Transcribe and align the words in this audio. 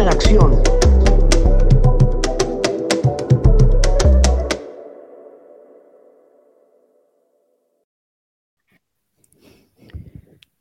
en 0.00 0.08
acción. 0.08 0.62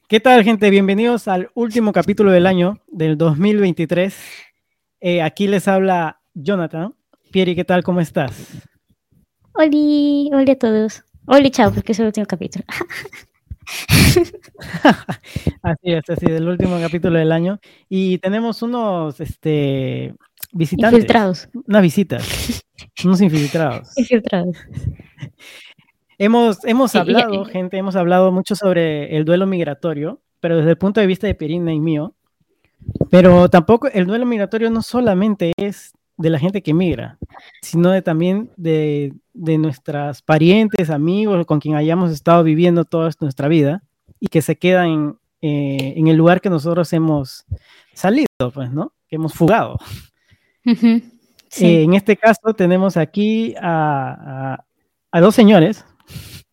¿Qué 0.09 0.19
tal, 0.19 0.43
gente? 0.43 0.69
Bienvenidos 0.69 1.27
al 1.27 1.49
último 1.53 1.93
capítulo 1.93 2.31
del 2.31 2.47
año, 2.47 2.81
del 2.87 3.17
2023. 3.17 4.17
Eh, 4.99 5.21
aquí 5.21 5.47
les 5.47 5.67
habla 5.67 6.19
Jonathan. 6.33 6.95
Pieri, 7.31 7.55
¿qué 7.55 7.63
tal? 7.63 7.83
¿Cómo 7.83 8.01
estás? 8.01 8.33
Hola, 9.53 9.69
hola 10.33 10.51
a 10.51 10.55
todos. 10.55 11.03
Hola, 11.27 11.49
chao, 11.49 11.71
porque 11.71 11.93
es 11.93 11.99
el 11.99 12.07
último 12.07 12.25
capítulo. 12.25 12.65
así 15.61 15.91
es, 15.91 16.09
así 16.09 16.25
es, 16.25 16.31
el 16.31 16.47
último 16.47 16.79
capítulo 16.79 17.19
del 17.19 17.31
año. 17.31 17.59
Y 17.87 18.17
tenemos 18.19 18.61
unos 18.61 19.19
este, 19.19 20.15
visitantes. 20.51 20.99
Infiltrados. 20.99 21.49
Unas 21.67 21.81
visitas. 21.81 22.63
unos 23.03 23.21
infiltrados. 23.21 23.97
Infiltrados. 23.97 24.57
Hemos, 26.17 26.65
hemos 26.65 26.95
hablado, 26.95 27.45
gente, 27.45 27.77
hemos 27.77 27.95
hablado 27.95 28.31
mucho 28.31 28.55
sobre 28.55 29.15
el 29.15 29.23
duelo 29.23 29.47
migratorio, 29.47 30.21
pero 30.41 30.57
desde 30.57 30.71
el 30.71 30.77
punto 30.77 30.99
de 30.99 31.07
vista 31.07 31.27
de 31.27 31.35
Pierina 31.35 31.73
y 31.73 31.79
mío. 31.79 32.13
Pero 33.09 33.49
tampoco 33.49 33.87
el 33.87 34.05
duelo 34.05 34.25
migratorio 34.25 34.69
no 34.69 34.81
solamente 34.81 35.53
es 35.57 35.93
de 36.19 36.29
la 36.29 36.37
gente 36.37 36.61
que 36.61 36.73
migra, 36.73 37.17
sino 37.61 37.91
de, 37.91 38.01
también 38.01 38.49
de, 38.57 39.13
de 39.33 39.57
nuestras 39.57 40.21
parientes, 40.21 40.89
amigos, 40.89 41.45
con 41.45 41.59
quien 41.59 41.75
hayamos 41.75 42.11
estado 42.11 42.43
viviendo 42.43 42.83
toda 42.85 43.09
nuestra 43.21 43.47
vida 43.47 43.81
y 44.19 44.27
que 44.27 44.41
se 44.41 44.57
quedan 44.57 44.87
en, 44.89 45.15
eh, 45.41 45.93
en 45.95 46.07
el 46.09 46.17
lugar 46.17 46.41
que 46.41 46.49
nosotros 46.49 46.91
hemos 46.93 47.45
salido, 47.93 48.27
pues, 48.53 48.69
¿no? 48.71 48.91
Que 49.07 49.15
hemos 49.15 49.33
fugado. 49.33 49.77
Ujú, 50.65 51.01
Sí. 51.51 51.65
Eh, 51.65 51.83
en 51.83 51.95
este 51.95 52.15
caso 52.15 52.53
tenemos 52.55 52.95
aquí 52.95 53.55
a, 53.59 54.53
a- 54.53 54.65
a 55.11 55.19
dos 55.21 55.33
señores 55.33 55.83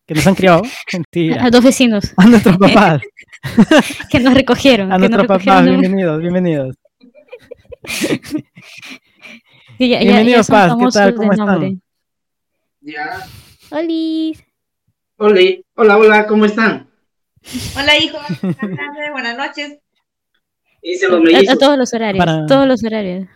que 0.07 0.15
nos 0.15 0.25
han 0.25 0.33
criado, 0.33 0.61
mentira, 0.93 1.45
a 1.45 1.51
dos 1.51 1.63
vecinos 1.63 2.13
a 2.17 2.25
nuestros 2.25 2.57
papás, 2.57 3.01
que 4.09 4.19
nos 4.19 4.33
recogieron. 4.33 4.91
a 4.91 4.95
que 4.95 5.01
nos 5.01 5.11
nuestros 5.11 5.27
papás, 5.43 5.65
de 5.65 5.71
bienvenidos, 5.71 6.19
bienvenidos. 6.21 6.75
que 9.77 9.87
ya- 9.87 9.97
ya- 9.99 10.03
ya 10.03 10.05
Bienvenidos, 10.05 10.47
Paz, 10.47 10.73
¿qué 10.77 10.85
tal? 10.93 11.15
¿Cómo 11.15 11.31
están? 11.31 11.81
Ya. 12.81 13.27
Oli. 13.71 14.37
Hola, 15.17 15.41
hola, 15.75 15.97
hola, 15.97 16.27
¿cómo 16.27 16.45
están? 16.45 16.87
Hola 17.75 17.97
hijos, 17.97 18.21
buenas 18.41 18.57
tardes, 18.59 19.11
buenas 19.11 19.37
noches. 19.37 19.79
A, 21.49 21.51
a 21.51 21.55
todos 21.57 21.77
los 21.77 21.93
horarios, 21.93 22.23
Para- 22.23 22.45
todos 22.45 22.67
los 22.67 22.83
horarios. 22.83 23.27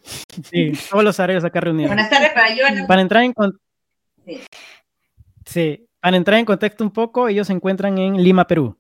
Sí, 0.50 0.72
todos 0.90 1.04
los 1.04 1.20
horarios 1.20 1.44
acá 1.44 1.60
reunidos. 1.60 1.90
Buenas 1.90 2.10
tardes 2.10 2.30
para 2.34 2.56
Joana. 2.56 2.88
Para 2.88 3.02
entrar 3.02 3.24
en 3.24 3.34
con- 3.34 3.60
Sí. 4.26 4.40
sí, 5.46 5.88
para 6.00 6.18
entrar 6.18 6.40
en 6.40 6.46
contexto 6.46 6.84
un 6.84 6.92
poco, 6.92 7.28
ellos 7.28 7.48
se 7.48 7.54
encuentran 7.54 7.98
en 7.98 8.24
Lima, 8.24 8.46
Perú. 8.48 8.78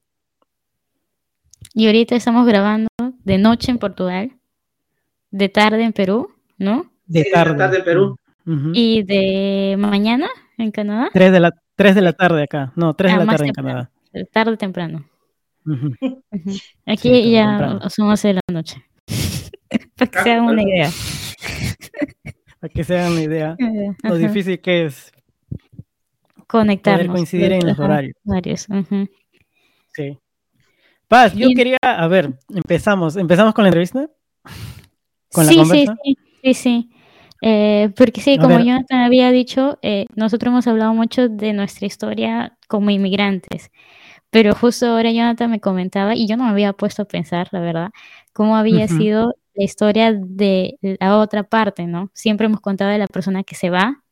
Y 1.73 1.87
ahorita 1.87 2.15
estamos 2.15 2.45
grabando 2.45 2.87
de 3.23 3.37
noche 3.37 3.71
en 3.71 3.77
Portugal, 3.79 4.31
de 5.31 5.49
tarde 5.49 5.83
en 5.83 5.93
Perú, 5.93 6.29
¿no? 6.57 6.90
De 7.11 7.25
la 7.31 7.31
tarde. 7.43 7.57
tarde 7.57 7.77
en 7.79 7.83
Perú. 7.83 8.15
Y 8.73 9.03
de 9.03 9.75
mañana 9.77 10.27
en 10.57 10.71
Canadá, 10.71 11.09
Tres 11.13 11.31
de 11.31 11.39
la 11.39 11.51
tres 11.75 11.95
de 11.95 12.01
la 12.01 12.13
tarde 12.13 12.43
acá. 12.43 12.73
No, 12.75 12.93
tres 12.93 13.13
Ah, 13.13 13.19
de 13.19 13.25
la 13.25 13.31
tarde 13.31 13.47
en. 13.47 13.53
Canadá. 13.53 13.91
de 14.13 14.25
tarde 14.25 14.57
temprano. 14.57 15.05
Aquí 16.85 17.09
Sí, 17.09 17.31
ya 17.31 17.47
temprano. 17.49 17.89
son 17.89 18.07
11 18.09 18.27
de 18.29 18.33
la 18.35 18.41
noche. 18.51 18.83
Para 19.97 20.09
que 20.11 20.19
se 20.23 20.31
hagan 20.31 20.45
una 20.45 20.63
idea. 20.63 20.89
Para 22.59 22.73
que 22.73 22.83
se 22.83 22.97
hagan 22.99 23.11
una 23.13 23.21
idea 23.21 23.55
lo 24.03 24.15
difícil 24.17 24.59
que 24.59 24.85
es 24.85 25.11
Conectarnos. 26.47 26.99
poder 27.05 27.11
coincidir 27.15 27.51
en 27.53 27.65
los 27.67 27.79
horarios. 27.79 28.15
Sí. 29.93 30.17
Paz, 31.07 31.33
yo 31.33 31.47
Y- 31.49 31.53
quería, 31.55 31.77
a 31.81 32.07
ver, 32.07 32.33
empezamos, 32.49 33.15
empezamos 33.17 33.53
con 33.53 33.63
la 33.63 33.69
entrevista. 33.69 34.07
¿Con 35.31 35.45
la 35.45 35.51
sí, 35.51 35.57
conversa? 35.57 35.95
sí, 36.03 36.15
sí, 36.15 36.17
sí, 36.43 36.53
sí. 36.53 36.90
Eh, 37.41 37.89
porque 37.97 38.21
sí, 38.21 38.37
como. 38.37 38.59
Jonathan 38.59 38.99
había 39.01 39.31
dicho, 39.31 39.79
eh, 39.81 40.05
nosotros 40.15 40.51
hemos 40.51 40.67
hablado 40.67 40.93
mucho 40.93 41.27
de 41.27 41.53
nuestra 41.53 41.87
historia 41.87 42.57
como 42.67 42.91
inmigrantes, 42.91 43.71
pero 44.31 44.55
justo 44.55 44.87
ahora 44.87 45.11
Jonathan 45.11 45.51
me 45.51 45.59
comentaba, 45.59 46.15
y 46.15 46.27
yo 46.27 46.37
no 46.37 46.45
me 46.45 46.51
había 46.51 46.73
puesto 46.73 47.03
a 47.03 47.05
pensar, 47.05 47.49
la 47.51 47.61
verdad, 47.61 47.91
cómo 48.33 48.57
había 48.57 48.85
Ujú. 48.87 48.97
sido 48.97 49.35
la 49.55 49.63
historia 49.65 50.13
de 50.13 50.77
la 50.81 51.17
otra 51.19 51.43
parte, 51.43 51.87
¿no? 51.87 52.11
Siempre 52.13 52.45
hemos 52.47 52.61
contado 52.61 52.91
de 52.91 52.99
la 52.99 53.07
persona 53.07 53.43
que 53.43 53.55
se 53.55 53.69
va, 53.71 54.03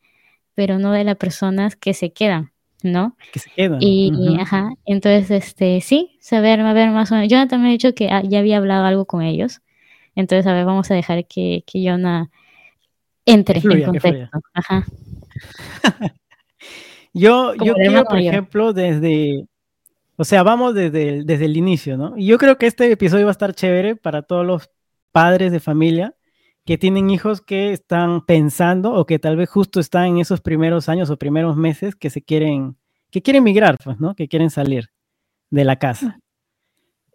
pero 0.56 0.80
no 0.80 0.92
de 0.92 1.04
las 1.06 1.18
personas 1.18 1.76
que 1.76 1.94
se 1.94 2.14
quedan, 2.14 2.52
¿no? 2.84 3.16
Que 3.32 3.40
se 3.40 3.50
quedan. 3.52 3.80
Y, 3.82 4.12
Ujú. 4.14 4.42
ajá, 4.42 4.70
entonces, 4.86 5.32
este, 5.32 5.82
sí, 5.82 6.18
saber, 6.22 6.60
a 6.62 6.74
ver, 6.74 6.92
más 6.92 7.12
o 7.12 7.16
menos. 7.16 7.30
Jonathan 7.30 7.62
me 7.62 7.70
ha 7.70 7.72
dicho 7.72 7.94
que 7.96 8.10
ah, 8.10 8.24
ya 8.24 8.40
había 8.40 8.58
hablado 8.58 8.86
algo 8.86 9.06
con 9.06 9.22
ellos. 9.22 9.62
Entonces, 10.16 10.48
a 10.48 10.54
ver, 10.54 10.66
vamos 10.66 10.92
a 10.92 10.96
dejar 10.96 11.26
que, 11.28 11.64
que 11.68 11.84
Jonah 11.88 12.30
entre 13.26 13.62
fluya, 13.62 13.86
en 13.86 13.92
contexto. 13.92 14.40
Ajá. 14.54 14.86
Yo, 17.14 17.54
Como 17.58 17.66
yo 17.66 17.74
quiero, 17.76 18.04
por 18.04 18.16
mayor. 18.16 18.34
ejemplo, 18.34 18.74
desde, 18.74 19.46
o 20.16 20.24
sea, 20.24 20.44
vamos 20.44 20.76
desde 20.76 21.10
el, 21.10 21.26
desde 21.26 21.46
el 21.46 21.58
inicio, 21.58 21.98
¿no? 21.98 22.18
Y 22.18 22.28
yo 22.28 22.38
creo 22.38 22.58
que 22.58 22.68
este 22.68 22.92
episodio 22.92 23.26
va 23.26 23.32
a 23.32 23.34
estar 23.34 23.54
chévere 23.54 23.96
para 23.96 24.22
todos 24.22 24.46
los 24.46 24.70
padres 25.12 25.52
de 25.52 25.60
familia 25.60 26.16
que 26.66 26.78
tienen 26.78 27.10
hijos 27.10 27.42
que 27.42 27.74
están 27.74 28.26
pensando 28.26 28.94
o 28.94 29.06
que 29.06 29.18
tal 29.18 29.38
vez 29.38 29.50
justo 29.50 29.80
están 29.80 30.06
en 30.06 30.18
esos 30.20 30.42
primeros 30.42 30.88
años 30.88 31.10
o 31.10 31.18
primeros 31.18 31.58
meses 31.58 31.96
que 31.96 32.12
se 32.12 32.22
quieren, 32.22 32.78
que 33.10 33.24
quieren 33.24 33.44
migrar, 33.44 33.80
pues, 33.84 34.00
¿no? 34.00 34.16
Que 34.16 34.28
quieren 34.28 34.52
salir 34.52 34.90
de 35.50 35.64
la 35.64 35.78
casa. 35.78 36.20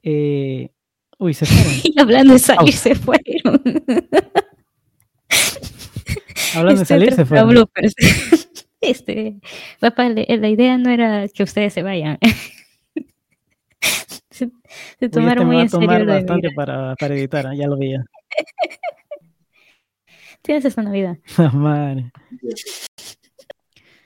Eh, 0.03 0.71
uy, 1.19 1.35
se 1.35 1.47
fueron. 1.47 1.73
Y 1.85 1.95
hablando 2.01 2.33
de 2.33 2.39
salir, 2.41 2.75
se 2.75 2.97
fueron. 2.97 3.63
Hablando 6.55 6.77
de 6.77 6.83
Este 6.83 6.95
salir, 6.95 7.13
se 7.13 7.25
bloopers. 7.25 7.95
Este, 8.81 9.37
papá, 9.81 10.11
la 10.11 10.49
idea 10.49 10.77
no 10.77 10.91
era 10.91 11.27
que 11.29 11.43
ustedes 11.43 11.73
se 11.73 11.83
vayan. 11.83 12.19
se, 14.31 14.31
se 14.31 14.45
Uy, 14.45 14.53
este 14.93 15.09
tomaron 15.09 15.47
muy 15.47 15.57
va 15.57 15.61
a 15.61 15.65
en 15.65 15.71
serio 15.71 15.87
tomar 15.87 16.05
de 16.05 16.13
bastante 16.13 16.51
para, 16.55 16.95
para 16.97 17.15
editar, 17.15 17.47
ah, 17.47 17.55
ya 17.55 17.67
lo 17.67 17.79
veía. 17.79 18.05
Tienes 20.43 20.67
esta 20.67 20.83
Navidad. 20.83 21.17
Madre. 21.55 22.13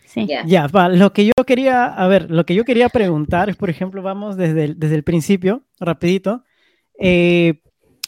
Sí. 0.06 0.26
Ya. 0.26 0.44
Ya, 0.46 0.68
va, 0.68 0.88
lo 0.88 1.12
que 1.12 1.26
yo 1.26 1.32
quería, 1.44 1.86
a 1.86 2.06
ver, 2.06 2.30
lo 2.30 2.46
que 2.46 2.54
yo 2.54 2.64
quería 2.64 2.88
preguntar 2.88 3.50
es, 3.50 3.56
por 3.56 3.70
ejemplo, 3.70 4.02
vamos 4.02 4.36
desde 4.36 4.66
el, 4.66 4.78
desde 4.78 4.94
el 4.94 5.02
principio, 5.02 5.64
rapidito. 5.80 6.44
Eh, 7.00 7.62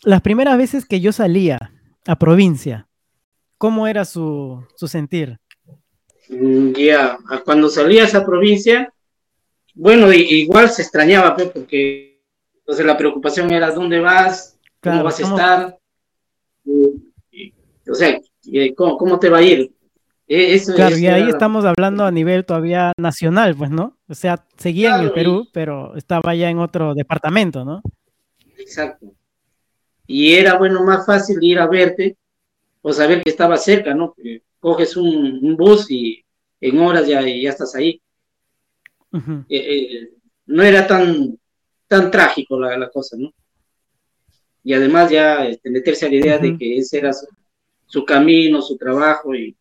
las 0.04 0.20
primeras 0.20 0.56
veces 0.56 0.86
que 0.86 1.00
yo 1.00 1.10
salía 1.10 1.72
a 2.06 2.16
provincia, 2.16 2.86
¿cómo 3.60 3.86
era 3.86 4.06
su, 4.06 4.64
su 4.74 4.88
sentir? 4.88 5.38
Mm, 6.30 6.72
Ya, 6.72 7.18
cuando 7.44 7.68
salía 7.68 8.02
a 8.04 8.06
esa 8.06 8.24
provincia, 8.24 8.90
bueno, 9.74 10.10
igual 10.12 10.70
se 10.70 10.80
extrañaba, 10.80 11.36
pues, 11.36 11.50
porque 11.50 12.22
entonces 12.56 12.86
la 12.86 12.96
preocupación 12.96 13.50
era 13.50 13.70
dónde 13.70 14.00
vas, 14.00 14.58
cómo 14.82 15.04
vas 15.04 15.20
a 15.20 15.22
¿cómo- 15.24 15.36
estar, 15.36 15.78
y- 16.64 17.12
y- 17.32 17.54
o 17.90 17.94
sea, 17.94 18.18
y, 18.44 18.74
¿cómo, 18.74 18.96
cómo 18.96 19.18
te 19.18 19.28
va 19.28 19.38
a 19.38 19.42
ir? 19.42 19.70
E- 20.26 20.54
Eso, 20.54 20.74
Claro, 20.74 20.94
eso 20.94 21.04
y 21.04 21.06
ahí 21.08 21.22
era- 21.22 21.30
estamos 21.30 21.64
hablando 21.66 22.04
a 22.06 22.10
nivel 22.10 22.46
todavía 22.46 22.92
nacional, 22.96 23.54
pues, 23.56 23.70
¿no? 23.70 23.98
O 24.08 24.14
sea, 24.14 24.46
seguía 24.56 24.96
en 24.96 25.02
el 25.04 25.12
Perú, 25.12 25.46
pero 25.52 25.94
estaba 25.96 26.34
ya 26.34 26.48
en 26.48 26.60
otro 26.60 26.94
departamento, 26.94 27.64
¿no? 27.64 27.82
Exacto. 28.56 29.12
Y 30.06 30.32
era, 30.34 30.56
bueno, 30.56 30.82
más 30.82 31.04
fácil 31.04 31.36
ir 31.42 31.58
a 31.58 31.66
verte 31.66 32.16
o 32.82 32.92
saber 32.92 33.22
que 33.22 33.30
estaba 33.30 33.56
cerca, 33.56 33.94
¿no? 33.94 34.14
Coges 34.58 34.96
un, 34.96 35.38
un 35.42 35.56
bus 35.56 35.90
y 35.90 36.24
en 36.60 36.78
horas 36.78 37.06
ya, 37.06 37.20
ya 37.22 37.50
estás 37.50 37.74
ahí. 37.74 38.00
Ujú. 39.12 39.44
Eh, 39.48 39.58
eh, 39.58 40.10
no 40.46 40.62
era 40.62 40.86
tan, 40.86 41.38
tan 41.88 42.10
trágico 42.10 42.58
la, 42.58 42.76
la 42.76 42.90
cosa, 42.90 43.16
¿no? 43.18 43.32
Y 44.62 44.74
además 44.74 45.10
ya 45.10 45.46
este, 45.46 45.70
meterse 45.70 46.06
a 46.06 46.10
la 46.10 46.16
idea 46.16 46.38
de 46.38 46.50
Ujú. 46.50 46.58
que 46.58 46.76
ese 46.76 46.98
era 46.98 47.12
su, 47.12 47.26
su 47.86 48.04
camino, 48.04 48.60
su 48.60 48.76
trabajo 48.76 49.34
y, 49.34 49.56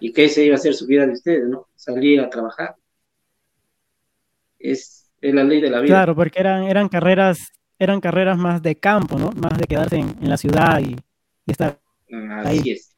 y 0.00 0.12
que 0.12 0.24
esa 0.24 0.40
iba 0.40 0.54
a 0.54 0.58
ser 0.58 0.74
su 0.74 0.86
vida 0.86 1.06
de 1.06 1.12
ustedes, 1.12 1.48
¿no? 1.48 1.68
Salir 1.76 2.20
a 2.20 2.30
trabajar. 2.30 2.74
Es, 4.58 5.10
es 5.20 5.34
la 5.34 5.44
ley 5.44 5.60
de 5.60 5.70
la 5.70 5.80
vida. 5.80 5.94
Claro, 5.94 6.14
porque 6.14 6.40
eran, 6.40 6.64
eran 6.64 6.88
carreras, 6.88 7.52
eran 7.78 8.00
carreras 8.00 8.38
más 8.38 8.62
de 8.62 8.76
campo, 8.76 9.18
¿no? 9.18 9.30
Más 9.32 9.58
de 9.58 9.66
quedarse 9.66 9.96
en, 9.96 10.16
en 10.20 10.28
la 10.28 10.36
ciudad 10.36 10.80
y, 10.80 10.96
y 11.46 11.50
estar 11.50 11.78
Así 12.12 12.48
Ahí. 12.48 12.70
es. 12.70 12.94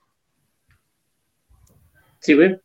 Sí, 2.20 2.34
¿ven? 2.34 2.60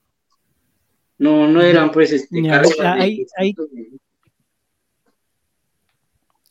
No, 1.18 1.48
no 1.48 1.62
eran 1.62 1.92
pues 1.92 2.12
este, 2.14 2.42
Ya, 2.42 2.62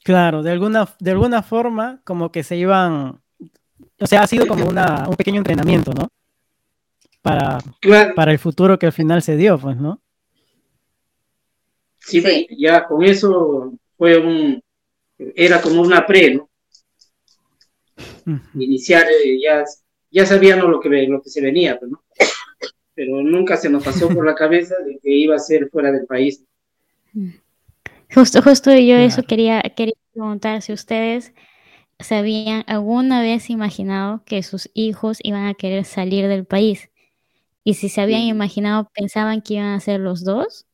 Claro, 0.04 0.42
de 0.42 0.50
alguna, 0.52 0.88
de 1.00 1.10
alguna 1.10 1.42
forma 1.42 2.00
como 2.04 2.32
que 2.32 2.42
se 2.42 2.56
iban 2.56 3.20
o 4.00 4.06
sea, 4.06 4.22
ha 4.22 4.26
sido 4.26 4.46
como 4.46 4.66
una, 4.66 5.08
un 5.08 5.16
pequeño 5.16 5.38
entrenamiento, 5.38 5.92
¿no? 5.92 6.08
Para, 7.20 7.58
Claro, 7.80 8.14
para 8.14 8.32
el 8.32 8.38
futuro 8.38 8.78
que 8.78 8.86
al 8.86 8.92
final 8.92 9.22
se 9.22 9.36
dio, 9.36 9.58
pues, 9.58 9.76
¿no? 9.76 10.00
sí, 11.98 12.22
Sí. 12.22 12.46
ya 12.58 12.86
con 12.86 13.04
eso 13.04 13.72
fue 13.96 14.18
un, 14.18 14.62
era 15.18 15.60
como 15.60 15.82
una 15.82 16.06
pre, 16.06 16.36
¿no? 16.36 16.48
Iniciar, 18.54 19.06
eh, 19.10 19.40
ya, 19.42 19.64
ya 20.10 20.26
sabíamos 20.26 20.70
lo 20.70 20.80
que, 20.80 20.88
lo 21.08 21.22
que 21.22 21.30
se 21.30 21.40
venía, 21.40 21.78
pues, 21.78 21.90
¿no? 21.90 22.02
Pero 22.94 23.22
nunca 23.22 23.56
se 23.56 23.70
nos 23.70 23.84
pasó 23.84 24.08
por 24.08 24.26
la 24.26 24.34
cabeza 24.36 24.74
de 24.84 24.98
que 25.02 25.10
iba 25.14 25.36
a 25.36 25.38
ser 25.38 25.68
fuera 25.70 25.92
del 25.92 26.06
país. 26.06 26.44
Justo, 28.14 28.42
justo 28.42 28.70
yo 28.72 28.96
eso 28.96 29.22
quería, 29.22 29.62
quería 29.76 29.94
preguntar 30.12 30.62
si 30.62 30.72
ustedes 30.72 31.32
se 31.98 32.14
habían 32.14 32.64
alguna 32.66 33.20
vez 33.20 33.50
imaginado 33.50 34.22
que 34.24 34.42
sus 34.42 34.70
hijos 34.74 35.18
iban 35.22 35.46
a 35.46 35.54
querer 35.54 35.84
salir 35.84 36.28
del 36.28 36.46
país. 36.46 36.90
Y 37.64 37.74
si 37.74 37.88
se 37.88 38.00
habían 38.00 38.22
imaginado, 38.22 38.90
pensaban 38.94 39.42
que 39.42 39.54
iban 39.54 39.74
a 39.74 39.80
ser 39.80 40.00
los 40.00 40.24
dos 40.24 40.66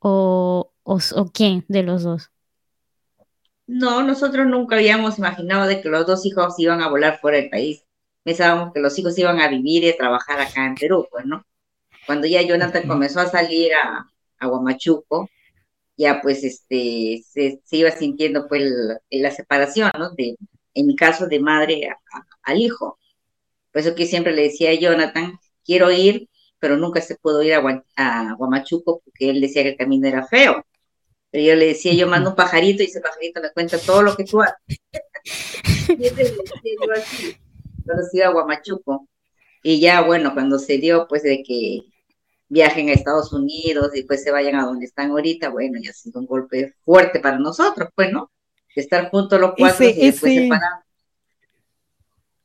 o, 0.00 0.72
o, 0.82 0.98
o 1.14 1.26
quién 1.32 1.64
de 1.68 1.82
los 1.82 2.02
dos. 2.02 2.30
No, 3.66 4.02
nosotros 4.02 4.46
nunca 4.46 4.76
habíamos 4.76 5.18
imaginado 5.18 5.66
de 5.66 5.80
que 5.80 5.88
los 5.88 6.06
dos 6.06 6.26
hijos 6.26 6.58
iban 6.58 6.82
a 6.82 6.88
volar 6.88 7.18
fuera 7.20 7.38
del 7.38 7.50
país. 7.50 7.85
Pensábamos 8.26 8.72
que 8.74 8.80
los 8.80 8.98
hijos 8.98 9.16
iban 9.18 9.38
a 9.40 9.46
vivir 9.48 9.84
y 9.84 9.90
a 9.90 9.96
trabajar 9.96 10.40
acá 10.40 10.66
en 10.66 10.74
Perú, 10.74 11.06
pues, 11.12 11.24
¿no? 11.26 11.46
Cuando 12.06 12.26
ya 12.26 12.42
Jonathan 12.42 12.88
comenzó 12.88 13.20
a 13.20 13.26
salir 13.28 13.72
a, 13.74 14.06
a 14.40 14.48
Huamachuco, 14.48 15.30
ya 15.96 16.20
pues 16.22 16.44
este 16.44 17.22
se, 17.28 17.60
se 17.64 17.76
iba 17.76 17.90
sintiendo 17.92 18.48
pues 18.48 18.62
el- 18.62 19.22
la 19.22 19.30
separación, 19.30 19.90
¿no? 19.98 20.10
De, 20.10 20.36
en 20.74 20.86
mi 20.88 20.96
caso, 20.96 21.28
de 21.28 21.40
madre 21.40 21.88
a- 21.88 21.94
a- 22.18 22.26
al 22.42 22.58
hijo. 22.60 22.98
Por 23.72 23.82
eso 23.82 23.94
que 23.94 24.06
siempre 24.06 24.34
le 24.34 24.42
decía 24.44 24.70
a 24.70 24.74
Jonathan, 24.74 25.38
quiero 25.64 25.92
ir, 25.92 26.28
pero 26.58 26.76
nunca 26.76 27.00
se 27.02 27.16
pudo 27.16 27.42
ir 27.44 27.54
a, 27.54 27.62
Hua- 27.62 27.84
a 27.96 28.34
Huamachuco 28.38 29.02
porque 29.04 29.30
él 29.30 29.40
decía 29.40 29.62
que 29.62 29.70
el 29.70 29.76
camino 29.78 30.08
era 30.08 30.26
feo. 30.26 30.66
Pero 31.30 31.44
yo 31.44 31.54
le 31.56 31.66
decía, 31.68 31.94
yo 31.94 32.08
mando 32.08 32.30
un 32.30 32.36
pajarito 32.36 32.82
y 32.82 32.86
ese 32.86 33.00
pajarito 33.00 33.40
me 33.42 33.52
cuenta 33.52 33.78
todo 33.78 34.02
lo 34.02 34.16
que 34.16 34.24
tú 34.24 34.42
haces. 34.42 34.56
y 35.98 36.06
ese 36.06 36.24
le 36.24 36.30
decía 36.30 36.72
yo 36.86 36.92
así, 36.94 37.36
se 38.10 38.18
iba 38.18 38.26
a 38.28 38.34
Huamachuco. 38.34 39.08
Y 39.62 39.80
ya, 39.80 40.02
bueno, 40.02 40.32
cuando 40.34 40.58
se 40.58 40.78
dio, 40.78 41.06
pues, 41.08 41.22
de 41.24 41.42
que 41.42 41.80
viajen 42.48 42.88
a 42.90 42.92
Estados 42.92 43.32
Unidos 43.32 43.90
y 43.96 44.04
pues 44.04 44.22
se 44.22 44.30
vayan 44.32 44.56
a 44.56 44.64
donde 44.66 44.86
están 44.86 45.10
ahorita, 45.10 45.50
bueno, 45.50 45.78
ya 45.82 45.90
ha 45.90 45.94
sido 45.94 46.20
un 46.20 46.26
golpe 46.26 46.74
fuerte 46.84 47.20
para 47.20 47.38
nosotros, 47.38 47.88
pues, 47.94 48.12
¿no? 48.12 48.30
Estar 48.76 49.10
juntos 49.10 49.40
los 49.40 49.52
cuatro 49.58 49.86
Ese- 49.86 50.00
y 50.00 50.06
después 50.06 50.32
ese- 50.32 50.42
separados. 50.44 50.84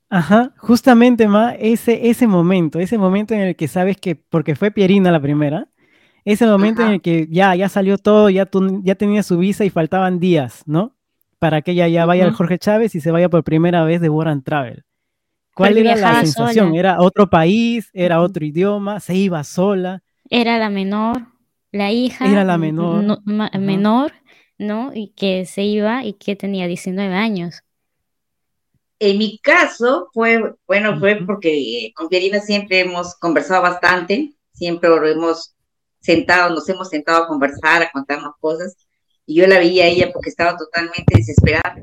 Ajá, 0.10 0.54
justamente, 0.58 1.28
Ma, 1.28 1.54
ese, 1.56 2.10
ese 2.10 2.28
momento, 2.28 2.80
ese 2.80 2.98
momento 2.98 3.34
en 3.34 3.42
el 3.42 3.56
que 3.56 3.68
sabes 3.70 3.96
que, 3.98 4.16
porque 4.16 4.56
fue 4.56 4.70
Pierina 4.72 5.10
la 5.12 5.22
primera, 5.22 5.70
ese 6.26 6.46
momento 6.46 6.82
en 6.84 6.90
el 6.90 7.02
que 7.02 7.28
ya, 7.30 7.56
ya 7.56 7.70
salió 7.70 7.98
todo, 7.98 8.30
ya, 8.30 8.46
tú, 8.46 8.82
ya 8.84 8.96
tenía 8.96 9.24
su 9.24 9.38
visa 9.38 9.64
y 9.66 9.70
faltaban 9.70 10.20
días, 10.20 10.64
¿no? 10.66 10.96
Para 11.40 11.62
que 11.62 11.72
ella 11.72 11.88
ya 11.88 12.06
vaya 12.06 12.24
al 12.26 12.30
Ujú. 12.32 12.40
Jorge 12.40 12.60
Chávez 12.60 12.94
y 12.96 13.02
se 13.02 13.12
vaya 13.12 13.30
por 13.30 13.44
primera 13.44 13.86
vez 13.86 14.02
de 14.02 14.10
Work 14.10 14.30
and 14.30 14.44
Travel. 14.44 14.84
¿Cuál 15.62 15.78
era 15.78 15.96
la 15.96 16.20
sensación? 16.22 16.68
sola. 16.68 16.80
¿Era 16.80 16.98
otro 17.00 17.30
país? 17.30 17.90
¿Era 17.94 18.22
otro 18.22 18.46
idioma? 18.46 19.00
¿Se 19.00 19.16
iba 19.16 19.44
sola? 19.44 20.04
Era 20.30 20.58
la 20.58 20.70
menor, 20.70 21.28
la 21.72 21.92
hija 21.92 22.30
Era 22.32 22.44
la 22.44 22.58
menor. 22.58 23.04
no- 23.04 23.22
ma- 23.26 23.52
menor, 23.60 24.12
¿no? 24.58 24.92
Y 24.94 25.10
que 25.16 25.46
se 25.46 25.64
iba 25.64 26.04
y 26.06 26.14
que 26.14 26.36
tenía 26.36 26.68
19 26.68 27.14
años. 27.16 27.62
En 29.00 29.18
mi 29.18 29.40
caso 29.40 30.10
fue, 30.14 30.54
bueno, 30.68 31.00
fue 31.00 31.16
porque 31.26 31.92
con 31.96 32.08
Pierina 32.08 32.40
siempre 32.40 32.82
hemos 32.82 33.16
conversado 33.16 33.64
bastante, 33.64 34.34
siempre 34.54 34.90
lo 34.90 35.06
hemos 35.08 35.56
sentado, 36.00 36.54
nos 36.54 36.70
hemos 36.70 36.90
sentado 36.90 37.24
a 37.24 37.28
conversar, 37.28 37.82
a 37.82 37.92
contarnos 37.92 38.34
cosas, 38.40 38.76
y 39.26 39.36
yo 39.36 39.48
la 39.48 39.58
veía 39.58 39.86
a 39.86 39.88
ella 39.88 40.12
porque 40.14 40.30
estaba 40.30 40.56
totalmente 40.56 41.16
desesperada. 41.16 41.76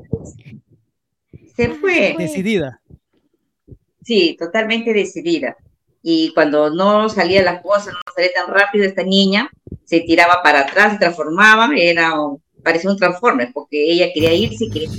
Se 1.55 1.69
fue, 1.75 2.15
Decidida. 2.17 2.81
Sí, 4.09 4.35
totalmente 4.39 4.91
decidida. 4.91 5.55
Y 6.01 6.33
cuando 6.33 6.71
no 6.71 7.09
salía 7.09 7.43
las 7.43 7.61
cosas, 7.61 7.93
no 7.93 8.13
salía 8.15 8.31
tan 8.33 8.47
rápido, 8.47 8.85
esta 8.85 9.03
niña 9.03 9.51
se 9.85 9.99
tiraba 9.99 10.41
para 10.41 10.61
atrás, 10.61 10.93
se 10.93 10.97
transformaba, 10.97 11.69
era, 11.77 12.13
parecía 12.63 12.89
un 12.89 12.97
transforme, 12.97 13.51
porque 13.53 13.91
ella 13.91 14.07
quería 14.11 14.33
irse 14.33 14.65
y 14.65 14.71
quería 14.71 14.89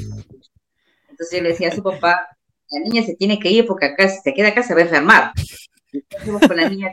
entonces 1.09 1.37
yo 1.37 1.43
le 1.43 1.49
decía 1.51 1.69
a 1.69 1.75
su 1.75 1.83
papá, 1.83 2.29
la 2.71 2.81
niña 2.81 3.03
se 3.03 3.17
tiene 3.17 3.39
que 3.41 3.51
ir 3.51 3.67
porque 3.67 3.87
acá, 3.87 4.09
si 4.09 4.21
se 4.21 4.33
queda 4.33 4.49
acá, 4.49 4.63
se 4.63 4.75
va 4.75 4.81
a 4.81 4.85
enfermar. 4.85 5.33
Y 5.93 6.03
¿qué 6.03 6.17
hacemos 6.17 6.41
con 6.47 6.57
la 6.57 6.69
niña 6.69 6.91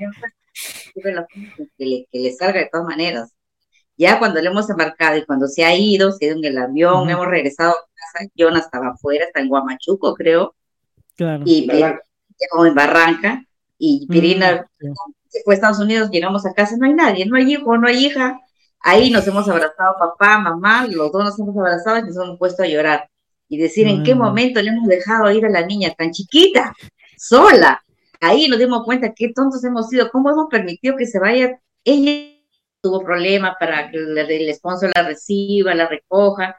que 1.78 1.86
le, 1.86 2.08
que 2.12 2.19
le 2.19 2.34
salga 2.34 2.60
de 2.60 2.69
todas 2.69 2.88
maneras. 2.88 3.31
Ya 3.96 4.18
cuando 4.19 4.42
le 4.42 4.50
hemos 4.50 4.69
embarcado 4.69 5.18
y 5.18 5.25
cuando 5.25 5.48
se 5.48 5.64
ha 5.64 5.74
ido, 5.75 6.12
se 6.12 6.25
ha 6.25 6.28
ido 6.30 6.38
en 6.40 6.46
el 6.46 6.58
avión, 6.58 7.04
Ujú. 7.04 7.10
hemos 7.10 7.28
regresado 7.28 7.72
a 7.72 7.86
casa, 7.94 8.30
Jonas 8.36 8.66
estaba 8.66 8.90
afuera, 8.90 9.25
está 9.25 9.40
en 9.40 9.50
Guamachuco, 9.50 10.16
creo, 10.16 10.56
Claro. 11.16 11.44
y 11.46 11.66
Barranca. 11.66 12.06
O 12.57 12.66
en 12.66 12.75
Barranca, 12.75 13.44
y 13.78 14.07
Pirina 14.07 14.68
Mm, 14.80 14.94
sí. 14.94 14.94
se 15.30 15.44
fue 15.44 15.54
a 15.54 15.56
Estados 15.56 15.80
Unidos, 15.80 16.10
llegamos 16.12 16.45
a 16.45 16.54
casa, 16.54 16.75
no 16.78 16.86
hay 16.88 16.94
nadie, 16.94 17.25
no 17.25 17.38
hay 17.38 17.54
hijo, 17.54 17.78
no 17.78 17.88
hay 17.88 18.06
hija. 18.06 18.39
Ahí 18.80 19.10
nos 19.12 19.28
hemos 19.28 19.48
abrazado 19.50 19.95
papá, 20.00 20.38
mamá, 20.39 20.88
los 20.88 21.12
dos 21.12 21.24
nos 21.24 21.39
hemos 21.39 21.57
abrazado 21.57 22.00
y 22.00 22.04
nos 22.04 22.16
hemos 22.16 22.38
puesto 22.38 22.63
a 22.63 22.68
llorar. 22.68 23.10
Y 23.50 23.57
decir, 23.57 23.88
¿en 23.88 24.04
qué 24.04 24.13
momento 24.16 24.62
le 24.62 24.69
hemos 24.69 24.88
dejado 24.88 25.31
ir 25.31 25.45
a 25.45 25.50
la 25.50 25.66
niña 25.66 25.94
tan 25.98 26.12
chiquita, 26.12 26.74
sola? 27.18 27.81
Ahí 28.22 28.48
nos 28.48 28.60
dimos 28.60 28.83
cuenta 28.83 29.13
qué 29.13 29.31
tontos 29.33 29.63
hemos 29.63 29.90
sido, 29.90 30.10
cómo 30.12 30.30
hemos 30.30 30.48
permitido 30.50 30.95
que 30.98 31.06
se 31.06 31.19
vaya. 31.19 31.60
Ella 31.83 32.33
tuvo 32.81 33.01
problemas 33.04 33.56
para 33.60 33.90
que 33.92 33.98
el, 33.98 34.18
el 34.18 34.54
sponsor 34.56 34.92
la 34.95 35.04
reciba, 35.04 35.74
la 35.75 35.88
recoja. 35.88 36.57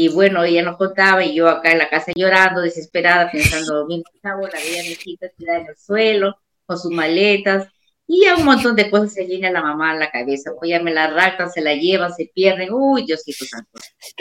Y 0.00 0.06
bueno, 0.10 0.44
ella 0.44 0.62
nos 0.62 0.76
contaba 0.76 1.24
y 1.24 1.34
yo 1.34 1.48
acá 1.48 1.72
en 1.72 1.78
la 1.78 1.88
casa 1.88 2.12
llorando, 2.14 2.60
desesperada, 2.60 3.32
pensando, 3.32 3.84
mi 3.88 4.04
chavo, 4.22 4.46
la 4.46 4.60
veía 4.60 4.84
mi 4.84 4.90
hijita 4.90 5.28
tirada 5.36 5.58
en 5.58 5.66
el 5.66 5.76
suelo, 5.76 6.36
con 6.66 6.78
sus 6.78 6.92
maletas, 6.92 7.66
y 8.06 8.24
a 8.26 8.36
un 8.36 8.44
montón 8.44 8.76
de 8.76 8.90
cosas 8.90 9.14
se 9.14 9.26
llena 9.26 9.50
la 9.50 9.60
mamá 9.60 9.94
en 9.94 9.98
la 9.98 10.12
cabeza, 10.12 10.52
pues 10.56 10.70
ya 10.70 10.80
me 10.80 10.94
la 10.94 11.08
raptan, 11.08 11.50
se 11.50 11.62
la 11.62 11.74
llevan, 11.74 12.14
se 12.14 12.30
pierden, 12.32 12.72
uy, 12.72 13.06
Diosito 13.06 13.44
santo. 13.44 13.70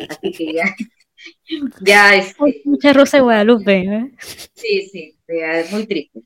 Así 0.09 0.31
que 0.31 0.51
ya, 0.51 0.65
ya, 1.81 2.15
este, 2.15 2.63
Mucha 2.65 2.91
Rosa 2.93 3.17
de 3.17 3.23
Guadalupe, 3.23 3.77
¿eh? 3.77 4.11
sí, 4.55 4.89
sí, 4.91 5.15
ya, 5.27 5.59
es 5.59 5.71
muy 5.71 5.85
triste. 5.85 6.21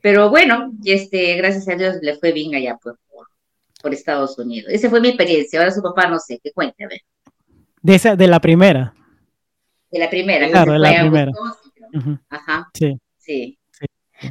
Pero 0.00 0.30
bueno, 0.30 0.72
este, 0.86 1.34
gracias 1.34 1.68
a 1.68 1.74
Dios 1.74 1.96
le 2.00 2.16
fue 2.16 2.32
bien 2.32 2.54
allá 2.54 2.78
pues, 2.82 2.96
por, 3.10 3.26
por 3.82 3.92
Estados 3.92 4.38
Unidos. 4.38 4.72
Esa 4.72 4.88
fue 4.88 5.02
mi 5.02 5.08
experiencia, 5.08 5.60
ahora 5.60 5.70
su 5.70 5.82
papá 5.82 6.08
no 6.08 6.18
sé, 6.18 6.40
que 6.42 6.52
cuente, 6.52 6.82
a 6.82 6.88
ver, 6.88 7.02
De, 7.82 7.94
esa, 7.94 8.16
de 8.16 8.26
la 8.26 8.40
primera. 8.40 8.92
de 9.90 9.98
la 9.98 10.10
primera, 10.10 10.44
que 10.46 10.52
Claro, 10.52 10.72
de 10.72 10.78
la 10.78 11.00
primera. 11.00 11.32
Ajá, 12.28 12.68
Sí. 12.74 12.98
sí. 13.18 13.56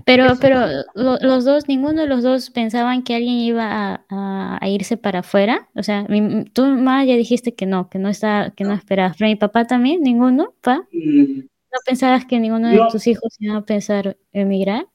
Pero, 0.05 0.27
pero 0.39 0.59
lo- 0.93 1.17
los 1.19 1.45
dos, 1.45 1.67
ninguno 1.67 2.01
de 2.01 2.07
los 2.07 2.21
dos 2.21 2.51
pensaban 2.51 3.01
que 3.01 3.15
alguien 3.15 3.33
iba 3.37 3.63
a, 3.93 4.05
a- 4.09 4.59
a 4.61 4.69
irse 4.69 4.97
para 4.97 5.19
afuera. 5.21 5.67
O 5.75 5.81
sea, 5.81 6.03
mi- 6.07 6.45
tú 6.45 6.63
más 6.67 7.07
ya 7.07 7.15
dijiste 7.15 7.55
que 7.55 7.65
no, 7.65 7.89
que 7.89 7.97
no 7.97 8.07
está, 8.07 8.53
que 8.55 8.63
no 8.65 8.73
esperabas. 8.73 9.17
Pero 9.17 9.29
mi 9.29 9.35
papá 9.35 9.65
también, 9.65 10.01
ninguno, 10.01 10.53
pa. 10.61 10.83
Mm, 10.93 11.39
¿No 11.39 11.79
pensabas 11.85 12.25
que 12.25 12.39
ninguno 12.39 12.67
de 12.69 12.75
No. 12.75 12.87
tus 12.89 13.07
hijos 13.07 13.35
iba 13.39 13.57
a 13.57 13.61
pensar 13.65 14.15
emigrar? 14.31 14.85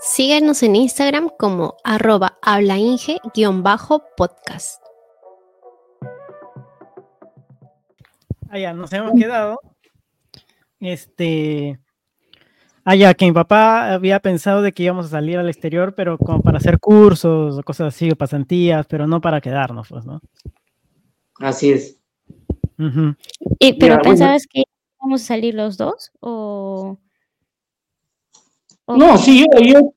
Síguenos 0.00 0.62
en 0.62 0.76
Instagram 0.76 1.30
como 1.36 1.74
arroba 1.82 2.38
hablainge-podcast. 2.42 4.80
Ya, 8.56 8.72
nos 8.72 8.92
hemos 8.92 9.12
quedado. 9.18 9.60
Este. 10.80 11.78
Ah, 12.84 12.94
ya, 12.94 13.12
que 13.12 13.26
mi 13.26 13.32
papá 13.32 13.92
había 13.92 14.20
pensado 14.20 14.62
de 14.62 14.72
que 14.72 14.84
íbamos 14.84 15.06
a 15.06 15.10
salir 15.10 15.36
al 15.36 15.48
exterior, 15.48 15.94
pero 15.94 16.16
como 16.16 16.40
para 16.40 16.56
hacer 16.56 16.80
cursos 16.80 17.58
o 17.58 17.62
cosas 17.62 17.94
así, 17.94 18.10
o 18.10 18.16
pasantías, 18.16 18.86
pero 18.86 19.06
no 19.06 19.20
para 19.20 19.42
quedarnos, 19.42 19.88
pues, 19.88 20.06
¿no? 20.06 20.22
Así 21.38 21.70
es. 21.70 22.00
Y, 23.58 23.74
¿Pero 23.74 23.98
pensabas 24.00 24.46
que 24.46 24.62
íbamos 24.98 25.22
a 25.22 25.24
salir 25.26 25.54
los 25.54 25.76
dos? 25.76 26.10
¿O, 26.20 26.98
o 28.86 28.96
No, 28.96 29.18
sí, 29.18 29.40
yo, 29.40 29.60
yo, 29.60 29.94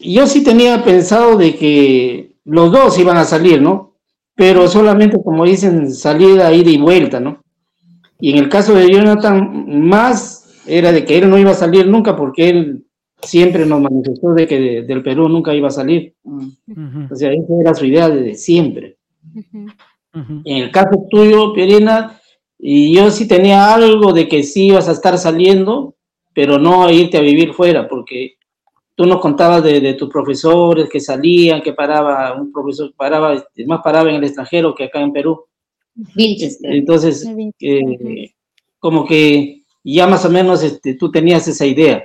yo 0.00 0.26
sí 0.26 0.42
tenía 0.42 0.82
pensado 0.82 1.36
de 1.36 1.54
que 1.54 2.36
los 2.44 2.72
dos 2.72 2.98
iban 2.98 3.18
a 3.18 3.24
salir, 3.24 3.62
¿no? 3.62 3.94
Pero 4.34 4.66
solamente, 4.66 5.22
como 5.22 5.44
dicen, 5.44 5.94
salida, 5.94 6.52
ida 6.52 6.70
y 6.70 6.78
vuelta, 6.78 7.20
¿no? 7.20 7.45
Y 8.20 8.30
en 8.32 8.38
el 8.38 8.48
caso 8.48 8.74
de 8.74 8.90
Jonathan, 8.90 9.66
más 9.86 10.62
era 10.66 10.90
de 10.92 11.04
que 11.04 11.18
él 11.18 11.28
no 11.30 11.38
iba 11.38 11.50
a 11.50 11.54
salir 11.54 11.86
nunca 11.86 12.16
porque 12.16 12.48
él 12.48 12.86
siempre 13.22 13.64
nos 13.66 13.80
manifestó 13.80 14.32
de 14.34 14.46
que 14.46 14.58
de- 14.60 14.82
del 14.82 15.02
Perú 15.02 15.28
nunca 15.28 15.54
iba 15.54 15.68
a 15.68 15.70
salir. 15.70 16.14
O 17.10 17.14
sea, 17.16 17.32
esa 17.32 17.54
era 17.60 17.74
su 17.74 17.84
idea 17.86 18.08
desde 18.08 18.34
siempre. 18.34 18.96
Ujú. 19.34 19.66
ujú. 20.14 20.42
En 20.44 20.56
el 20.64 20.70
caso 20.70 21.06
tuyo, 21.10 21.52
Pierina, 21.52 22.20
Y 22.58 22.94
yo 22.96 23.10
sí 23.10 23.28
tenía 23.28 23.74
algo 23.74 24.14
de 24.14 24.28
que 24.28 24.42
sí 24.42 24.68
ibas 24.68 24.88
a 24.88 24.92
estar 24.92 25.18
saliendo, 25.18 25.94
pero 26.32 26.58
no 26.58 26.90
irte 26.90 27.18
a 27.18 27.20
vivir 27.20 27.52
fuera, 27.52 27.86
porque 27.86 28.36
tú 28.94 29.04
nos 29.04 29.20
contabas 29.20 29.62
de, 29.62 29.92
tus 29.92 30.08
profesores 30.08 30.88
que 30.88 30.98
salían, 30.98 31.60
que 31.60 31.74
paraba, 31.74 32.32
un 32.32 32.50
profesor 32.50 32.94
paraba, 32.96 33.34
este, 33.34 33.66
más 33.66 33.80
paraba 33.84 34.08
en 34.08 34.16
el 34.16 34.24
extranjero 34.24 34.74
que 34.74 34.84
acá 34.84 35.00
en 35.02 35.12
Perú. 35.12 35.44
Entonces, 36.62 37.26
eh, 37.60 38.34
como 38.78 39.06
que 39.06 39.64
ya 39.82 40.06
más 40.06 40.24
o 40.24 40.30
menos 40.30 40.62
este, 40.62 40.94
tú 40.94 41.10
tenías 41.10 41.46
esa 41.48 41.64
idea, 41.64 42.04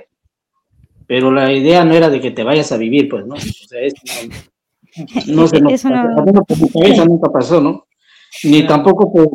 pero 1.06 1.30
la 1.30 1.52
idea 1.52 1.84
no 1.84 1.94
era 1.94 2.08
de 2.08 2.20
que 2.20 2.30
te 2.30 2.44
vayas 2.44 2.72
a 2.72 2.76
vivir, 2.76 3.08
pues, 3.08 3.26
¿no? 3.26 3.34
O 3.34 3.38
sea, 3.38 3.80
es, 3.80 3.94
no, 5.26 5.46
se 5.46 5.60
nos, 5.60 5.82
cabeza 5.82 7.04
nunca 7.04 7.30
pasó, 7.30 7.60
¿no? 7.60 7.86
Ni 8.44 8.66
tampoco 8.66 9.12
pues, 9.12 9.28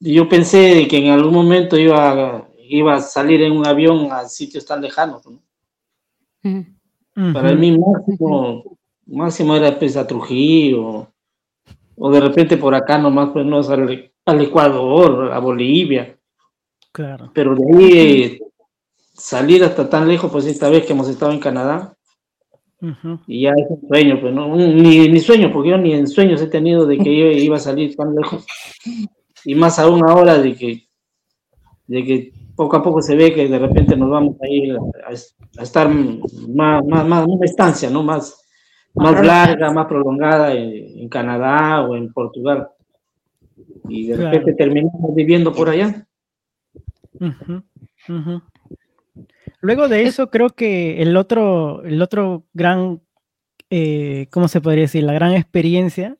yo 0.00 0.28
pensé 0.28 0.86
que 0.88 0.98
en 0.98 1.10
algún 1.10 1.34
momento 1.34 1.76
iba, 1.76 2.48
iba 2.68 2.96
a 2.96 3.00
salir 3.00 3.42
en 3.42 3.52
un 3.52 3.66
avión 3.66 4.12
a 4.12 4.28
sitios 4.28 4.64
tan 4.66 4.82
lejanos, 4.82 5.22
¿no? 5.26 5.40
Para 7.32 7.54
mí 7.54 7.76
máximo, 7.76 8.78
máximo 9.06 9.56
era 9.56 9.76
pues 9.76 9.96
a 9.96 10.06
Trujillo, 10.06 11.08
o 11.96 12.10
de 12.10 12.20
repente 12.20 12.56
por 12.56 12.74
acá 12.74 12.98
nomás, 12.98 13.30
pues 13.32 13.44
no, 13.46 13.60
al, 13.60 14.12
al 14.24 14.40
Ecuador, 14.40 15.32
a 15.32 15.38
Bolivia. 15.38 16.18
Claro. 16.92 17.30
Pero 17.34 17.54
de 17.54 17.64
ahí 17.72 18.38
salir 19.14 19.64
hasta 19.64 19.88
tan 19.88 20.06
lejos, 20.08 20.30
pues 20.30 20.46
esta 20.46 20.68
vez 20.68 20.84
que 20.84 20.92
hemos 20.92 21.08
estado 21.08 21.32
en 21.32 21.40
Canadá, 21.40 21.96
y 23.26 23.42
ya 23.42 23.50
es 23.56 23.66
un 23.70 23.88
sueño, 23.88 24.20
pues 24.20 24.34
no, 24.34 24.54
ni, 24.54 25.08
ni, 25.08 25.20
sueño, 25.20 25.50
porque 25.52 25.70
yo 25.70 25.78
ni 25.78 25.94
en 25.94 26.06
sueños 26.06 26.40
he 26.42 26.46
tenido 26.46 26.86
de 26.86 26.98
que 26.98 27.16
yo 27.16 27.26
iba 27.26 27.56
a 27.56 27.60
salir 27.60 27.96
tan 27.96 28.14
lejos, 28.14 28.46
y 29.44 29.54
más 29.54 29.78
aún 29.78 30.02
ahora 30.06 30.38
de 30.38 30.54
que, 30.54 30.88
de 31.86 32.04
que 32.04 32.32
poco 32.54 32.76
a 32.76 32.82
poco 32.82 33.00
se 33.00 33.16
ve 33.16 33.32
que 33.32 33.48
de 33.48 33.58
repente 33.58 33.96
nos 33.96 34.10
vamos 34.10 34.36
a 34.42 34.48
ir 34.48 34.76
a, 34.76 35.62
estar 35.62 35.88
más, 35.88 36.84
más, 36.86 37.06
más, 37.06 37.26
una 37.26 37.44
estancia, 37.44 37.90
¿no? 37.90 38.02
Más, 38.02 38.45
más 38.96 39.24
larga, 39.24 39.72
más 39.72 39.86
prolongada 39.86 40.52
en, 40.54 41.08
Canadá 41.08 41.82
o 41.82 41.96
en 41.96 42.12
Portugal. 42.12 42.68
Y 43.88 44.08
de 44.08 44.16
repente 44.16 44.54
terminamos 44.54 45.14
viviendo 45.14 45.52
por 45.52 45.68
allá. 45.68 46.06
Luego 49.60 49.88
de 49.88 50.02
eso, 50.02 50.30
creo 50.30 50.50
que 50.50 51.02
el 51.02 51.16
otro, 51.16 51.82
el 51.84 52.02
otro 52.02 52.44
gran, 52.52 53.00
eh, 53.70 54.26
¿cómo 54.30 54.48
se 54.48 54.60
podría 54.60 54.82
decir? 54.82 55.04
La 55.04 55.14
gran 55.14 55.32
experiencia 55.32 56.16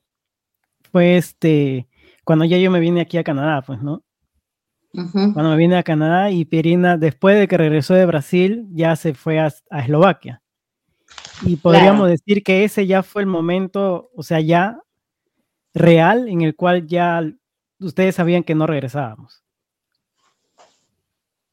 fue 0.91 1.17
este, 1.17 1.87
cuando 2.23 2.45
ya 2.45 2.57
yo 2.57 2.71
me 2.71 2.79
vine 2.79 3.01
aquí 3.01 3.17
a 3.17 3.23
Canadá, 3.23 3.61
pues, 3.61 3.81
¿no? 3.81 4.03
Cuando 4.91 5.51
me 5.51 5.57
vine 5.57 5.77
a 5.77 5.83
Canadá 5.83 6.31
y 6.31 6.45
Pierina, 6.45 6.97
después 6.97 7.37
de 7.37 7.47
que 7.47 7.57
regresó 7.57 7.93
de 7.93 8.05
Brasil, 8.05 8.65
ya 8.71 8.95
se 8.95 9.13
fue 9.13 9.39
a, 9.39 9.53
Eslovaquia. 9.69 10.41
Y 11.43 11.57
podríamos 11.57 12.09
decir 12.09 12.43
que 12.43 12.63
ese 12.63 12.87
ya 12.87 13.03
fue 13.03 13.21
el 13.21 13.27
momento, 13.27 14.09
o 14.15 14.23
sea, 14.23 14.39
ya 14.39 14.81
real 15.73 16.27
en 16.27 16.41
el 16.41 16.55
cual 16.55 16.87
ya 16.87 17.23
ustedes 17.79 18.15
sabían 18.15 18.43
que 18.43 18.55
no 18.55 18.67
regresábamos. 18.67 19.43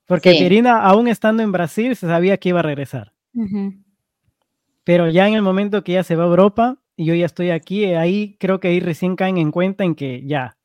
Porque 0.07 0.33
Pierina, 0.33 0.83
aún 0.83 1.09
estando 1.09 1.43
en 1.43 1.53
Brasil, 1.53 1.97
se 1.97 2.07
sabía 2.07 2.37
que 2.37 2.51
iba 2.51 2.61
a 2.61 2.63
regresar. 2.63 3.13
Pero 4.85 5.09
ya 5.09 5.27
en 5.27 5.35
el 5.35 5.43
momento 5.43 5.83
que 5.83 5.93
ella 5.93 6.05
se 6.05 6.17
va 6.17 6.25
a 6.25 6.29
Europa 6.29 6.77
y 6.97 7.07
yo 7.07 7.15
ya 7.15 7.27
estoy 7.27 7.51
aquí, 7.51 7.85
ahí 7.87 8.37
creo 8.39 8.61
que 8.61 8.69
ahí 8.69 8.81
recién 8.81 9.17
caen 9.17 9.39
en 9.39 9.51
cuenta 9.51 9.85
en 9.85 9.95
que 9.95 10.23
ya, 10.27 10.57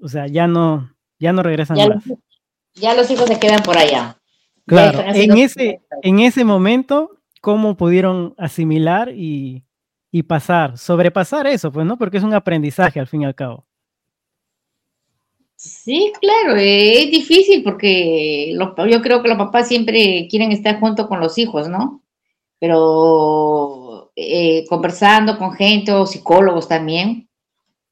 o 0.00 0.08
sea, 0.08 0.26
ya 0.26 0.46
no, 0.46 0.94
ya 1.18 1.32
no 1.32 1.42
regresan 1.42 1.76
ya 1.76 1.88
más. 1.88 2.06
Los, 2.06 2.18
ya 2.74 2.94
los 2.94 3.10
hijos 3.10 3.26
se 3.26 3.38
quedan 3.38 3.62
por 3.62 3.76
allá. 3.76 4.16
Claro, 4.66 5.00
en 5.06 5.36
ese, 5.36 5.82
en 6.02 6.20
ese 6.20 6.44
momento, 6.44 7.18
¿cómo 7.44 7.76
pudieron 7.76 8.34
asimilar 8.38 9.10
y, 9.14 9.64
y 10.10 10.22
pasar, 10.22 10.78
sobrepasar 10.78 11.46
eso? 11.46 11.70
Pues, 11.70 11.84
¿no? 11.84 11.98
Porque 11.98 12.16
es 12.16 12.24
un 12.24 12.32
aprendizaje 12.32 12.98
al 12.98 13.06
fin 13.06 13.20
y 13.20 13.26
al 13.26 13.34
cabo. 13.34 13.66
Sí, 15.54 16.10
claro, 16.18 16.56
es 16.56 17.10
difícil 17.10 17.62
porque 17.62 18.56
yo 18.88 19.02
creo 19.02 19.22
que 19.22 19.28
los 19.28 19.36
papás 19.36 19.68
siempre 19.68 20.26
quieren 20.30 20.52
estar 20.52 20.80
junto 20.80 21.06
con 21.06 21.20
los 21.20 21.36
hijos, 21.36 21.68
¿no? 21.68 22.02
Pero 22.58 24.10
eh, 24.16 24.64
conversando 24.66 25.36
con 25.36 25.52
gente 25.52 25.92
o 25.92 26.06
psicólogos 26.06 26.66
también, 26.66 27.28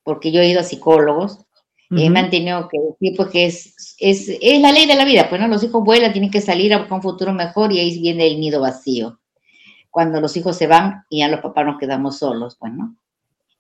porque 0.03 0.33
yo 0.33 0.41
he 0.41 0.49
ido 0.49 0.61
a 0.61 0.65
psicólogos, 0.65 1.45
he 1.95 2.09
mantenido 2.09 2.69
que 2.71 2.79
decir 2.79 3.15
pues 3.19 3.29
que 3.29 3.45
es, 3.45 3.97
es, 3.99 4.31
es, 4.41 4.61
la 4.63 4.73
ley 4.73 4.87
de 4.87 4.95
la 4.95 5.05
vida, 5.05 5.29
pues 5.29 5.39
no, 5.39 5.47
los 5.47 5.63
hijos 5.63 5.85
vuelan, 5.85 6.13
tienen 6.13 6.31
que 6.31 6.41
salir 6.41 6.73
a 6.73 6.79
buscar 6.79 6.95
un 6.95 7.03
futuro 7.03 7.35
mejor 7.35 7.71
y 7.71 7.81
ahí 7.81 8.01
viene 8.01 8.27
el 8.27 8.41
nido 8.41 8.63
vacío. 8.63 9.21
Cuando 9.93 10.21
los 10.21 10.37
hijos 10.37 10.57
se 10.57 10.67
van 10.67 11.05
y 11.09 11.21
ya 11.21 11.29
los 11.29 11.39
papás 11.39 11.65
nos 11.65 11.79
quedamos 11.79 12.19
solos, 12.19 12.57
pues, 12.59 12.73
¿no? 12.73 12.97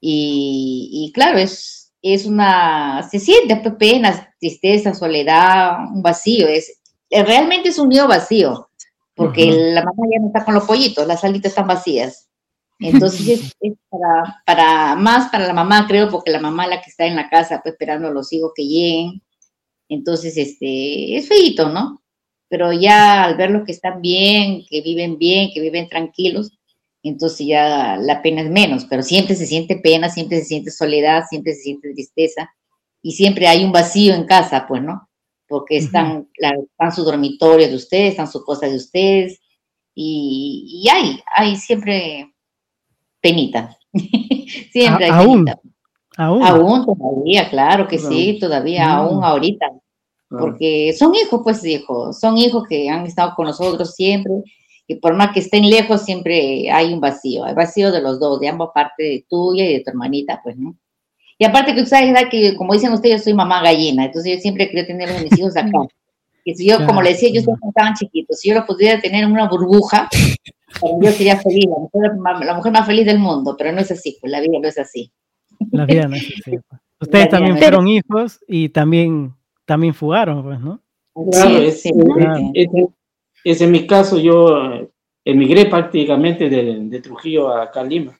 Y, 0.00 0.90
y 0.90 1.12
claro, 1.12 1.38
es, 1.38 1.92
es 2.02 2.26
una, 2.26 3.08
se 3.08 3.20
siente 3.20 3.56
pena, 3.72 4.34
tristeza, 4.40 4.92
soledad, 4.92 5.78
un 5.94 6.02
vacío, 6.02 6.48
es, 6.48 6.80
realmente 7.08 7.68
es 7.68 7.78
un 7.78 7.90
nido 7.90 8.08
vacío, 8.08 8.68
porque 9.14 9.46
la 9.46 9.84
mamá 9.84 10.02
ya 10.10 10.18
no 10.20 10.26
está 10.26 10.44
con 10.44 10.54
los 10.54 10.64
pollitos, 10.64 11.06
las 11.06 11.20
salitas 11.20 11.50
están 11.50 11.68
vacías. 11.68 12.28
Entonces 12.80 13.54
es, 13.60 13.74
para, 13.88 14.42
para, 14.44 14.96
más 14.96 15.30
para 15.30 15.46
la 15.46 15.52
mamá, 15.52 15.86
creo, 15.86 16.10
porque 16.10 16.32
la 16.32 16.40
mamá 16.40 16.66
la 16.66 16.80
que 16.80 16.90
está 16.90 17.06
en 17.06 17.14
la 17.14 17.28
casa, 17.28 17.60
pues 17.62 17.74
esperando 17.74 18.08
a 18.08 18.12
los 18.12 18.32
hijos 18.32 18.50
que 18.56 18.64
lleguen. 18.64 19.22
Entonces, 19.88 20.36
este, 20.36 21.16
es 21.16 21.28
feito, 21.28 21.68
¿no? 21.68 22.01
Pero 22.52 22.71
ya 22.71 23.25
al 23.25 23.38
ver 23.38 23.50
los 23.50 23.64
que 23.64 23.73
están 23.73 24.02
bien, 24.02 24.66
que 24.68 24.82
viven 24.82 25.16
bien, 25.16 25.49
que 25.54 25.61
viven 25.62 25.88
tranquilos, 25.88 26.52
entonces 27.02 27.47
ya 27.47 27.97
la 27.97 28.21
pena 28.21 28.42
es 28.42 28.50
menos, 28.50 28.85
pero 28.85 29.02
siempre 29.02 29.35
se 29.35 29.47
siente 29.47 29.76
pena, 29.76 30.11
siempre 30.11 30.38
se 30.40 30.44
siente 30.44 30.71
soledad, 30.71 31.23
siempre 31.30 31.54
se 31.54 31.62
siente 31.62 31.94
tristeza 31.94 32.50
y 33.00 33.12
siempre 33.12 33.47
hay 33.47 33.64
un 33.64 33.73
vacío 33.73 34.14
en 34.14 34.26
casa, 34.26 34.66
pues, 34.68 34.82
¿no? 34.82 35.09
Porque 35.49 35.78
están, 35.78 36.28
están 36.37 36.92
su 36.92 37.04
dormitorio 37.04 37.68
de 37.68 37.75
ustedes, 37.75 38.11
están 38.11 38.30
sus 38.30 38.44
cosas 38.44 38.68
de 38.68 38.76
ustedes 38.76 39.40
y, 39.94 40.87
hay, 40.92 41.21
hay 41.35 41.56
siempre 41.56 42.35
penita. 43.23 43.78
siempre 44.73 45.06
hay 45.06 45.26
penita. 45.26 45.59
Aún. 46.18 46.42
Aún 46.42 46.85
todavía, 46.85 47.49
claro 47.49 47.88
que 47.88 47.99
sí, 47.99 48.37
todavía, 48.38 48.92
aún 48.92 49.25
ahorita. 49.25 49.73
Porque 50.38 50.94
son 50.98 51.14
hijos, 51.14 51.40
pues 51.44 51.64
hijos, 51.64 52.18
son 52.18 52.38
hijos 52.38 52.64
que 52.68 52.88
han 52.88 53.04
estado 53.06 53.34
con 53.34 53.46
nosotros 53.46 53.94
siempre 53.94 54.32
y 54.86 54.96
por 54.96 55.14
más 55.14 55.32
que 55.32 55.40
estén 55.40 55.68
lejos, 55.68 56.04
siempre 56.04 56.70
hay 56.70 56.92
un 56.92 57.00
vacío, 57.00 57.44
hay 57.44 57.54
vacío 57.54 57.92
de 57.92 58.00
los 58.00 58.18
dos, 58.18 58.40
de 58.40 58.48
ambas 58.48 58.70
partes, 58.74 59.06
de 59.06 59.26
tuya 59.28 59.64
y 59.64 59.74
de 59.74 59.80
tu 59.80 59.90
hermanita, 59.90 60.40
pues, 60.42 60.56
¿no? 60.56 60.76
Y 61.38 61.44
aparte 61.44 61.74
que 61.74 61.82
ustedes 61.82 62.12
sabes 62.12 62.28
que, 62.30 62.54
como 62.56 62.72
dicen 62.72 62.92
ustedes, 62.92 63.20
yo 63.20 63.24
soy 63.24 63.34
mamá 63.34 63.62
gallina, 63.62 64.04
entonces 64.04 64.34
yo 64.34 64.40
siempre 64.40 64.70
quiero 64.70 64.86
tener 64.86 65.08
a 65.08 65.20
mis 65.20 65.38
hijos 65.38 65.56
acá. 65.56 65.70
Y 66.44 66.56
si 66.56 66.68
yo, 66.68 66.84
como 66.86 67.00
le 67.02 67.10
decía, 67.10 67.30
yo 67.32 67.40
cuando 67.44 67.68
estaban 67.68 67.94
chiquitos, 67.94 68.40
si 68.40 68.48
yo 68.48 68.56
los 68.56 68.64
pudiera 68.64 69.00
tener 69.00 69.22
en 69.22 69.30
una 69.30 69.48
burbuja, 69.48 70.08
yo 71.00 71.10
sería 71.12 71.36
feliz, 71.36 71.66
la 71.66 72.54
mujer, 72.54 72.72
más 72.72 72.84
feliz 72.84 73.06
del 73.06 73.20
mundo, 73.20 73.54
pero 73.56 73.70
no 73.70 73.80
es 73.80 73.92
así, 73.92 74.18
pues 74.20 74.28
la 74.28 74.40
vida 74.40 74.58
no 74.60 74.66
es 74.66 74.76
así. 74.76 75.12
La 75.70 75.86
vida 75.86 76.08
no 76.08 76.16
es 76.16 76.24
así. 76.24 76.58
Pues. 76.68 76.80
Ustedes 77.00 77.28
también 77.28 77.58
fueron 77.58 77.86
hijos 77.86 78.40
y 78.48 78.70
también, 78.70 79.34
también 79.73 79.95
fugaron, 79.95 80.43
pues, 80.43 80.61
¿no? 80.61 80.83
Claro, 81.31 81.71
sí, 81.71 81.91
es 83.43 83.61
en 83.62 83.71
mi 83.71 83.87
caso, 83.87 84.19
yo 84.19 84.87
emigré 85.25 85.64
prácticamente 85.64 86.50
de, 86.50 87.00
Trujillo 87.00 87.49
a 87.49 87.71
Calima. 87.71 88.14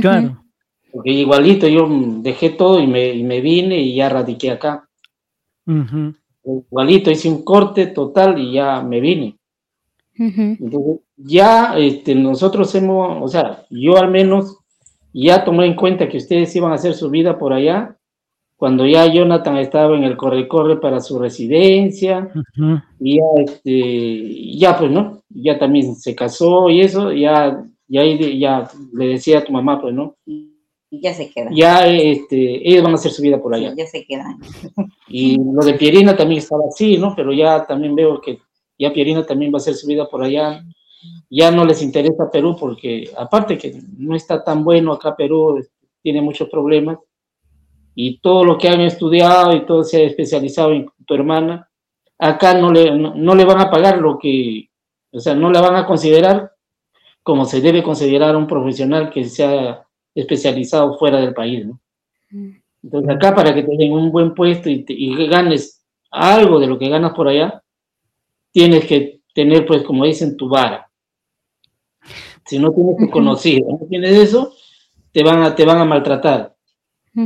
Claro. 0.00 0.42
Porque 0.90 1.10
igualito 1.10 1.68
yo 1.68 1.86
dejé 2.22 2.50
todo 2.50 2.80
y 2.80 2.86
me, 2.86 3.40
vine 3.42 3.82
y 3.82 3.96
ya 3.96 4.08
radiqué 4.08 4.52
acá. 4.52 4.88
Igualito, 6.42 7.10
hice 7.10 7.28
un 7.28 7.44
corte 7.44 7.88
total 7.88 8.38
y 8.38 8.54
ya 8.54 8.80
me 8.80 9.00
vine. 9.00 9.36
Entonces, 10.14 11.00
ya 11.16 11.76
este, 11.76 12.14
nosotros 12.14 12.74
hemos, 12.74 13.22
o 13.22 13.28
sea, 13.28 13.66
yo 13.68 13.98
al 13.98 14.10
menos 14.10 14.56
ya 15.12 15.44
tomé 15.44 15.66
en 15.66 15.76
cuenta 15.76 16.08
que 16.08 16.16
ustedes 16.16 16.56
iban 16.56 16.72
a 16.72 16.76
hacer 16.76 16.94
su 16.94 17.10
vida 17.10 17.38
por 17.38 17.52
allá 17.52 17.98
cuando 18.56 18.86
ya 18.86 19.06
Jonathan 19.06 19.58
estaba 19.58 19.96
en 19.96 20.04
el 20.04 20.16
corre-corre 20.16 20.76
para 20.76 21.00
su 21.00 21.18
residencia, 21.18 22.30
y 23.00 23.16
ya, 23.16 23.24
este, 23.44 24.56
ya 24.56 24.78
pues, 24.78 24.90
¿no? 24.90 25.22
Ya 25.28 25.58
también 25.58 25.96
se 25.96 26.14
casó 26.14 26.70
y 26.70 26.80
eso, 26.80 27.12
ya, 27.12 27.64
ya, 27.88 28.04
ya 28.04 28.70
le 28.92 29.06
decía 29.08 29.38
a 29.38 29.44
tu 29.44 29.52
mamá, 29.52 29.80
pues, 29.80 29.94
¿no? 29.94 30.16
Ya 30.90 31.12
se 31.12 31.30
queda. 31.30 31.50
Ya, 31.52 31.86
este, 31.88 32.68
ellos 32.68 32.84
van 32.84 32.92
a 32.92 32.94
hacer 32.94 33.10
su 33.10 33.22
vida 33.22 33.42
por 33.42 33.54
allá. 33.54 33.74
ya 33.76 33.86
se 33.86 34.04
quedan. 34.06 34.38
Y 35.08 35.36
lo 35.36 35.64
de 35.64 35.74
Pierina 35.74 36.16
también 36.16 36.38
estaba 36.38 36.62
así, 36.68 36.96
¿no? 36.96 37.14
Pero 37.16 37.32
ya 37.32 37.66
también 37.66 37.94
veo 37.94 38.20
que 38.20 38.38
ya 38.78 38.92
Pierina 38.92 39.26
también 39.26 39.52
va 39.52 39.56
a 39.56 39.60
hacer 39.60 39.74
su 39.74 39.86
vida 39.86 40.08
por 40.08 40.22
allá. 40.22 40.64
Ya 41.28 41.50
no 41.50 41.64
les 41.64 41.82
interesa 41.82 42.30
Perú 42.30 42.56
porque, 42.58 43.10
aparte 43.16 43.58
que 43.58 43.74
no 43.98 44.14
está 44.14 44.42
tan 44.42 44.62
bueno 44.62 44.92
acá 44.92 45.16
Perú, 45.16 45.60
tiene 46.02 46.22
muchos 46.22 46.48
problemas 46.48 46.98
y 47.94 48.18
todo 48.18 48.44
lo 48.44 48.58
que 48.58 48.68
han 48.68 48.80
estudiado 48.80 49.54
y 49.54 49.66
todo 49.66 49.84
se 49.84 49.98
ha 49.98 50.06
especializado 50.06 50.72
en 50.72 50.90
tu 51.06 51.14
hermana, 51.14 51.68
acá 52.18 52.54
no 52.54 52.72
le, 52.72 52.90
no, 52.96 53.34
le 53.34 53.44
van 53.44 53.60
a 53.60 53.70
pagar 53.70 53.98
lo 53.98 54.18
que, 54.18 54.68
o 55.12 55.20
sea, 55.20 55.34
no 55.34 55.50
la 55.50 55.60
van 55.60 55.76
a 55.76 55.86
considerar 55.86 56.52
como 57.22 57.44
se 57.46 57.60
debe 57.60 57.82
considerar 57.82 58.36
un 58.36 58.46
profesional 58.46 59.10
que 59.10 59.24
se 59.24 59.44
ha 59.44 59.86
especializado 60.14 60.98
fuera 60.98 61.18
del 61.20 61.32
país, 61.32 61.66
¿no? 61.66 61.80
Mm. 62.30 62.50
Entonces 62.82 63.16
acá 63.16 63.34
para 63.34 63.54
que 63.54 63.62
te 63.62 63.76
den 63.78 63.92
un 63.92 64.12
buen 64.12 64.34
puesto 64.34 64.68
y, 64.68 64.84
y 64.88 65.26
ganes 65.26 65.82
algo 66.10 66.60
de 66.60 66.66
lo 66.66 66.78
que 66.78 66.88
ganas 66.88 67.12
por 67.14 67.28
allá, 67.28 67.62
tienes 68.52 68.86
que 68.86 69.20
tener, 69.34 69.66
pues, 69.66 69.82
como 69.82 70.04
dicen, 70.04 70.36
tu 70.36 70.48
vara. 70.48 70.88
Si 72.46 72.58
no 72.58 72.72
tienes 72.72 72.96
tu 72.98 73.10
conocido, 73.10 73.66
no 73.68 73.86
tienes 73.88 74.12
eso, 74.12 74.54
te 75.12 75.24
van 75.24 75.42
a, 75.42 75.54
te 75.54 75.64
van 75.64 75.78
a 75.78 75.84
maltratar. 75.84 76.53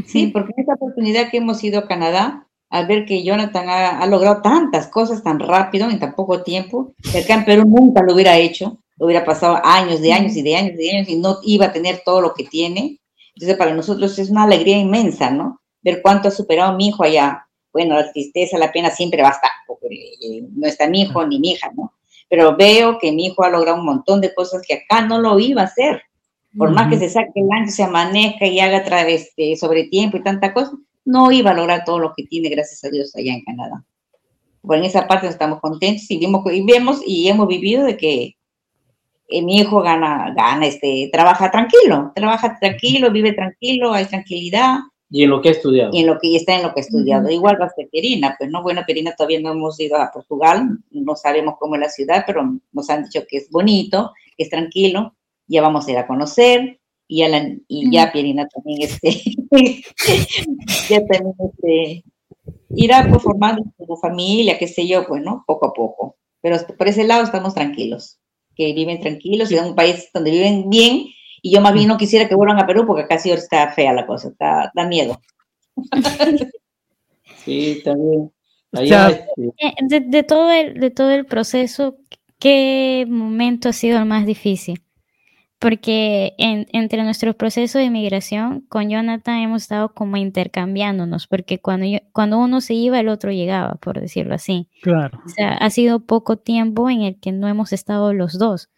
Sí, 0.07 0.27
porque 0.29 0.53
en 0.57 0.61
esta 0.61 0.75
oportunidad 0.75 1.31
que 1.31 1.39
hemos 1.39 1.63
ido 1.65 1.79
a 1.79 1.89
Canadá, 1.89 2.47
al 2.71 2.87
ver 2.87 3.07
que 3.07 3.25
Jonathan 3.25 3.69
ha, 3.69 4.07
logrado 4.07 4.43
tantas 4.43 4.89
cosas 4.89 5.23
tan 5.23 5.41
rápido, 5.41 5.89
en 5.89 5.99
tan 5.99 6.15
poco 6.15 6.43
tiempo, 6.43 6.95
que 7.11 7.19
acá 7.19 7.35
en 7.35 7.45
Perú 7.45 7.65
nunca 7.67 8.03
lo 8.03 8.15
hubiera 8.15 8.37
hecho, 8.37 8.79
hubiera 8.99 9.25
pasado 9.25 9.61
años 9.65 10.01
de 10.01 10.13
años 10.13 10.37
y 10.37 10.43
de 10.43 10.57
años 10.57 10.75
y 10.75 10.77
de 10.77 10.91
años 10.91 11.09
y 11.09 11.17
no 11.17 11.39
iba 11.43 11.67
a 11.67 11.73
tener 11.73 12.03
todo 12.05 12.21
lo 12.21 12.35
que 12.35 12.45
tiene. 12.45 13.01
Entonces, 13.35 13.57
para 13.57 13.75
nosotros 13.75 14.19
es 14.19 14.31
una 14.31 14.43
alegría 14.43 14.77
inmensa, 14.77 15.31
¿no? 15.31 15.61
Ver 15.81 16.03
cuánto 16.03 16.29
ha 16.29 16.33
superado 16.33 16.77
mi 16.77 16.89
hijo 16.89 17.05
allá. 17.05 17.47
Bueno, 17.73 17.95
la 17.95 18.13
tristeza, 18.13 18.59
la 18.59 18.73
pena 18.73 18.91
siempre 18.91 19.23
va 19.23 19.29
a 19.29 19.33
estar, 19.33 19.51
porque 19.67 19.87
eh, 19.89 20.43
no 20.55 20.67
está 20.67 20.89
mi 20.89 21.03
hijo 21.03 21.25
ni 21.27 21.39
mi 21.39 21.53
hija, 21.53 21.71
¿no? 21.75 21.95
Pero 22.29 22.57
veo 22.57 22.99
que 22.99 23.13
mi 23.13 23.27
hijo 23.27 23.45
ha 23.45 23.51
logrado 23.51 23.79
un 23.79 23.87
montón 23.87 24.21
de 24.21 24.35
cosas 24.35 24.63
que 24.67 24.75
acá 24.75 25.01
no 25.01 25.21
lo 25.21 25.39
iba 25.39 25.63
a 25.63 25.67
hacer. 25.67 26.03
Por 26.59 26.73
más 26.73 26.91
que 26.91 26.99
se 26.99 27.09
saque 27.09 27.41
el 27.41 27.51
año, 27.53 27.69
se 27.69 27.85
amanezca 27.85 28.47
y 28.47 28.59
haga 28.59 28.85
través 28.85 29.33
de 29.37 29.57
sobre 29.57 29.85
tiempo 29.85 30.17
y 30.17 30.23
tanta 30.23 30.53
cosa, 30.53 30.73
no 31.05 31.31
iba 31.31 31.53
a 31.53 31.55
lograr 31.55 31.85
todo 31.85 31.99
lo 31.99 32.13
que 32.17 32.25
tiene, 32.25 32.49
gracias 32.49 32.85
a 32.85 32.91
Dios, 32.91 33.15
allá 33.17 33.33
en 33.33 33.45
Canadá. 33.45 33.85
Bueno, 34.63 34.83
en 34.83 34.91
esa 34.91 35.07
parte 35.07 35.29
estamos 35.29 35.61
contentos 35.61 36.11
y, 36.11 36.19
vimos, 36.19 36.43
y 36.53 36.63
vemos 36.63 37.01
y 37.07 37.29
hemos 37.29 37.49
vivido 37.49 37.85
de 37.85 37.97
que 37.97 38.37
eh, 39.29 39.43
mi 39.43 39.59
hijo 39.59 39.83
gana, 39.83 40.35
gana, 40.37 40.67
este, 40.67 41.09
trabaja 41.13 41.51
tranquilo, 41.51 42.13
trabaja 42.15 42.59
tranquilo, 42.59 43.11
vive 43.11 43.33
tranquilo, 43.33 43.93
hay 43.93 44.07
tranquilidad. 44.07 44.79
Y 45.11 45.23
en 45.23 45.31
lo 45.31 45.41
que 45.41 45.51
ha 45.51 45.53
estudiado. 45.53 45.91
Y 45.93 46.01
en 46.01 46.07
lo 46.07 46.19
que 46.19 46.35
está 46.35 46.57
en 46.57 46.63
lo 46.63 46.75
que 46.75 46.81
ha 46.81 46.83
estudiado. 46.83 47.31
Igual 47.31 47.61
va 47.61 47.67
a 47.67 47.71
ser 47.71 47.89
Perina, 47.91 48.35
pues 48.39 48.51
no, 48.51 48.63
bueno, 48.63 48.83
Perina 48.87 49.15
todavía 49.17 49.41
no 49.41 49.53
hemos 49.53 49.79
ido 49.81 49.97
a 49.97 50.11
Portugal, 50.11 50.79
no 50.91 51.15
sabemos 51.15 51.55
cómo 51.59 51.77
es 51.77 51.81
la 51.81 51.89
ciudad, 51.89 52.25
pero 52.27 52.59
nos 52.73 52.91
han 52.91 53.05
dicho 53.05 53.23
que 53.29 53.39
es 53.39 53.51
bonito, 53.51 54.13
que 54.37 54.45
es 54.45 54.51
tranquilo, 54.51 55.15
ya 55.49 55.63
vamos 55.63 55.87
a 55.87 55.91
ir 55.91 55.99
a 55.99 56.07
conocer, 56.07 56.79
y 57.09 57.19
ya, 57.19 57.29
la, 57.29 57.51
y 57.67 57.91
ya 57.91 58.13
Pierina 58.13 58.47
también, 58.49 58.83
este, 58.83 59.23
ya 60.91 61.07
también, 61.07 61.35
este, 61.39 62.05
irá 62.77 63.07
pues, 63.09 63.23
formando 63.23 63.65
su 63.79 63.97
familia, 63.97 64.59
qué 64.59 64.69
sé 64.69 64.87
yo, 64.87 65.07
pues, 65.07 65.23
¿no? 65.23 65.43
Poco 65.47 65.67
a 65.67 65.73
poco. 65.73 66.17
Pero 66.43 66.57
por 66.77 66.87
ese 66.87 67.05
lado 67.05 67.25
estamos 67.25 67.55
tranquilos, 67.55 68.19
que 68.55 68.73
viven 68.75 69.01
tranquilos 69.01 69.51
y 69.51 69.57
en 69.57 69.65
un 69.65 69.75
país 69.75 70.11
donde 70.13 70.31
viven 70.31 70.69
bien, 70.69 71.07
y 71.41 71.53
yo 71.53 71.61
más 71.61 71.73
bien 71.73 71.89
no 71.89 71.97
quisiera 71.97 72.29
que 72.29 72.35
vuelvan 72.35 72.59
a 72.59 72.67
Perú 72.67 72.85
porque 72.87 73.03
acá 73.03 73.19
sí 73.19 73.31
está 73.31 73.73
fea 73.73 73.93
la 73.93 74.07
cosa, 74.07 74.29
está, 74.29 74.71
da 74.75 74.87
miedo. 74.87 75.21
sí, 77.45 77.81
también. 77.85 78.31
Este, 78.73 79.25
eh, 79.57 79.75
de, 79.81 80.01
de, 80.01 80.23
todo 80.25 80.51
el, 80.51 80.75
de 80.75 80.91
todo 80.91 81.11
el 81.11 81.25
proceso, 81.25 81.97
¿qué 82.39 83.07
momento 83.09 83.71
ha 83.71 83.73
sido 83.73 83.99
el 83.99 84.05
más 84.05 84.27
difícil? 84.27 84.83
Porque 85.59 86.35
entre 86.39 87.03
nuestros 87.03 87.35
procesos 87.35 87.83
de 87.83 87.91
migración 87.91 88.61
con 88.69 88.91
Jonathan 88.91 89.39
hemos 89.39 89.63
estado 89.63 89.93
como 89.93 90.17
intercambiándonos, 90.17 91.27
porque 91.27 91.59
cuando, 91.59 91.87
cuando 92.13 92.39
uno 92.39 92.61
se 92.61 92.75
iba, 92.75 93.01
el 93.01 93.09
otro 93.09 93.33
llegaba, 93.33 93.75
por 93.75 94.01
decirlo 94.01 94.35
así. 94.35 94.69
Claro. 94.83 95.21
O 95.27 95.29
sea, 95.29 95.55
ha 95.55 95.71
sido 95.71 96.01
poco 96.01 96.37
tiempo 96.37 96.89
en 96.91 97.03
el 97.03 97.19
que 97.19 97.33
no 97.33 97.49
hemos 97.49 97.73
estado 97.73 98.13
los 98.13 98.39
dos. 98.39 98.71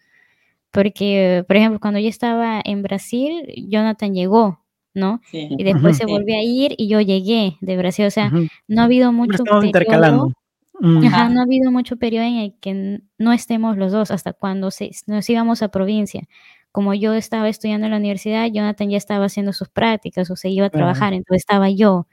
Porque, 0.71 1.43
por 1.47 1.57
ejemplo, 1.57 1.79
cuando 1.79 1.99
yo 1.99 2.07
estaba 2.07 2.61
en 2.63 2.81
Brasil, 2.81 3.45
Jonathan 3.67 4.15
llegó, 4.15 4.63
¿no? 4.95 5.21
Y 5.31 5.63
después 5.63 5.97
se 5.97 6.05
volvió 6.05 6.35
a 6.35 6.41
ir 6.41 6.73
y 6.77 6.87
yo 6.87 6.99
llegué 6.99 7.57
de 7.61 7.77
Brasil. 7.77 8.05
O 8.05 8.11
sea, 8.11 8.31
no 8.67 8.81
ha 8.81 8.85
habido 8.85 9.11
mucho 9.11 9.43
periodo. 9.43 9.63
intercalando. 9.65 10.33
no 10.79 11.07
ha 11.07 11.43
habido 11.43 11.71
mucho 11.71 11.97
periodo 11.97 12.25
en 12.25 12.37
el 12.37 12.55
que 12.59 13.01
no 13.19 13.33
estemos 13.33 13.77
los 13.77 13.91
dos 13.91 14.09
hasta 14.09 14.33
cuando 14.33 14.71
se, 14.71 14.91
nos 15.05 15.29
íbamos 15.29 15.61
a 15.61 15.67
provincia 15.67 16.27
como 16.71 16.93
yo 16.93 17.13
estaba 17.13 17.49
estudiando 17.49 17.85
en 17.85 17.91
la 17.91 17.97
universidad, 17.97 18.47
Jonathan 18.51 18.89
ya 18.89 18.97
estaba 18.97 19.25
haciendo 19.25 19.53
sus 19.53 19.69
prácticas 19.69 20.29
o 20.31 20.35
se 20.35 20.49
iba 20.49 20.67
a 20.67 20.69
trabajar, 20.69 21.13
entonces 21.13 21.41
estaba 21.41 21.69
yo. 21.69 22.07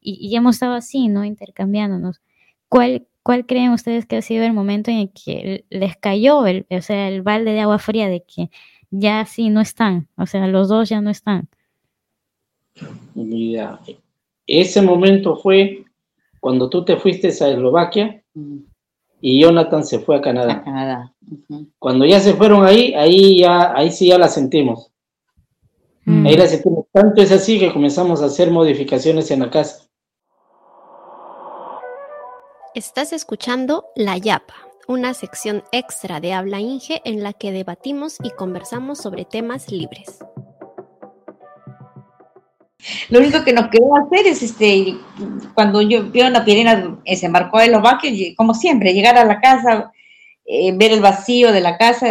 Y, 0.00 0.18
y, 0.20 0.36
hemos 0.36 0.56
estado 0.56 0.74
así, 0.74 1.08
¿no? 1.08 1.24
Intercambiándonos. 1.24 2.20
¿Cuál, 2.68 3.06
¿Cuál 3.22 3.46
creen 3.46 3.72
ustedes 3.72 4.06
que 4.06 4.16
ha 4.16 4.22
sido 4.22 4.44
el 4.44 4.52
momento 4.52 4.90
en 4.90 4.98
el 4.98 5.10
que 5.10 5.64
les 5.70 5.96
cayó 5.96 6.46
el, 6.46 6.66
o 6.70 6.80
sea, 6.80 7.08
el 7.08 7.22
balde 7.22 7.52
de 7.52 7.60
agua 7.60 7.78
fría 7.78 8.08
de 8.08 8.22
que 8.22 8.50
ya 8.90 9.24
sí 9.26 9.50
no 9.50 9.60
están? 9.60 10.08
O 10.16 10.26
sea, 10.26 10.46
los 10.46 10.68
dos 10.68 10.88
ya 10.88 11.00
no 11.00 11.10
están. 11.10 11.48
Mira, 13.14 13.80
ese 14.46 14.82
momento 14.82 15.36
fue 15.36 15.84
cuando 16.38 16.70
tú 16.70 16.84
te 16.84 16.96
fuiste 16.96 17.28
a 17.28 17.48
Eslovaquia 17.48 18.22
y 19.20 19.40
Jonathan 19.40 19.84
se 19.84 19.98
fue 19.98 20.16
a 20.16 20.20
Canadá. 20.20 20.62
Canadá. 20.62 21.12
Cuando 21.78 22.04
ya 22.04 22.20
se 22.20 22.34
fueron 22.34 22.64
ahí, 22.64 22.94
ahí 22.94 23.40
ya, 23.40 23.74
ahí 23.74 23.90
sí 23.90 24.08
ya 24.08 24.18
la 24.18 24.28
sentimos. 24.28 24.92
Mm. 26.04 26.26
Ahí 26.26 26.36
la 26.36 26.46
sentimos. 26.46 26.86
Tanto 26.92 27.22
es 27.22 27.32
así 27.32 27.58
que 27.58 27.72
comenzamos 27.72 28.22
a 28.22 28.26
hacer 28.26 28.50
modificaciones 28.50 29.30
en 29.30 29.40
la 29.40 29.50
casa. 29.50 29.86
Estás 32.74 33.12
escuchando 33.14 33.86
La 33.96 34.18
Yapa, 34.18 34.54
una 34.86 35.14
sección 35.14 35.64
extra 35.72 36.20
de 36.20 36.34
Habla 36.34 36.60
Inge 36.60 37.00
en 37.04 37.22
la 37.22 37.32
que 37.32 37.50
debatimos 37.50 38.18
y 38.22 38.30
conversamos 38.30 38.98
sobre 38.98 39.24
temas 39.24 39.72
libres. 39.72 40.18
Lo 43.08 43.20
único 43.20 43.44
que 43.44 43.52
nos 43.52 43.68
quedó 43.68 43.96
hacer 43.96 44.26
es, 44.26 44.42
este, 44.42 44.96
cuando 45.54 45.82
yo 45.82 46.04
vio 46.04 46.28
la 46.30 46.44
Pirena 46.44 46.98
se 47.04 47.26
embarcó 47.26 47.60
en 47.60 47.72
los 47.72 47.82
vaques, 47.82 48.34
como 48.36 48.54
siempre, 48.54 48.94
llegar 48.94 49.16
a 49.16 49.24
la 49.24 49.40
casa, 49.40 49.92
eh, 50.44 50.72
ver 50.76 50.92
el 50.92 51.00
vacío 51.00 51.52
de 51.52 51.60
la 51.60 51.76
casa, 51.76 52.06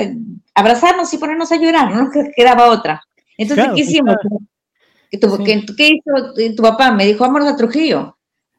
abrazarnos 0.53 1.13
y 1.13 1.17
ponernos 1.17 1.51
a 1.51 1.57
llorar, 1.57 1.91
no 1.91 2.03
nos 2.03 2.13
quedaba 2.35 2.69
otra. 2.69 3.01
Entonces, 3.37 3.67
¿qué 3.75 3.81
hicimos? 3.81 4.15
¿Qué, 5.09 5.19
hizo 5.89 6.55
tu 6.55 6.63
papá? 6.63 6.91
Me 6.91 7.05
dijo, 7.05 7.23
vámonos 7.23 7.47
a 7.47 7.57
Trujillo, 7.57 8.17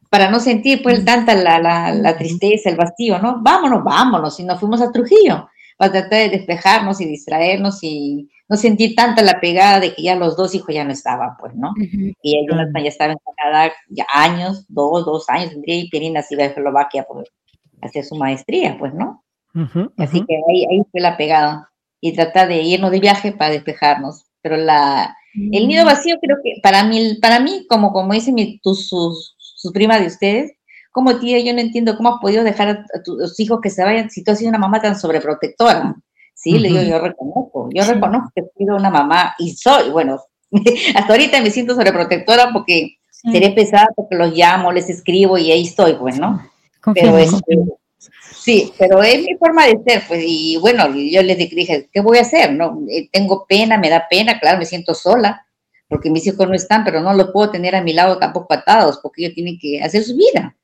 para 0.08 0.30
no 0.30 0.40
sentir 0.40 0.82
pues 0.82 1.04
tanta 1.04 1.34
la, 1.34 1.58
la, 1.58 1.92
la 1.92 2.16
tristeza, 2.16 2.70
el 2.70 2.76
vacío, 2.76 3.18
¿no? 3.18 3.42
Vámonos, 3.42 3.84
vámonos, 3.84 4.40
y 4.40 4.44
nos 4.44 4.60
fuimos 4.60 4.80
a 4.80 4.92
Trujillo, 4.92 5.48
para 5.76 5.92
tratar 5.92 6.20
de 6.20 6.28
despejarnos 6.30 7.00
y 7.00 7.06
distraernos 7.06 7.78
y 7.82 8.30
no 8.48 8.56
sentí 8.56 8.94
tanta 8.94 9.22
la 9.22 9.40
pegada 9.40 9.80
de 9.80 9.94
que 9.94 10.02
ya 10.02 10.14
los 10.14 10.36
dos 10.36 10.54
hijos 10.54 10.74
ya 10.74 10.84
no 10.84 10.92
estaban, 10.92 11.36
pues, 11.38 11.54
¿no? 11.54 11.74
Y 12.22 12.46
Jonathan 12.48 12.82
ya 12.82 12.88
estaba 12.88 13.12
en 13.12 13.18
Canadá 13.36 13.72
ya 13.88 14.06
años, 14.12 14.64
dos, 14.68 15.04
dos 15.04 15.28
años, 15.28 15.50
tendría 15.50 15.76
y 15.76 15.88
Pirina 15.88 16.22
se 16.22 16.34
iba 16.34 16.44
a 16.44 16.46
Eslovaquia 16.46 17.04
por 17.04 17.24
hacer 17.82 18.04
su 18.04 18.14
maestría, 18.14 18.76
pues, 18.78 18.94
¿no? 18.94 19.24
Así 19.96 20.24
que 20.26 20.36
ahí, 20.48 20.64
ahí 20.70 20.82
fue 20.90 21.00
la 21.00 21.16
pegada. 21.16 21.70
Y 22.00 22.12
tratar 22.12 22.48
de 22.48 22.62
irnos 22.62 22.90
de 22.90 23.00
viaje 23.00 23.32
para 23.32 23.52
despejarnos. 23.52 24.26
Pero 24.42 24.58
la, 24.58 25.16
el 25.34 25.66
nido 25.66 25.84
mm. 25.84 25.86
vacío 25.86 26.16
creo 26.20 26.36
que 26.44 26.60
para 26.62 26.84
mí, 26.84 27.18
para 27.20 27.40
mí 27.40 27.66
como, 27.68 27.92
como 27.92 28.12
dice 28.12 28.32
mi, 28.32 28.58
tu, 28.60 28.74
sus, 28.74 29.34
su 29.38 29.72
prima 29.72 29.98
de 29.98 30.06
ustedes, 30.06 30.52
como 30.92 31.18
tía, 31.18 31.38
yo 31.40 31.52
no 31.52 31.60
entiendo 31.60 31.96
cómo 31.96 32.14
has 32.14 32.20
podido 32.20 32.44
dejar 32.44 32.68
a, 32.68 33.02
tus 33.02 33.38
hijos 33.40 33.60
que 33.60 33.70
se 33.70 33.84
vayan 33.84 34.08
si 34.08 34.24
tú 34.24 34.30
has 34.30 34.38
sido 34.38 34.50
una 34.50 34.58
mamá 34.58 34.80
tan 34.80 34.98
sobreprotectora. 34.98 35.96
Sí, 36.36 36.58
le 36.58 36.68
digo, 36.68 36.82
yo 36.82 36.98
reconozco, 36.98 37.70
yo 37.72 37.82
reconozco 37.84 38.30
que 38.34 38.42
he 38.42 38.58
sido 38.58 38.76
una 38.76 38.90
mamá 38.90 39.34
y 39.38 39.54
soy, 39.56 39.88
bueno, 39.88 40.20
hasta 40.94 41.12
ahorita 41.12 41.40
me 41.40 41.50
siento 41.50 41.74
sobreprotectora 41.74 42.50
porque 42.52 42.98
seré 43.10 43.50
pesada 43.50 43.88
porque 43.96 44.16
los 44.16 44.34
llamo, 44.34 44.70
les 44.70 44.90
escribo 44.90 45.38
y 45.38 45.50
ahí 45.50 45.62
estoy, 45.62 45.94
pues, 45.94 46.18
¿no? 46.18 46.46
pero 46.94 47.16
este, 47.16 47.58
sí, 48.32 48.70
pero 48.78 49.02
es 49.02 49.22
mi 49.22 49.34
forma 49.36 49.66
de 49.66 49.80
ser, 49.86 50.02
pues, 50.06 50.22
y 50.26 50.58
bueno, 50.58 50.94
yo 50.94 51.22
les 51.22 51.38
dije, 51.38 51.88
¿qué 51.90 52.00
voy 52.00 52.18
a 52.18 52.22
hacer? 52.22 52.52
No, 52.52 52.80
eh, 52.90 53.08
tengo 53.10 53.46
pena, 53.46 53.78
me 53.78 53.88
da 53.88 54.06
pena, 54.08 54.38
claro, 54.38 54.58
me 54.58 54.66
siento 54.66 54.94
sola, 54.94 55.46
porque 55.88 56.10
mis 56.10 56.26
hijos 56.26 56.46
no 56.46 56.54
están, 56.54 56.84
pero 56.84 57.00
no 57.00 57.14
los 57.14 57.30
puedo 57.30 57.50
tener 57.50 57.74
a 57.74 57.82
mi 57.82 57.92
lado 57.92 58.18
tampoco 58.18 58.52
atados, 58.52 59.00
porque 59.02 59.24
ellos 59.24 59.34
tienen 59.34 59.58
que 59.58 59.82
hacer 59.82 60.02
su 60.02 60.16
vida. 60.16 60.55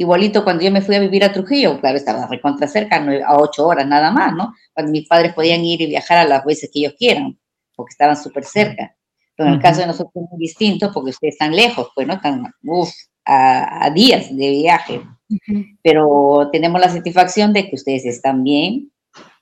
Igualito 0.00 0.44
cuando 0.44 0.64
yo 0.64 0.70
me 0.70 0.80
fui 0.80 0.94
a 0.94 0.98
vivir 0.98 1.22
a 1.22 1.30
Trujillo, 1.30 1.78
claro, 1.78 1.98
estaba 1.98 2.26
recontra 2.26 2.66
cerca, 2.66 3.04
a 3.26 3.36
ocho 3.36 3.66
horas 3.66 3.86
nada 3.86 4.10
más, 4.10 4.34
¿no? 4.34 4.54
Cuando 4.72 4.92
mis 4.92 5.06
padres 5.06 5.34
podían 5.34 5.62
ir 5.62 5.82
y 5.82 5.88
viajar 5.88 6.16
a 6.16 6.24
las 6.24 6.42
veces 6.42 6.70
que 6.72 6.78
ellos 6.78 6.94
quieran, 6.98 7.38
porque 7.76 7.90
estaban 7.90 8.16
súper 8.16 8.46
cerca. 8.46 8.96
Pero 9.36 9.50
en 9.50 9.56
el 9.56 9.60
caso 9.60 9.82
de 9.82 9.88
nosotros 9.88 10.24
es 10.24 10.30
muy 10.30 10.40
distinto, 10.40 10.90
porque 10.90 11.10
ustedes 11.10 11.34
están 11.34 11.54
lejos, 11.54 11.90
pues, 11.94 12.06
¿no? 12.06 12.14
Están, 12.14 12.50
uff, 12.62 12.88
a, 13.26 13.90
días 13.90 14.34
de 14.34 14.50
viaje. 14.50 15.02
Pero 15.82 16.48
tenemos 16.50 16.80
la 16.80 16.88
satisfacción 16.88 17.52
de 17.52 17.68
que 17.68 17.76
ustedes 17.76 18.06
están 18.06 18.42
bien 18.42 18.90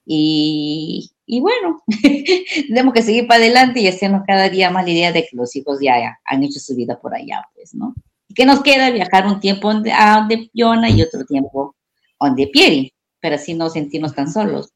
y, 0.04 1.08
y 1.24 1.38
bueno, 1.38 1.84
tenemos 2.66 2.92
que 2.94 3.02
seguir 3.02 3.28
para 3.28 3.44
adelante 3.44 3.78
y 3.78 3.86
hacernos 3.86 4.22
cada 4.26 4.48
día 4.48 4.70
más 4.70 4.84
la 4.84 4.90
idea 4.90 5.12
de 5.12 5.22
que 5.22 5.36
los 5.36 5.54
hijos 5.54 5.78
ya 5.80 6.18
han 6.24 6.42
hecho 6.42 6.58
su 6.58 6.74
vida 6.74 6.98
por 7.00 7.14
allá, 7.14 7.46
pues, 7.54 7.76
¿no? 7.76 7.94
¿Y 8.28 8.34
qué 8.34 8.46
nos 8.46 8.62
queda? 8.62 8.90
Viajar 8.90 9.26
un 9.26 9.40
tiempo 9.40 9.70
a 9.70 10.18
donde 10.18 10.50
Yona 10.52 10.90
y 10.90 11.02
otro 11.02 11.24
tiempo 11.24 11.74
donde 12.20 12.46
Pieri, 12.48 12.92
pero 13.20 13.36
así 13.36 13.54
no 13.54 13.70
sentirnos 13.70 14.14
tan 14.14 14.30
solos. 14.30 14.70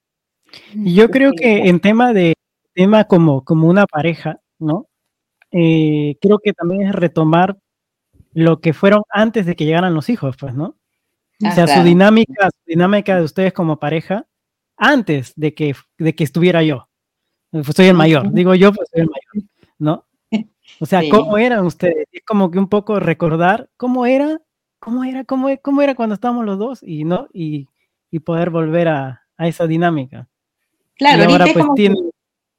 Yo 0.75 1.11
creo 1.11 1.33
que 1.33 1.69
en 1.69 1.81
tema 1.81 2.13
de 2.13 2.35
tema 2.75 3.05
como, 3.05 3.45
como 3.45 3.69
una 3.69 3.87
pareja, 3.87 4.41
¿no? 4.59 4.87
Eh, 5.51 6.17
creo 6.21 6.39
que 6.39 6.53
también 6.53 6.83
es 6.83 6.93
retomar 6.95 7.59
lo 8.33 8.61
que 8.61 8.73
fueron 8.73 9.03
antes 9.11 9.45
de 9.45 9.55
que 9.55 9.67
llegaran 9.67 9.95
los 9.95 10.09
hijos, 10.09 10.37
pues, 10.39 10.55
¿no? 10.55 10.65
o 10.65 10.77
Ah, 11.47 11.53
sea, 11.53 11.67
su 11.67 11.83
dinámica, 11.83 12.49
su 12.51 12.61
dinámica 12.67 13.17
de 13.17 13.25
ustedes 13.25 13.53
como 13.53 13.79
pareja 13.79 14.27
antes 14.77 15.33
de 15.37 15.55
que, 15.55 15.75
de 15.99 16.15
que 16.15 16.25
estuviera 16.25 16.63
yo. 16.63 16.89
Pues 17.51 17.67
soy 17.77 17.87
el 17.87 17.95
mayor, 17.95 18.33
digo 18.33 18.55
yo, 18.55 18.73
pues 18.73 18.89
soy 18.91 19.03
el 19.03 19.09
mayor, 19.09 19.49
¿no? 19.79 20.07
O 20.81 20.87
sea, 20.87 21.01
Sí. 21.01 21.09
¿cómo 21.11 21.39
eran 21.39 21.65
ustedes? 21.65 22.07
Es 22.13 22.23
como 22.25 22.51
que 22.51 22.59
un 22.59 22.69
poco 22.69 23.01
recordar 23.01 23.69
cómo 23.77 24.07
era, 24.07 24.41
cómo 24.79 25.05
era, 25.05 25.25
cómo, 25.25 25.49
cómo 25.63 25.83
era 25.83 25.95
cuando 25.95 26.15
estábamos 26.15 26.45
los 26.45 26.59
dos 26.59 26.83
y, 26.83 27.05
¿no? 27.05 27.29
Y, 27.33 27.69
y 28.11 28.21
poder 28.21 28.51
volver 28.51 28.89
a, 28.89 29.23
a 29.37 29.49
esa 29.49 29.67
dinámica. 29.67 30.29
Claro, 30.97 31.23
y 31.25 31.33
ahora 31.33 31.47
pues 31.53 31.65
como 31.65 31.75
tienen, 31.75 32.11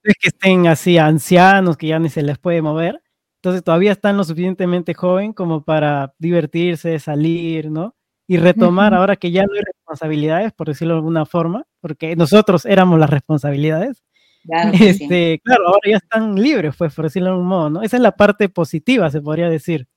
es 0.03 0.15
que 0.19 0.27
estén 0.29 0.67
así 0.67 0.97
ancianos, 0.97 1.77
que 1.77 1.87
ya 1.87 1.99
ni 1.99 2.09
se 2.09 2.23
les 2.23 2.37
puede 2.37 2.61
mover, 2.61 3.01
entonces 3.37 3.63
todavía 3.63 3.91
están 3.91 4.17
lo 4.17 4.23
suficientemente 4.23 4.93
joven 4.93 5.33
como 5.33 5.63
para 5.63 6.13
divertirse, 6.17 6.97
salir, 6.99 7.69
¿no? 7.71 7.95
Y 8.27 8.37
retomar 8.37 8.93
ahora 8.93 9.17
que 9.17 9.31
ya 9.31 9.43
no 9.43 9.53
hay 9.53 9.61
responsabilidades, 9.61 10.53
por 10.53 10.67
decirlo 10.67 10.93
de 10.93 10.99
alguna 10.99 11.25
forma, 11.25 11.65
porque 11.81 12.15
nosotros 12.15 12.65
éramos 12.65 12.97
las 12.99 13.09
responsabilidades, 13.09 14.01
claro 14.43 14.71
que 14.71 14.93
sí. 14.93 15.03
este, 15.03 15.41
claro, 15.43 15.67
ahora 15.67 15.79
ya 15.89 15.97
están 15.97 16.35
libres, 16.35 16.75
pues, 16.77 16.93
por 16.93 17.05
decirlo 17.05 17.27
de 17.29 17.31
algún 17.33 17.47
modo, 17.47 17.69
¿no? 17.69 17.81
Esa 17.81 17.97
es 17.97 18.03
la 18.03 18.15
parte 18.15 18.49
positiva, 18.49 19.09
se 19.09 19.21
podría 19.21 19.49
decir. 19.49 19.87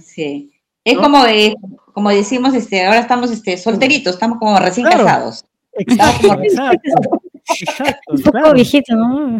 Sí. 0.00 0.52
Es 0.84 0.94
¿No? 0.94 1.02
como, 1.02 1.26
eh, 1.26 1.54
como 1.92 2.10
decimos, 2.10 2.54
este, 2.54 2.84
ahora 2.86 3.00
estamos 3.00 3.30
este, 3.32 3.56
solteritos, 3.58 4.14
estamos 4.14 4.38
como 4.38 4.58
recién 4.58 4.86
Claro. 4.86 5.04
casados. 5.04 5.44
Exacto, 5.72 6.28
como- 6.28 6.42
exacto, 6.42 7.20
exacto, 7.60 8.12
Un 8.12 8.22
poco 8.22 8.30
claro. 8.38 8.54
viejito, 8.54 8.94
¿no? 8.94 9.36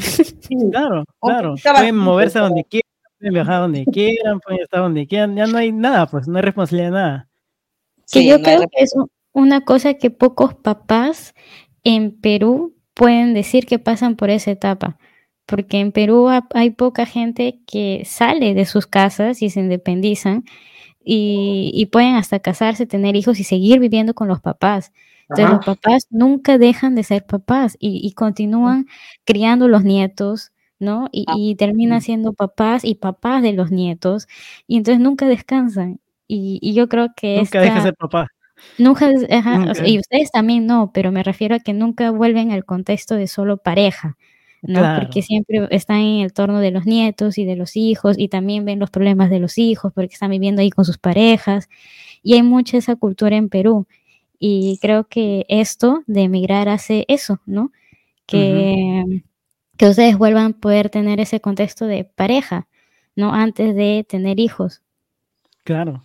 Claro, 0.70 1.04
claro. 1.20 1.54
Pueden 1.78 1.96
moverse 1.96 2.38
a 2.38 2.42
donde 2.42 2.64
quieran, 2.64 2.90
pueden 3.18 3.34
viajar 3.34 3.54
a 3.54 3.58
donde 3.60 3.84
quieran, 3.86 4.40
pueden 4.40 4.62
estar 4.62 4.80
donde 4.80 5.06
quieran. 5.06 5.36
Ya 5.36 5.46
no 5.46 5.56
hay 5.58 5.72
nada, 5.72 6.06
pues 6.06 6.26
no 6.28 6.36
hay 6.36 6.42
responsabilidad 6.42 6.88
de 6.88 6.92
nada. 6.94 7.28
Que 8.12 8.20
Sí, 8.20 8.28
yo 8.28 8.38
no 8.38 8.44
creo 8.44 8.60
que 8.60 8.82
es 8.82 8.92
una 9.32 9.60
cosa 9.64 9.94
que 9.94 10.10
pocos 10.10 10.54
papás 10.54 11.34
en 11.84 12.10
Perú 12.20 12.74
pueden 12.96 13.34
decir 13.34 13.66
que 13.66 13.78
pasan 13.78 14.16
por 14.16 14.30
esa 14.30 14.50
etapa. 14.52 14.98
Porque 15.46 15.78
en 15.80 15.92
Perú 15.92 16.28
ha- 16.30 16.48
hay 16.54 16.70
poca 16.70 17.06
gente 17.06 17.60
que 17.68 18.02
sale 18.06 18.54
de 18.54 18.66
sus 18.66 18.86
casas 18.88 19.42
y 19.42 19.50
se 19.50 19.60
independizan 19.60 20.44
y, 21.04 21.70
y 21.74 21.86
pueden 21.86 22.14
hasta 22.16 22.40
casarse, 22.40 22.86
tener 22.86 23.16
hijos 23.16 23.40
y 23.40 23.44
seguir 23.44 23.80
viviendo 23.80 24.14
con 24.14 24.28
los 24.28 24.40
papás. 24.40 24.92
Entonces 25.22 25.46
Ajá. 25.46 25.54
los 25.56 25.66
papás 25.66 26.06
nunca 26.10 26.58
dejan 26.58 26.94
de 26.96 27.04
ser 27.04 27.26
papás 27.26 27.76
y, 27.80 28.00
y 28.06 28.12
continúan 28.14 28.86
criando 29.24 29.68
los 29.68 29.84
nietos, 29.84 30.52
¿no? 30.80 31.08
Y, 31.12 31.24
Ah, 31.28 31.34
y 31.38 31.56
terminan 31.56 32.00
siendo 32.02 32.32
papás 32.32 32.84
y 32.84 32.94
papás 32.96 33.42
de 33.42 33.52
los 33.52 33.70
nietos 33.72 34.28
y 34.68 34.78
entonces 34.78 35.00
nunca 35.02 35.26
descansan. 35.28 36.00
Y, 36.28 36.58
y 36.62 36.74
yo 36.74 36.88
creo 36.88 37.08
que 37.16 37.36
Nunca 37.38 37.60
deja 37.60 37.74
de 37.74 37.78
esta- 37.80 37.88
ser 37.90 37.96
papá. 37.96 38.28
Nunca, 38.78 39.10
ajá, 39.30 39.66
o 39.70 39.74
sea, 39.74 39.86
Nunca. 39.86 39.86
y 39.86 39.98
ustedes 39.98 40.30
también 40.30 40.66
no, 40.66 40.90
pero 40.92 41.12
me 41.12 41.22
refiero 41.22 41.54
a 41.56 41.60
que 41.60 41.72
nunca 41.72 42.10
vuelven 42.10 42.52
al 42.52 42.64
contexto 42.64 43.14
de 43.16 43.26
solo 43.26 43.56
pareja, 43.58 44.16
¿no? 44.66 44.80
Claro. 44.80 44.94
Porque 44.94 45.22
siempre 45.22 45.66
están 45.70 45.98
en 46.00 46.20
el 46.22 46.32
torno 46.34 46.60
de 46.60 46.70
los 46.72 46.86
nietos 46.86 47.38
y 47.38 47.44
de 47.46 47.56
los 47.56 47.76
hijos 47.76 48.18
y 48.18 48.28
también 48.28 48.64
ven 48.64 48.78
los 48.78 48.90
problemas 48.90 49.30
de 49.30 49.40
los 49.40 49.58
hijos 49.58 49.92
porque 49.94 50.14
están 50.14 50.30
viviendo 50.30 50.62
ahí 50.62 50.70
con 50.70 50.84
sus 50.84 50.98
parejas 50.98 51.68
y 52.22 52.34
hay 52.34 52.42
mucha 52.42 52.76
esa 52.78 52.96
cultura 52.96 53.36
en 53.36 53.48
Perú 53.48 53.86
y 54.38 54.78
creo 54.82 55.08
que 55.08 55.46
esto 55.48 56.02
de 56.06 56.22
emigrar 56.24 56.68
hace 56.68 57.04
eso, 57.08 57.40
¿no? 57.46 57.72
Que, 58.26 59.04
que 59.78 59.88
ustedes 59.88 60.18
vuelvan 60.18 60.46
a 60.52 60.60
poder 60.60 60.90
tener 60.90 61.20
ese 61.20 61.40
contexto 61.40 61.86
de 61.86 62.04
pareja, 62.04 62.68
¿no? 63.16 63.34
Antes 63.34 63.74
de 63.76 64.06
tener 64.08 64.40
hijos. 64.40 64.82
Claro. 65.64 66.02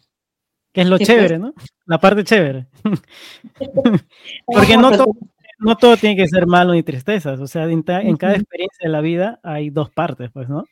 Que 0.73 0.81
es 0.81 0.88
lo 0.88 0.97
Sí, 0.97 1.05
pues. 1.05 1.15
chévere, 1.15 1.39
¿no? 1.39 1.53
La 1.86 1.99
parte 1.99 2.23
chévere. 2.23 2.67
Porque 4.45 4.77
no 4.77 4.91
todo, 4.91 5.13
no 5.60 5.75
todo 5.77 5.97
tiene 5.97 6.15
que 6.15 6.27
ser 6.27 6.47
malo 6.47 6.73
ni 6.73 6.84
tristezas. 6.84 7.39
O 7.39 7.47
sea, 7.47 7.65
en, 7.65 7.84
ta- 7.84 8.01
en 8.01 8.15
cada 8.17 8.36
experiencia 8.36 8.86
de 8.86 8.89
la 8.89 9.01
vida 9.01 9.39
hay 9.43 9.69
dos 9.69 9.89
partes, 9.89 10.29
pues, 10.31 10.49
¿no? 10.49 10.65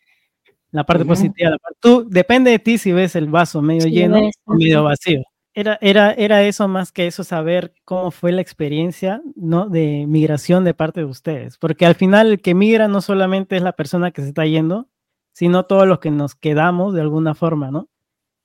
La 0.72 0.86
parte 0.86 1.04
Ujú. 1.04 1.10
positiva, 1.10 1.50
la 1.50 1.58
parte. 1.58 1.78
Tú, 1.82 2.08
depende 2.10 2.52
de 2.52 2.60
ti 2.60 2.78
si 2.78 2.92
ves 2.92 3.16
el 3.16 3.28
vaso 3.28 3.62
medio 3.62 3.82
Sí, 3.84 3.92
lleno 3.92 4.22
ves, 4.22 4.36
o 4.46 4.54
medio 4.54 4.84
vacío. 4.84 5.22
Era, 5.54 5.78
era, 5.82 6.14
era 6.14 6.44
eso 6.44 6.68
más 6.68 6.92
que 6.92 7.08
eso, 7.08 7.24
saber 7.24 7.74
cómo 7.84 8.12
fue 8.12 8.32
la 8.32 8.42
experiencia, 8.42 9.22
¿no? 9.36 9.68
De 9.68 10.06
migración 10.08 10.64
de 10.64 10.74
parte 10.76 11.02
de 11.02 11.08
ustedes. 11.08 11.58
Porque 11.58 11.86
al 11.86 11.96
final 11.96 12.28
el 12.28 12.42
que 12.42 12.54
migra 12.54 12.88
no 12.88 13.02
solamente 13.02 13.58
es 13.58 13.64
la 13.64 13.74
persona 13.74 14.12
que 14.12 14.22
se 14.22 14.30
está 14.30 14.46
yendo, 14.46 14.88
sino 15.34 15.64
todos 15.64 15.88
los 15.88 16.00
que 16.00 16.12
nos 16.12 16.36
quedamos 16.36 16.94
de 16.94 17.02
alguna 17.02 17.34
forma, 17.34 17.72
¿no? 17.72 17.90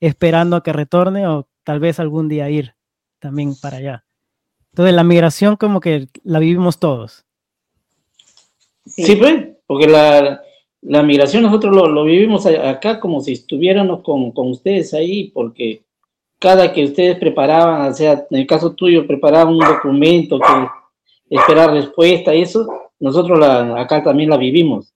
Esperando 0.04 0.56
a 0.56 0.62
que 0.62 0.72
retorne 0.72 1.26
o 1.26 1.48
tal 1.62 1.80
vez 1.80 1.98
algún 1.98 2.28
día 2.28 2.50
ir 2.50 2.74
también 3.18 3.54
para 3.60 3.78
allá. 3.78 4.04
Entonces 4.72 4.94
la 4.94 5.04
migración 5.04 5.56
como 5.56 5.80
que 5.80 6.08
la 6.24 6.38
vivimos 6.40 6.78
todos. 6.78 7.24
Sí, 8.86 9.16
pues, 9.16 9.48
porque 9.66 9.86
la, 9.86 10.42
la 10.82 11.02
migración 11.02 11.42
nosotros 11.42 11.74
lo, 11.74 11.88
lo 11.88 12.04
vivimos 12.04 12.44
acá 12.44 13.00
como 13.00 13.20
si 13.20 13.32
estuviéramos 13.32 14.02
con, 14.02 14.32
con 14.32 14.50
ustedes 14.50 14.92
ahí, 14.92 15.30
porque 15.30 15.84
cada 16.38 16.72
que 16.72 16.84
ustedes 16.84 17.16
preparaban, 17.18 17.90
o 17.90 17.94
sea, 17.94 18.26
en 18.30 18.38
el 18.38 18.46
caso 18.46 18.72
tuyo, 18.74 19.06
preparaban 19.06 19.54
un 19.54 19.60
documento 19.60 20.38
que 20.38 21.36
esperar 21.36 21.72
respuesta 21.72 22.34
y 22.34 22.42
eso, 22.42 22.68
nosotros 23.00 23.38
la, 23.38 23.80
acá 23.80 24.02
también 24.02 24.28
la 24.28 24.36
vivimos. 24.36 24.92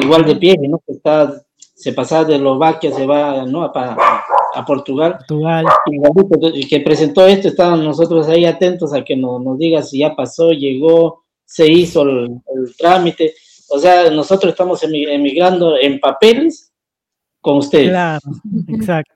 Igual 0.00 0.24
de 0.24 0.36
pie, 0.36 0.56
¿no? 0.68 0.78
Que 0.86 0.92
está, 0.92 1.42
se 1.76 1.92
pasa 1.92 2.24
de 2.24 2.36
Eslovaquia, 2.36 2.90
se 2.90 3.06
va 3.06 3.44
¿no? 3.44 3.62
a, 3.62 3.70
pa- 3.72 3.96
a 4.54 4.64
Portugal. 4.64 5.18
Portugal, 5.18 5.66
el 6.54 6.66
que 6.68 6.80
presentó 6.80 7.26
esto, 7.26 7.48
estábamos 7.48 7.84
nosotros 7.84 8.26
ahí 8.28 8.46
atentos 8.46 8.94
a 8.94 9.04
que 9.04 9.14
nos, 9.14 9.42
nos 9.42 9.58
diga 9.58 9.82
si 9.82 9.98
ya 9.98 10.16
pasó, 10.16 10.52
llegó, 10.52 11.24
se 11.44 11.70
hizo 11.70 12.02
el, 12.02 12.40
el 12.54 12.74
trámite. 12.78 13.34
O 13.68 13.78
sea, 13.78 14.08
nosotros 14.10 14.52
estamos 14.52 14.82
emi- 14.84 15.06
emigrando 15.08 15.76
en 15.76 16.00
papeles 16.00 16.72
con 17.42 17.58
ustedes. 17.58 17.90
claro, 17.90 18.20
exacto. 18.68 19.12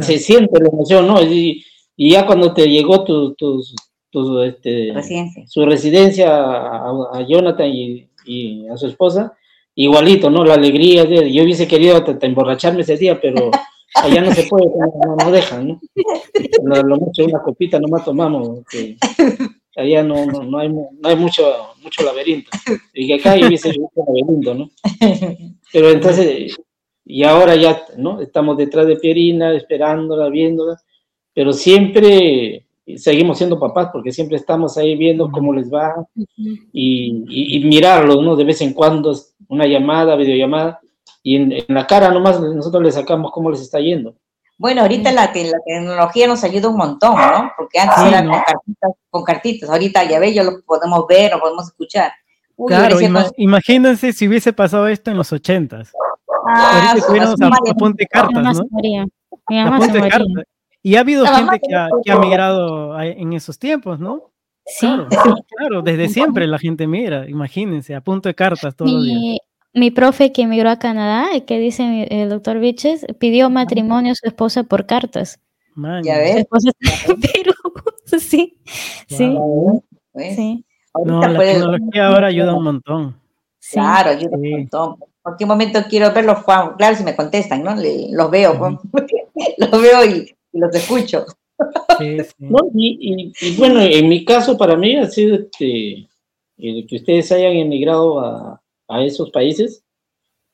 Se 0.00 0.18
siente 0.18 0.60
la 0.60 0.68
emoción, 0.68 1.06
¿no? 1.06 1.20
Y, 1.20 1.64
y 1.96 2.12
ya 2.12 2.24
cuando 2.26 2.54
te 2.54 2.68
llegó 2.68 3.02
tu, 3.04 3.34
tu, 3.34 3.60
tu, 4.10 4.40
este, 4.42 4.92
Residencia. 4.94 5.44
su 5.48 5.66
residencia 5.66 6.28
a, 6.36 6.90
a 7.12 7.26
Jonathan 7.26 7.68
y, 7.68 8.08
y 8.24 8.68
a 8.68 8.76
su 8.76 8.86
esposa, 8.86 9.34
igualito, 9.82 10.28
¿no? 10.30 10.44
La 10.44 10.54
alegría, 10.54 11.04
de- 11.04 11.32
yo 11.32 11.44
hubiese 11.44 11.68
querido 11.68 11.96
hasta 11.96 12.26
emborracharme 12.26 12.80
ese 12.82 12.96
día, 12.96 13.20
pero 13.20 13.50
allá 13.94 14.20
no 14.20 14.32
se 14.32 14.44
puede, 14.44 14.66
no, 14.66 15.16
no 15.16 15.30
dejan, 15.30 15.68
¿no? 15.68 15.80
Lo, 16.64 16.82
lo 16.82 16.96
mucho 16.96 17.24
una 17.24 17.40
copita 17.42 17.78
nomás 17.78 18.04
tomamos, 18.04 18.60
que 18.70 18.96
allá 19.76 20.02
no, 20.02 20.26
no, 20.26 20.42
no 20.42 20.58
hay, 20.58 20.68
no 20.68 20.88
hay 21.04 21.16
mucho, 21.16 21.42
mucho 21.82 22.02
laberinto, 22.02 22.50
y 22.92 23.06
que 23.06 23.14
acá 23.14 23.34
hubiese 23.36 23.68
mucho 23.78 24.02
laberinto, 24.06 24.54
¿no? 24.54 24.70
Pero 25.72 25.90
entonces, 25.90 26.56
y 27.04 27.22
ahora 27.22 27.54
ya, 27.54 27.82
¿no? 27.96 28.20
Estamos 28.20 28.56
detrás 28.56 28.86
de 28.86 28.96
Pierina, 28.96 29.54
esperándola, 29.54 30.28
viéndola, 30.28 30.76
pero 31.32 31.52
siempre 31.52 32.64
seguimos 32.96 33.36
siendo 33.38 33.60
papás 33.60 33.90
porque 33.92 34.10
siempre 34.12 34.36
estamos 34.38 34.76
ahí 34.78 34.96
viendo 34.96 35.30
cómo 35.30 35.52
les 35.52 35.70
va 35.72 35.94
y, 36.72 37.22
y, 37.28 37.56
y 37.58 37.64
mirarlos, 37.64 38.22
¿no? 38.22 38.34
De 38.34 38.44
vez 38.44 38.60
en 38.62 38.72
cuando, 38.72 39.14
una 39.48 39.66
llamada, 39.66 40.14
videollamada, 40.16 40.80
y 41.22 41.36
en, 41.36 41.52
en 41.52 41.64
la 41.68 41.86
cara 41.86 42.10
nomás 42.10 42.40
nosotros 42.40 42.82
les 42.82 42.94
sacamos 42.94 43.32
cómo 43.32 43.50
les 43.50 43.60
está 43.60 43.80
yendo. 43.80 44.14
Bueno, 44.58 44.82
ahorita 44.82 45.12
la, 45.12 45.32
te- 45.32 45.44
la 45.50 45.58
tecnología 45.64 46.26
nos 46.26 46.42
ayuda 46.44 46.68
un 46.68 46.76
montón, 46.76 47.14
¿no? 47.14 47.52
Porque 47.56 47.78
antes 47.78 47.98
Sí, 48.02 48.08
era 48.08 48.22
¿no? 48.22 48.32
con, 48.32 48.40
cartitas, 48.42 48.90
con 49.10 49.24
cartitas, 49.24 49.70
ahorita 49.70 50.04
ya 50.04 50.18
ve, 50.18 50.34
yo 50.34 50.42
lo 50.44 50.60
podemos 50.66 51.06
ver, 51.06 51.30
lo 51.32 51.40
podemos 51.40 51.66
escuchar. 51.66 52.12
Uy, 52.56 52.68
Claro, 52.68 53.00
ima- 53.00 53.30
imagínense 53.36 54.12
si 54.12 54.26
hubiese 54.26 54.52
pasado 54.52 54.88
esto 54.88 55.10
en 55.12 55.16
los 55.16 55.32
ochentas. 55.32 55.92
Ah, 56.48 56.70
Ahorita 56.72 56.92
su- 56.92 56.98
estuviéramos 56.98 57.34
su 57.38 57.44
a, 57.44 57.48
madre. 57.50 57.70
a 57.70 57.74
punto 57.74 57.96
de 57.98 58.02
Mi 58.04 58.06
cartas, 58.08 58.42
¿no? 58.42 58.54
se 58.54 58.62
moría. 58.70 59.06
Mi 59.48 59.60
A 59.60 59.64
mamá 59.64 59.76
se 59.78 59.84
punto 59.84 59.92
de 59.94 59.98
moría. 60.00 60.10
cartas. 60.18 60.44
Y 60.82 60.96
ha 60.96 61.00
habido 61.00 61.26
gente 61.26 61.60
que 61.60 61.74
ha, 61.76 61.88
que 62.04 62.10
ha 62.12 62.18
migrado 62.18 63.00
en 63.00 63.32
esos 63.32 63.58
tiempos, 63.58 64.00
¿no? 64.00 64.30
Sí. 64.68 64.86
Claro, 64.86 65.08
claro, 65.56 65.82
desde 65.82 66.08
siempre 66.08 66.46
la 66.46 66.58
gente 66.58 66.86
migra, 66.86 67.28
imagínense, 67.28 67.94
a 67.94 68.00
punto 68.00 68.28
de 68.28 68.34
cartas 68.34 68.76
todos 68.76 68.90
los 68.92 69.04
días. 69.04 69.18
Mi, 69.18 69.38
mi 69.74 69.90
profe 69.90 70.32
que 70.32 70.42
emigró 70.42 70.70
a 70.70 70.78
Canadá, 70.78 71.28
que 71.46 71.58
dice 71.58 72.06
el 72.10 72.28
doctor 72.28 72.58
Viches, 72.58 73.06
pidió 73.18 73.48
matrimonio 73.50 74.12
a 74.12 74.14
su 74.14 74.26
esposa 74.26 74.64
por 74.64 74.86
cartas. 74.86 75.40
Man, 75.74 76.02
Ya 76.04 76.14
Su 76.14 76.20
ves. 76.20 76.36
esposa 76.36 76.70
está 76.80 77.12
en 77.12 77.20
Perú. 77.20 77.52
Sí, 78.18 78.56
sí, 79.06 79.28
Wow. 79.34 79.84
Pues, 80.12 80.34
sí. 80.34 80.64
No, 81.04 81.20
la 81.20 81.34
puede- 81.36 81.52
tecnología 81.54 82.06
ahora 82.08 82.26
ayuda 82.28 82.54
un 82.54 82.64
montón. 82.64 83.20
sí. 83.58 83.74
Claro, 83.78 84.10
ayuda 84.10 84.30
Sí. 84.30 84.36
un 84.46 84.50
montón. 84.60 84.96
En 85.00 85.08
cualquier 85.22 85.48
momento 85.48 85.80
quiero 85.90 86.12
verlos, 86.12 86.38
Juan. 86.38 86.70
Claro, 86.78 86.96
si 86.96 87.04
me 87.04 87.14
contestan, 87.14 87.62
¿no? 87.62 87.74
Le- 87.76 88.08
los 88.10 88.30
veo. 88.30 88.80
Los 89.58 89.82
veo 89.82 90.04
y, 90.06 90.34
y 90.52 90.58
los 90.58 90.74
escucho. 90.74 91.26
Sí, 91.98 92.18
sí. 92.20 92.34
¿no? 92.38 92.58
Y, 92.74 92.98
y- 93.00 93.32
y 93.48 93.56
bueno, 93.56 93.80
en 93.80 94.08
mi 94.08 94.24
caso, 94.24 94.56
para 94.56 94.76
mí 94.76 94.96
ha 94.96 95.06
sido 95.06 95.34
este, 95.36 96.06
el 96.58 96.86
que 96.86 96.96
ustedes 96.96 97.30
hayan 97.32 97.52
emigrado 97.56 98.20
a, 98.20 98.62
a 98.88 99.04
esos 99.04 99.30
países. 99.30 99.82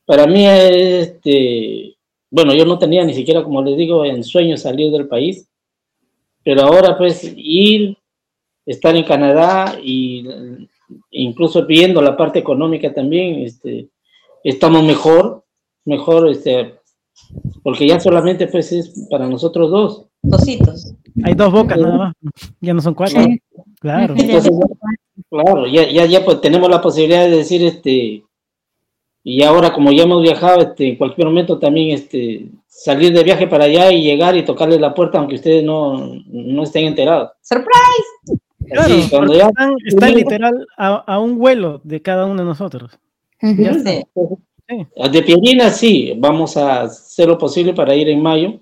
Para 0.06 0.26
mí, 0.26 0.46
este, 0.46 1.96
bueno, 2.30 2.54
yo 2.54 2.64
no 2.64 2.78
tenía 2.78 3.04
ni 3.04 3.14
siquiera, 3.14 3.42
como 3.44 3.62
les 3.62 3.76
digo, 3.76 4.04
en 4.04 4.24
sueño 4.24 4.56
salir 4.56 4.90
del 4.92 5.08
país, 5.08 5.46
pero 6.42 6.62
ahora 6.62 6.96
pues 6.98 7.32
ir, 7.36 7.96
estar 8.66 8.94
en 8.96 9.04
Canadá 9.04 9.78
y 9.82 10.26
incluso 11.10 11.64
viendo 11.66 12.02
la 12.02 12.16
parte 12.16 12.38
económica 12.38 12.92
también, 12.92 13.40
este, 13.42 13.88
estamos 14.42 14.84
mejor, 14.84 15.44
mejor, 15.86 16.28
este, 16.28 16.74
porque 17.62 17.86
ya 17.86 17.98
solamente 18.00 18.46
pues 18.46 18.72
es 18.72 19.06
para 19.10 19.26
nosotros 19.26 19.70
dos. 19.70 20.06
Dositos. 20.24 20.94
Hay 21.22 21.34
dos 21.34 21.52
bocas 21.52 21.78
nada 21.78 21.96
más. 21.96 22.14
Ya 22.60 22.74
no 22.74 22.80
son 22.80 22.94
cuatro. 22.94 23.22
Sí. 23.22 23.40
Claro. 23.80 24.14
Entonces, 24.16 24.50
Claro, 25.30 25.66
ya, 25.66 25.88
ya, 25.88 26.06
ya 26.06 26.24
pues 26.24 26.40
tenemos 26.40 26.68
la 26.68 26.80
posibilidad 26.80 27.24
de 27.24 27.36
decir, 27.38 27.64
este, 27.64 28.24
y 29.22 29.42
ahora 29.42 29.72
como 29.72 29.90
ya 29.90 30.04
hemos 30.04 30.22
viajado, 30.22 30.60
este, 30.60 30.88
en 30.90 30.96
cualquier 30.96 31.26
momento 31.26 31.58
también, 31.58 31.90
este, 31.90 32.46
salir 32.66 33.12
de 33.12 33.24
viaje 33.24 33.46
para 33.46 33.64
allá 33.64 33.90
y 33.92 34.02
llegar 34.02 34.36
y 34.36 34.44
tocarles 34.44 34.80
la 34.80 34.94
puerta 34.94 35.18
aunque 35.18 35.36
ustedes 35.36 35.64
no, 35.64 36.20
no 36.26 36.62
estén 36.62 36.86
enterados. 36.86 37.30
¡Surprise! 37.40 38.40
Claro, 38.66 38.94
Así, 38.94 39.10
cuando 39.10 39.34
ya, 39.34 39.46
están, 39.46 39.74
están 39.84 40.14
literal 40.14 40.66
a, 40.76 40.94
a 40.96 41.18
un 41.18 41.38
vuelo 41.38 41.80
de 41.84 42.00
cada 42.00 42.26
uno 42.26 42.36
de 42.36 42.44
nosotros. 42.44 42.98
Ya 43.40 43.72
está. 43.72 43.90
Sí. 43.90 44.86
de 45.10 45.22
Piedina 45.22 45.70
sí, 45.70 46.14
vamos 46.16 46.56
a 46.56 46.82
hacer 46.82 47.28
lo 47.28 47.36
posible 47.36 47.74
para 47.74 47.94
ir 47.94 48.08
en 48.08 48.22
mayo, 48.22 48.60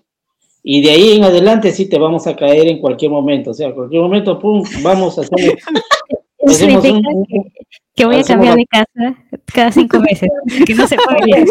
y 0.62 0.82
de 0.82 0.90
ahí 0.90 1.16
en 1.16 1.24
adelante 1.24 1.72
sí 1.72 1.86
te 1.88 1.98
vamos 1.98 2.26
a 2.26 2.36
caer 2.36 2.66
en 2.68 2.78
cualquier 2.80 3.10
momento, 3.10 3.50
o 3.50 3.54
sea, 3.54 3.68
en 3.68 3.74
cualquier 3.74 4.02
momento, 4.02 4.38
pum, 4.38 4.62
vamos 4.82 5.18
a 5.18 5.22
hacer... 5.22 5.58
Significa 6.48 6.92
un- 6.94 7.24
que, 7.24 7.38
que 7.94 8.04
voy 8.04 8.16
a 8.16 8.22
cambiar 8.24 8.54
la- 8.54 8.56
de 8.56 8.66
casa 8.66 9.24
cada 9.54 9.70
cinco 9.72 10.00
meses, 10.00 10.28
que 10.66 10.74
no 10.74 10.86
se 10.88 10.96
puede. 10.96 11.44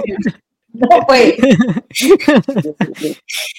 No, 0.74 0.88
pues, 1.08 1.36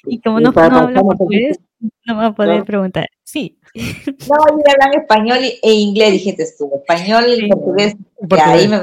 Y 0.06 0.18
como 0.20 0.40
no, 0.40 0.50
no 0.52 0.60
habla 0.60 0.88
estamos- 0.88 1.16
portugués, 1.16 1.58
no 2.06 2.16
va 2.16 2.26
a 2.26 2.34
poder 2.34 2.64
preguntar. 2.64 3.08
Sí. 3.24 3.56
no, 3.74 3.82
ellos 3.82 4.62
hablan 4.68 5.00
español 5.00 5.38
e 5.62 5.72
inglés, 5.72 6.12
dijiste 6.12 6.44
tú. 6.58 6.70
Español 6.76 7.24
y 7.28 7.36
Sí. 7.40 7.48
portugués. 7.48 7.94
Y 7.94 8.26
Portugués. 8.26 8.46
ahí 8.46 8.68
me... 8.68 8.80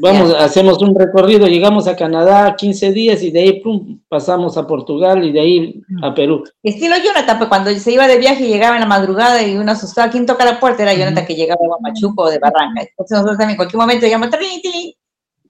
Vamos, 0.00 0.34
hacemos 0.34 0.80
un 0.80 0.94
recorrido, 0.94 1.46
llegamos 1.46 1.88
a 1.88 1.96
Canadá 1.96 2.54
15 2.56 2.92
días 2.92 3.22
y 3.22 3.30
de 3.30 3.40
ahí 3.40 3.60
pum, 3.60 3.98
pasamos 4.08 4.56
a 4.56 4.66
Portugal 4.66 5.24
y 5.24 5.32
de 5.32 5.40
ahí 5.40 5.82
a 6.02 6.14
Perú. 6.14 6.44
Estilo 6.62 6.94
Jonathan, 7.04 7.36
pues 7.38 7.48
cuando 7.48 7.70
se 7.72 7.92
iba 7.92 8.06
de 8.06 8.18
viaje 8.18 8.44
y 8.44 8.48
llegaba 8.48 8.76
en 8.76 8.80
la 8.82 8.86
madrugada 8.86 9.42
y 9.42 9.56
uno 9.56 9.72
asustaba, 9.72 10.10
¿quién 10.10 10.24
toca 10.26 10.44
la 10.44 10.60
puerta? 10.60 10.82
Era 10.84 10.94
Jonathan 10.94 11.26
que 11.26 11.34
llegaba 11.34 11.58
de 11.60 11.68
Guamachuco 11.68 12.22
o 12.22 12.30
de 12.30 12.38
Barranca. 12.38 12.82
Entonces 12.82 13.10
nosotros 13.16 13.36
también 13.38 13.50
en 13.50 13.56
cualquier 13.56 13.80
momento 13.80 14.06
llegamos, 14.06 14.30
trin, 14.30 14.62
trin, 14.62 14.92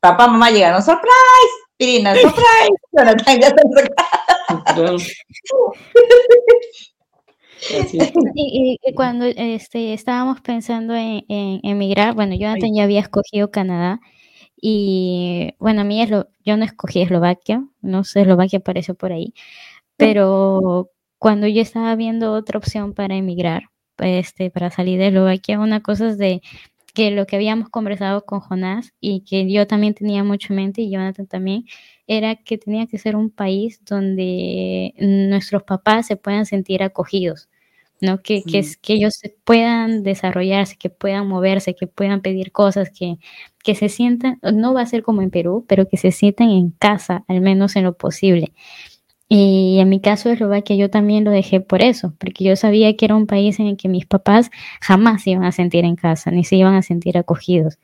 papá, 0.01 0.27
mamá 0.29 0.51
llegaron, 0.51 0.83
surprise, 0.83 1.55
Pirina, 1.77 2.15
surprise, 2.21 2.71
Jonathan, 2.93 3.41
ya 3.41 3.49
estamos 3.49 3.77
acá. 3.77 4.75
Claro. 4.75 4.97
Así 7.81 7.99
es. 7.99 8.13
Y, 8.35 8.79
y- 8.85 8.89
y 8.89 8.95
cuando 8.95 9.25
este, 9.27 9.93
estábamos 9.93 10.41
pensando 10.41 10.95
en, 10.95 11.25
en 11.29 11.61
emigrar, 11.65 12.15
bueno, 12.15 12.35
Jonathan 12.37 12.71
ya 12.75 12.85
había 12.85 13.01
escogido 13.01 13.51
Canadá 13.51 14.01
y 14.61 15.55
bueno, 15.59 15.83
a 15.83 15.85
mí 15.85 16.03
es 16.03 16.11
lo, 16.11 16.29
yo 16.45 16.57
no 16.57 16.65
escogí 16.65 17.01
Eslovaquia, 17.03 17.65
no 17.83 18.05
sé, 18.05 18.23
Eslovaquia 18.23 18.61
apareció 18.61 18.95
por 18.95 19.13
ahí, 19.13 19.35
pero 19.97 20.91
cuando 21.19 21.47
yo 21.47 21.63
estaba 21.63 21.95
viendo 21.97 22.33
otra 22.33 22.59
opción 22.59 22.95
para 22.95 23.17
emigrar, 23.17 23.65
este, 23.99 24.51
para 24.51 24.71
salir 24.71 24.99
de 24.99 25.09
Eslovaquia, 25.09 25.59
una 25.61 25.83
cosa 25.83 26.09
es 26.11 26.19
de 26.19 26.43
que 26.95 27.11
lo 27.11 27.27
que 27.27 27.37
habíamos 27.37 27.69
conversado 27.69 28.25
con 28.25 28.41
Jonás 28.41 28.93
y 29.01 29.21
que 29.23 29.51
yo 29.51 29.67
también 29.67 29.95
tenía 29.95 30.25
mucho 30.25 30.53
en 30.53 30.57
mente 30.57 30.83
y 30.83 30.91
Jonathan 30.91 31.27
también, 31.27 31.65
era 32.07 32.37
que 32.37 32.59
tenía 32.59 32.87
que 32.87 32.99
ser 32.99 33.17
un 33.17 33.31
país 33.31 33.85
donde 33.85 34.95
nuestros 34.99 35.63
papás 35.65 36.07
se 36.07 36.17
puedan 36.17 36.47
sentir 36.47 36.83
acogidos, 36.83 37.49
¿no? 38.01 38.23
Que, 38.23 38.45
que, 38.45 38.59
es- 38.61 38.77
que 38.79 38.95
ellos 38.95 39.21
puedan 39.45 40.03
desarrollarse, 40.05 40.77
que 40.77 40.91
puedan 40.91 41.29
moverse, 41.29 41.75
que 41.75 41.87
puedan 41.87 42.23
pedir 42.23 42.53
cosas, 42.53 42.91
que, 42.91 43.17
que 43.69 43.75
se 43.75 43.91
sientan, 43.91 44.39
no 44.41 44.73
va 44.73 44.81
a 44.81 44.87
ser 44.87 45.03
como 45.03 45.21
en 45.21 45.29
Perú, 45.29 45.67
pero 45.69 45.87
que 45.87 45.99
se 45.99 46.11
sientan 46.11 46.49
en 46.49 46.71
casa, 46.71 47.27
al 47.29 47.43
menos 47.43 47.77
en 47.77 47.85
lo 47.85 47.99
posible. 47.99 48.55
Y 49.29 49.79
en 49.79 49.91
mi 49.91 50.01
caso, 50.01 50.31
Eslovaquia, 50.31 50.75
yo 50.75 50.89
también 50.89 51.23
lo 51.23 51.31
dejé 51.31 51.61
por 51.61 51.83
eso, 51.83 52.15
porque 52.19 52.45
yo 52.45 52.57
sabía 52.57 52.97
que 52.97 53.05
era 53.05 53.15
un 53.15 53.27
país 53.27 53.61
en 53.61 53.67
el 53.67 53.77
que 53.77 53.91
mis 53.91 54.07
papás 54.07 54.51
jamás 54.81 55.25
se 55.25 55.33
iban 55.33 55.45
a 55.45 55.53
sentir 55.53 55.85
en 55.85 55.97
casa, 55.97 56.31
ni 56.31 56.45
se 56.45 56.57
iban 56.57 56.77
a 56.77 56.81
sentir 56.81 57.19
acogidos. 57.19 57.79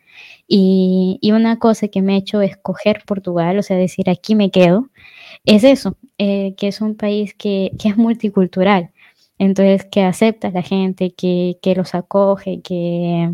Y, 0.48 1.18
y 1.20 1.32
una 1.32 1.58
cosa 1.58 1.88
que 1.88 2.00
me 2.00 2.14
ha 2.14 2.16
hecho 2.16 2.40
escoger 2.40 3.02
Portugal, 3.06 3.58
o 3.58 3.62
sea, 3.62 3.76
decir 3.76 4.08
aquí 4.08 4.34
me 4.34 4.50
quedo, 4.50 4.88
es 5.44 5.64
eso, 5.64 5.98
eh, 6.16 6.54
que 6.56 6.68
es 6.68 6.80
un 6.80 6.96
país 6.96 7.34
que, 7.34 7.72
que 7.78 7.90
es 7.90 7.98
multicultural, 7.98 8.90
entonces 9.38 9.84
que 9.84 10.02
acepta 10.02 10.48
a 10.48 10.52
la 10.52 10.62
gente, 10.62 11.12
que, 11.12 11.58
que 11.60 11.74
los 11.74 11.94
acoge, 11.94 12.62
que, 12.62 13.32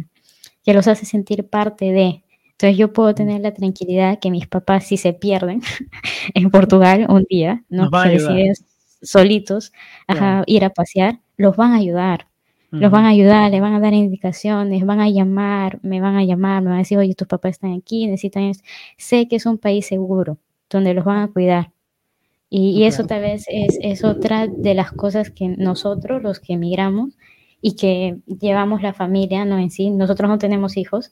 que 0.64 0.74
los 0.74 0.88
hace 0.88 1.06
sentir 1.06 1.48
parte 1.48 1.92
de. 1.92 2.24
Entonces 2.60 2.76
yo 2.76 2.92
puedo 2.92 3.14
tener 3.14 3.40
la 3.40 3.54
tranquilidad 3.54 4.18
que 4.18 4.30
mis 4.30 4.46
papás 4.46 4.84
si 4.84 4.98
se 4.98 5.14
pierden 5.14 5.62
en 6.34 6.50
Portugal 6.50 7.06
un 7.08 7.24
día, 7.24 7.64
¿no? 7.70 7.88
Se 8.02 8.08
deciden 8.10 8.54
solitos 9.00 9.72
ajá, 10.06 10.42
ir 10.46 10.64
a 10.64 10.70
pasear, 10.70 11.20
los 11.38 11.56
van 11.56 11.72
a 11.72 11.76
ayudar 11.76 12.26
los 12.70 12.92
van 12.92 13.04
a 13.04 13.08
ayudar, 13.08 13.50
les 13.50 13.60
van 13.60 13.74
a 13.74 13.80
dar 13.80 13.92
indicaciones, 13.94 14.86
van 14.86 15.00
a 15.00 15.08
llamar, 15.08 15.80
me 15.82 16.00
van 16.00 16.14
a 16.14 16.24
llamar, 16.24 16.62
me 16.62 16.68
van 16.68 16.76
a 16.76 16.82
decir, 16.82 16.98
oye, 16.98 17.16
tus 17.16 17.26
papás 17.26 17.52
están 17.52 17.72
aquí, 17.72 18.06
necesitan 18.06 18.44
esto. 18.44 18.62
Sé 18.96 19.26
que 19.26 19.36
es 19.36 19.46
un 19.46 19.58
país 19.58 19.86
seguro, 19.86 20.38
donde 20.68 20.94
los 20.94 21.04
van 21.04 21.18
a 21.18 21.28
cuidar. 21.32 21.72
Y, 22.48 22.70
y 22.70 22.84
eso 22.84 23.06
tal 23.06 23.22
vez 23.22 23.44
es, 23.48 23.76
es 23.82 24.04
otra 24.04 24.46
de 24.46 24.74
las 24.74 24.92
cosas 24.92 25.30
que 25.30 25.48
nosotros, 25.48 26.22
los 26.22 26.38
que 26.38 26.52
emigramos 26.52 27.10
y 27.60 27.74
que 27.74 28.18
llevamos 28.26 28.82
la 28.82 28.94
familia, 28.94 29.44
no 29.44 29.58
en 29.58 29.70
sí, 29.70 29.90
nosotros 29.90 30.30
no 30.30 30.38
tenemos 30.38 30.76
hijos, 30.76 31.10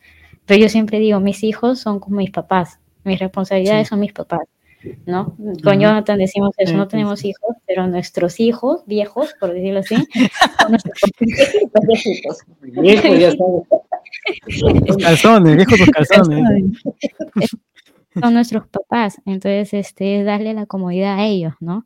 pero 0.49 0.61
yo 0.61 0.69
siempre 0.69 0.99
digo, 0.99 1.21
mis 1.21 1.45
hijos 1.45 1.79
son 1.79 2.01
como 2.01 2.17
mis 2.17 2.31
papás, 2.33 2.81
mis 3.05 3.19
responsabilidades 3.21 3.87
Sí. 3.87 3.91
son 3.91 4.01
mis 4.01 4.13
papás. 4.13 4.41
¿No? 5.07 5.35
Con. 5.65 5.81
Jonathan 5.81 6.19
decimos 6.19 6.55
eso, 6.57 6.77
no 6.77 6.87
tenemos 6.87 7.25
hijos, 7.25 7.57
pero 7.67 7.89
nuestros 7.89 8.39
hijos, 8.39 8.83
viejos, 8.87 9.35
por 9.41 9.53
decirlo 9.53 9.81
así, 9.81 9.97
son 10.61 10.71
nuestros 10.71 10.95
Viejitos. 11.83 12.39
Viejo, 12.61 13.09
ya 13.15 13.33
sabes. 13.33 13.63
Los 14.87 14.97
calzones, 14.99 15.57
viejos 15.57 15.79
los 15.81 15.89
calzones. 15.91 16.83
son 18.21 18.35
nuestros 18.35 18.67
papás, 18.69 19.21
entonces 19.27 19.75
este 19.75 20.21
es 20.21 20.25
darle 20.27 20.55
la 20.55 20.67
comodidad 20.67 21.19
a 21.19 21.27
ellos, 21.27 21.55
¿no? 21.61 21.85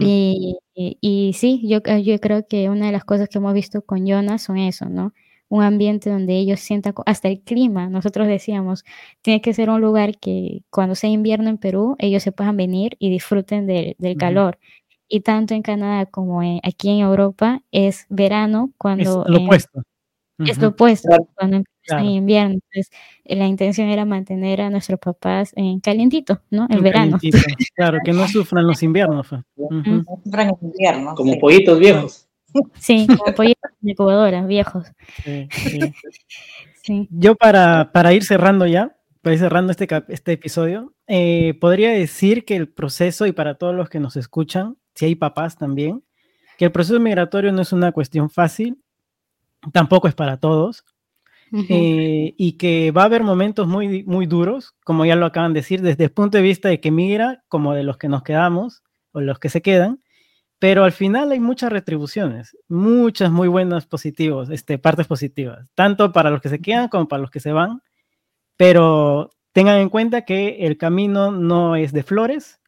Y, 0.00 0.56
y- 0.74 0.96
y 1.02 1.32
sí, 1.34 1.60
yo, 1.68 1.80
yo 2.02 2.18
creo 2.20 2.46
que 2.48 2.70
una 2.70 2.86
de 2.86 2.92
las 2.92 3.04
cosas 3.04 3.28
que 3.28 3.36
hemos 3.36 3.52
visto 3.52 3.82
con 3.82 4.06
Jonas 4.06 4.40
son 4.42 4.56
eso, 4.56 4.86
¿no? 4.86 5.12
Un 5.50 5.62
ambiente 5.62 6.10
donde 6.10 6.36
ellos 6.36 6.60
sientan, 6.60 6.92
hasta 7.06 7.28
el 7.28 7.40
clima, 7.40 7.88
nosotros 7.88 8.26
decíamos, 8.28 8.84
tiene 9.22 9.40
que 9.40 9.54
ser 9.54 9.70
un 9.70 9.80
lugar 9.80 10.18
que 10.18 10.62
cuando 10.70 10.94
sea 10.94 11.08
invierno 11.10 11.48
en 11.48 11.56
Perú, 11.58 11.96
ellos 11.98 12.22
se 12.22 12.32
puedan 12.32 12.56
venir 12.56 12.96
y 12.98 13.08
disfruten 13.10 13.66
del, 13.66 13.96
del 13.98 14.16
calor. 14.18 14.58
Y 15.08 15.20
tanto 15.20 15.54
en 15.54 15.62
Canadá 15.62 16.04
como 16.04 16.42
en- 16.42 16.60
aquí 16.62 16.90
en 16.90 16.98
Europa 17.00 17.62
es 17.72 18.04
verano 18.10 18.66
Es 18.70 18.74
cuando 18.76 19.24
lo 19.26 19.38
en- 19.38 19.44
opuesto. 19.44 19.82
es 20.40 20.58
lo 20.58 20.68
opuesto 20.68 21.08
Claro. 21.08 21.28
cuando 21.34 21.56
empieza 21.56 21.96
en 21.96 22.02
Claro. 22.02 22.04
invierno. 22.10 22.54
Entonces, 22.54 22.90
eh, 23.24 23.36
la 23.36 23.46
intención 23.46 23.88
era 23.88 24.04
mantener 24.04 24.60
a 24.60 24.68
nuestros 24.68 25.00
papás 25.00 25.52
en 25.56 25.80
calientito, 25.80 26.42
¿no? 26.50 26.66
En 26.68 26.82
verano. 26.82 27.16
calientito. 27.16 27.38
Claro, 27.74 27.98
que 28.04 28.12
no 28.12 28.28
sufran 28.28 28.66
los 28.66 28.82
inviernos. 28.82 29.26
pues. 29.30 29.42
Sufran 30.24 30.48
en 30.50 30.56
invierno. 30.60 31.14
Como 31.14 31.38
pollitos 31.38 31.78
viejos. 31.78 32.27
Sí, 32.78 33.06
como 33.18 33.34
pollitos 33.34 33.70
de 33.80 33.90
incubadora, 33.90 34.44
viejos. 34.46 34.86
Sí, 35.24 35.48
sí. 35.50 35.80
Sí. 36.82 37.06
Yo 37.10 37.34
para, 37.34 37.92
para 37.92 38.14
ir 38.14 38.24
cerrando 38.24 38.66
ya, 38.66 38.96
para 39.20 39.34
ir 39.34 39.40
cerrando 39.40 39.72
este, 39.72 39.86
este 40.08 40.32
episodio, 40.32 40.94
eh, 41.06 41.52
podría 41.60 41.90
decir 41.90 42.46
que 42.46 42.56
el 42.56 42.66
proceso, 42.66 43.26
y 43.26 43.32
para 43.32 43.56
todos 43.56 43.74
los 43.74 43.90
que 43.90 44.00
nos 44.00 44.16
escuchan, 44.16 44.78
si 44.94 45.04
hay 45.04 45.14
papás 45.14 45.58
también, 45.58 46.02
que 46.56 46.64
el 46.64 46.72
proceso 46.72 46.98
migratorio 46.98 47.52
no 47.52 47.60
es 47.60 47.74
una 47.74 47.92
cuestión 47.92 48.30
fácil, 48.30 48.78
tampoco 49.74 50.08
es 50.08 50.14
para 50.14 50.38
todos, 50.38 50.86
eh, 51.68 52.34
y 52.38 52.52
que 52.52 52.90
va 52.90 53.02
a 53.02 53.06
haber 53.06 53.22
momentos 53.22 53.66
muy, 53.66 54.02
muy 54.04 54.24
duros, 54.24 54.74
como 54.82 55.04
ya 55.04 55.14
lo 55.14 55.26
acaban 55.26 55.52
de 55.52 55.60
decir, 55.60 55.82
desde 55.82 56.04
el 56.04 56.10
punto 56.10 56.38
de 56.38 56.42
vista 56.42 56.70
de 56.70 56.80
que 56.80 56.90
migra, 56.90 57.44
como 57.48 57.74
de 57.74 57.82
los 57.82 57.98
que 57.98 58.08
nos 58.08 58.22
quedamos 58.22 58.82
o 59.12 59.20
los 59.20 59.38
que 59.38 59.50
se 59.50 59.60
quedan, 59.60 60.00
pero 60.58 60.84
al 60.84 60.92
final 60.92 61.30
hay 61.30 61.40
muchas 61.40 61.70
retribuciones, 61.72 62.56
muchas 62.68 63.30
muy 63.30 63.48
buenas 63.48 63.86
positivos, 63.86 64.50
este, 64.50 64.78
partes 64.78 65.06
positivas, 65.06 65.70
tanto 65.74 66.12
para 66.12 66.30
los 66.30 66.40
que 66.40 66.48
se 66.48 66.60
quedan 66.60 66.88
como 66.88 67.06
para 67.06 67.22
los 67.22 67.30
que 67.30 67.40
se 67.40 67.52
van, 67.52 67.82
pero 68.56 69.30
tengan 69.52 69.78
en 69.78 69.88
cuenta 69.88 70.24
que 70.24 70.66
el 70.66 70.76
camino 70.76 71.30
no 71.30 71.76
es 71.76 71.92
de 71.92 72.02
flores 72.02 72.60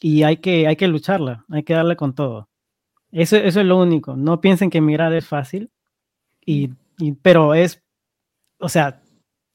y 0.00 0.24
hay 0.24 0.38
que, 0.38 0.66
hay 0.66 0.76
que 0.76 0.88
lucharla, 0.88 1.44
hay 1.50 1.62
que 1.62 1.74
darle 1.74 1.96
con 1.96 2.14
todo. 2.14 2.48
Eso, 3.12 3.36
eso 3.36 3.60
es 3.60 3.66
lo 3.66 3.78
único. 3.78 4.16
No 4.16 4.40
piensen 4.40 4.70
que 4.70 4.78
emigrar 4.78 5.12
es 5.12 5.26
fácil, 5.26 5.70
y, 6.44 6.70
pero 7.22 7.54
es, 7.54 7.82
o 8.58 8.68
sea, 8.68 9.02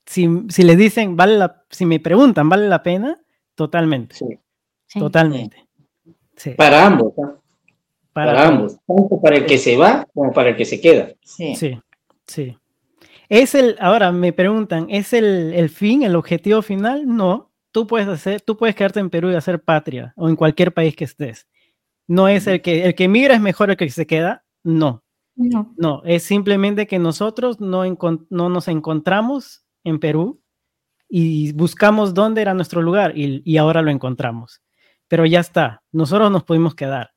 si, 0.06 0.28
si 0.50 0.64
les 0.64 0.78
dicen, 0.78 1.16
vale 1.16 1.38
la, 1.38 1.64
si 1.70 1.86
me 1.86 2.00
preguntan, 2.00 2.48
¿vale 2.48 2.70
la 2.70 2.84
pena? 2.84 3.18
Totalmente. 3.56 4.16
Totalmente. 4.94 5.66
Para 6.58 6.86
ambos. 6.86 7.14
Para, 8.16 8.48
ambos. 8.48 8.78
Tanto 8.88 9.20
para 9.22 9.36
el 9.36 9.46
que 9.46 9.58
se 9.58 9.76
va 9.76 10.08
como 10.14 10.32
para 10.32 10.52
el 10.52 10.56
que 10.56 10.64
se 10.64 10.80
queda. 10.80 11.10
Sí. 11.22 11.54
Sí. 12.26 12.58
Es 13.28 13.56
el, 13.56 13.76
ahora 13.80 14.14
me 14.14 14.32
preguntan, 14.32 14.88
¿es 14.90 15.12
el, 15.12 15.54
el 15.54 15.70
fin, 15.70 16.04
el 16.04 16.16
objetivo 16.16 16.62
final? 16.62 17.04
No. 17.06 17.52
Tú 17.72 17.88
puedes 17.88 18.08
hacer, 18.08 18.40
tú 18.40 18.56
puedes 18.56 18.74
quedarte 18.74 19.02
en 19.02 19.10
Perú 19.10 19.32
y 19.32 19.36
hacer 19.36 19.62
patria 19.62 20.14
o 20.16 20.30
en 20.30 20.38
cualquier 20.38 20.74
país 20.74 20.96
que 20.96 21.04
estés. 21.04 21.46
No 22.08 22.30
es 22.30 22.48
el 22.48 22.62
que, 22.62 22.86
el 22.86 22.96
que 22.96 23.10
migra 23.10 23.36
es 23.36 23.42
mejor 23.42 23.70
el 23.70 23.76
que 23.76 23.90
se 23.90 24.08
queda. 24.08 24.46
No. 24.64 25.04
No. 25.36 25.74
No, 25.76 26.02
es 26.06 26.24
simplemente 26.24 26.88
que 26.88 26.98
nosotros 26.98 27.60
no, 27.60 27.84
no 27.84 28.50
nos 28.50 28.68
encontramos 28.70 29.66
en 29.84 30.00
Perú 30.00 30.42
y 31.10 31.52
buscamos 31.52 32.14
dónde 32.14 32.42
era 32.42 32.54
nuestro 32.54 32.82
lugar 32.82 33.12
y, 33.18 33.58
ahora 33.58 33.82
lo 33.82 33.92
encontramos. 33.92 34.62
Pero 35.10 35.26
ya 35.26 35.42
está, 35.42 35.84
nosotros 35.92 36.32
nos 36.32 36.46
pudimos 36.46 36.76
quedar. 36.76 37.12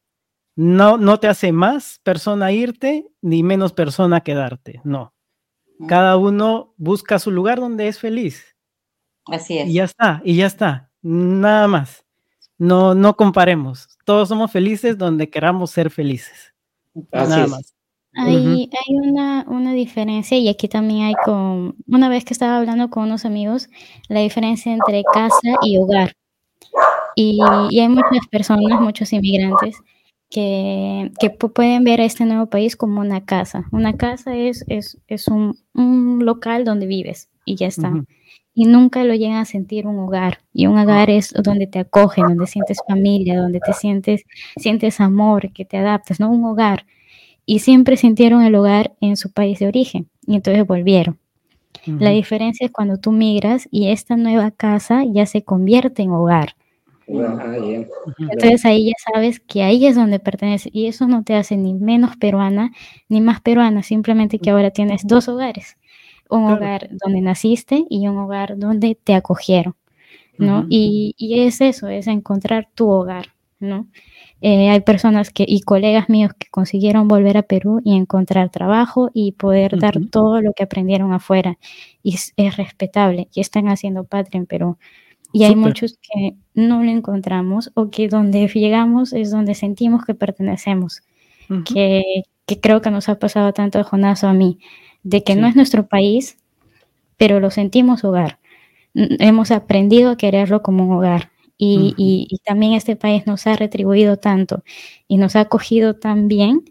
No, 0.61 0.99
no 0.99 1.21
te 1.21 1.29
hace 1.29 1.53
más 1.53 2.01
persona 2.03 2.51
irte 2.51 3.07
ni 3.23 3.45
menos 3.45 3.73
persona 3.73 4.23
quedarte, 4.23 4.81
no. 4.83 5.15
Cada 5.87 6.17
uno 6.17 6.75
busca 6.77 7.21
su 7.21 7.31
lugar 7.31 7.61
donde 7.61 7.87
es 7.87 8.01
feliz. 8.01 8.57
Así 9.27 9.57
es. 9.57 9.69
Y 9.69 9.75
ya 9.75 9.85
está, 9.85 10.21
y 10.25 10.35
ya 10.35 10.47
está, 10.47 10.91
nada 11.01 11.69
más. 11.69 12.05
No, 12.59 12.97
no 12.97 13.15
comparemos. 13.17 13.87
Todos 14.05 14.31
somos 14.31 14.51
felices 14.51 14.99
donde 14.99 15.31
queramos 15.31 15.71
ser 15.71 15.91
felices. 15.91 16.53
nada 17.13 17.47
más. 17.47 17.77
Hay, 18.15 18.69
hay 18.73 18.97
una, 18.97 19.45
una, 19.47 19.73
diferencia 19.75 20.37
y 20.37 20.49
aquí 20.49 20.67
también 20.67 21.05
hay 21.05 21.15
con, 21.25 21.77
una 21.87 22.09
vez 22.09 22.25
que 22.25 22.35
estaba 22.35 22.57
hablando 22.57 22.91
con 22.91 23.05
unos 23.05 23.25
amigos, 23.25 23.69
la 24.09 24.19
diferencia 24.19 24.73
entre 24.73 25.05
casa 25.05 25.57
y 25.63 25.79
hogar. 25.79 26.15
Y, 27.15 27.39
y 27.71 27.79
hay 27.79 27.89
muchas 27.89 28.27
personas, 28.29 28.81
muchos 28.81 29.13
inmigrantes, 29.13 29.77
que, 30.31 31.11
que, 31.19 31.31
pueden 31.31 31.85
ver 31.85 32.01
a 32.01 32.05
este 32.05 32.27
nuevo 32.27 32.47
país 32.47 32.77
como 32.77 33.01
una 33.01 33.25
casa. 33.25 33.65
Una 33.73 33.97
casa 33.97 34.37
es, 34.37 34.65
es, 34.69 34.99
es 35.07 35.29
un, 35.29 35.59
un, 35.75 36.25
local 36.25 36.65
donde 36.65 36.87
vives 36.87 37.29
y 37.45 37.57
ya 37.57 37.67
está. 37.67 37.93
Y 38.55 38.67
nunca 38.67 39.05
lo 39.05 39.15
llegan 39.15 39.39
a 39.39 39.45
sentir 39.45 39.87
un 39.87 39.99
hogar. 39.99 40.41
Y 40.53 40.67
un 40.67 40.79
hogar 40.79 41.11
es 41.11 41.33
donde 41.33 41.67
te 41.67 41.79
acogen, 41.79 42.27
donde 42.27 42.47
sientes 42.47 42.79
familia, 42.87 43.41
donde 43.41 43.61
te 43.61 43.73
sientes, 43.73 44.23
sientes 44.57 45.01
amor, 45.01 45.53
que 45.53 45.65
te 45.65 45.77
adaptas, 45.77 46.21
¿no? 46.21 46.31
Un 46.31 46.45
hogar 46.45 46.85
y 47.51 47.61
siempre 47.61 47.97
sintieron 47.97 48.43
el 48.43 48.55
hogar 48.55 48.93
en 49.01 49.17
su 49.17 49.33
país 49.33 49.59
de 49.59 49.69
origen 49.69 50.11
y 50.27 50.35
entonces 50.35 50.67
volvieron. 50.67 51.19
La 51.87 52.11
diferencia 52.11 52.67
es 52.67 52.71
cuando 52.71 52.99
tú 52.99 53.11
migras 53.11 53.67
y 53.71 53.89
esta 53.89 54.17
nueva 54.17 54.51
casa 54.51 55.03
ya 55.11 55.25
se 55.25 55.45
convierte 55.45 56.03
en 56.03 56.11
hogar. 56.11 56.57
Ah, 57.11 57.57
entonces 58.19 58.65
ahí 58.67 58.87
ya 58.87 59.13
sabes 59.13 59.41
que 59.41 59.63
ahí 59.63 59.87
es 59.87 59.97
donde 59.97 60.19
pertenece 60.19 60.69
y 60.73 60.87
eso 60.87 61.09
no 61.09 61.25
te 61.25 61.35
hace 61.35 61.57
ni 61.57 61.73
menos 61.73 62.17
peruana 62.17 62.73
ni 63.09 63.21
más 63.21 63.41
peruana, 63.41 63.83
simplemente 63.83 64.39
que 64.39 64.51
ahora 64.51 64.71
tienes 64.71 65.07
dos 65.07 65.29
hogares, 65.29 65.79
un 66.29 66.45
hogar 66.45 66.89
donde 67.03 67.21
naciste 67.23 67.85
y 67.89 68.07
un 68.09 68.19
hogar 68.19 68.59
donde 68.59 68.95
te 68.95 69.15
acogieron, 69.15 69.75
¿no? 70.37 70.67
y, 70.69 71.15
y, 71.17 71.41
es 71.41 71.61
eso, 71.61 71.89
es 71.89 72.07
encontrar 72.07 72.69
tu 72.75 72.91
hogar, 72.91 73.29
¿no? 73.59 73.87
Eh, 74.41 74.71
hay 74.71 74.81
personas 74.81 75.31
que, 75.31 75.45
y 75.47 75.63
colegas 75.63 76.09
míos 76.09 76.33
que 76.39 76.49
consiguieron 76.49 77.09
volver 77.09 77.37
a 77.37 77.43
Perú 77.43 77.81
y 77.85 77.97
encontrar 77.97 78.51
trabajo 78.51 79.11
y 79.13 79.33
poder 79.33 79.79
dar 79.79 79.95
todo 80.11 80.41
lo 80.41 80.53
que 80.53 80.63
aprendieron 80.63 81.13
afuera. 81.13 81.59
Y 82.03 82.15
es, 82.15 82.57
respetable 82.57 83.29
y 83.35 83.41
están 83.41 83.69
haciendo 83.69 84.05
patria 84.05 84.39
en 84.39 84.47
Perú. 84.47 84.79
Y 85.33 85.45
hay 85.45 85.55
muchos 85.55 85.99
que 86.01 86.35
no 86.55 86.83
lo 86.83 86.91
encontramos 86.91 87.71
o 87.75 87.91
que 87.91 88.09
donde 88.09 88.49
llegamos 88.49 89.13
es 89.13 89.31
donde 89.31 89.55
sentimos 89.55 90.05
que 90.05 90.15
pertenecemos. 90.15 91.03
que, 91.65 92.23
que, 92.47 92.61
creo 92.61 92.83
que 92.83 92.91
nos 92.91 93.09
ha 93.09 93.19
pasado 93.19 93.53
tanto 93.53 93.79
a 93.79 93.85
Jonás 93.85 94.25
o 94.25 94.29
a 94.29 94.35
mí, 94.35 94.59
de 95.03 95.23
que 95.25 95.35
no 95.35 95.47
es 95.47 95.57
nuestro 95.57 95.87
país, 95.87 96.39
pero 97.17 97.41
lo 97.41 97.51
sentimos 97.51 98.05
hogar. 98.05 98.39
Hemos 98.95 99.51
aprendido 99.51 100.11
a 100.11 100.17
quererlo 100.17 100.63
como 100.63 100.85
un 100.85 100.93
hogar 100.93 101.31
y, 101.59 102.41
también 102.45 102.73
este 102.73 102.97
país 102.97 103.27
nos 103.27 103.47
ha 103.47 103.57
retribuido 103.57 104.17
tanto 104.17 104.63
y 105.09 105.17
nos 105.17 105.37
ha 105.37 105.41
acogido 105.41 105.95
tan 105.95 106.29
bien 106.29 106.65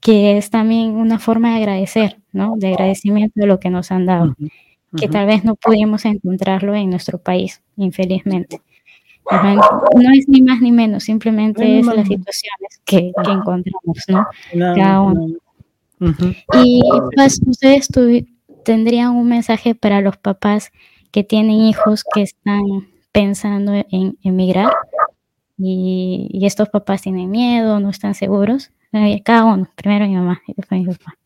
que 0.00 0.36
es 0.36 0.50
también 0.50 0.90
una 0.92 1.18
forma 1.18 1.50
de 1.50 1.56
agradecer, 1.56 2.18
¿no? 2.32 2.54
De 2.56 2.68
agradecimiento 2.68 3.40
de 3.40 3.46
lo 3.46 3.58
que 3.58 3.70
nos 3.70 3.90
han 3.90 4.06
dado, 4.06 4.36
que 4.96 5.08
tal 5.08 5.26
vez 5.26 5.44
no 5.44 5.54
pudimos 5.54 6.04
encontrarlo 6.04 6.74
en 6.74 6.90
nuestro 6.90 7.18
país, 7.18 7.62
infelizmente. 7.76 8.60
No 9.30 10.12
es 10.12 10.28
ni 10.28 10.40
más 10.42 10.60
ni 10.60 10.72
menos, 10.72 11.04
simplemente 11.04 11.80
es 11.80 11.86
las 11.86 12.06
situaciones 12.06 12.80
que, 12.84 13.12
encontramos, 13.16 14.04
¿no? 14.08 14.26
Cada 14.74 15.00
uno. 15.00 15.28
Y 16.62 16.82
pues 17.14 17.40
ustedes 17.46 17.88
tendrían 18.64 19.16
un 19.16 19.28
mensaje 19.28 19.74
para 19.74 20.00
los 20.00 20.16
papás 20.16 20.70
que 21.10 21.24
tienen 21.24 21.56
hijos 21.56 22.04
que 22.14 22.22
están 22.22 22.62
pensando 23.12 23.72
en 23.90 24.18
emigrar 24.22 24.72
y, 25.58 26.44
estos 26.44 26.68
papás 26.68 27.02
tienen 27.02 27.30
miedo, 27.30 27.80
no 27.80 27.90
están 27.90 28.14
seguros. 28.14 28.70
Cada 29.24 29.44
uno, 29.44 29.68
primero 29.74 30.06
mi 30.06 30.14
mamá 30.14 30.40
y 30.46 30.54
después 30.54 30.80
mi 30.80 30.86
papá. 30.86 31.16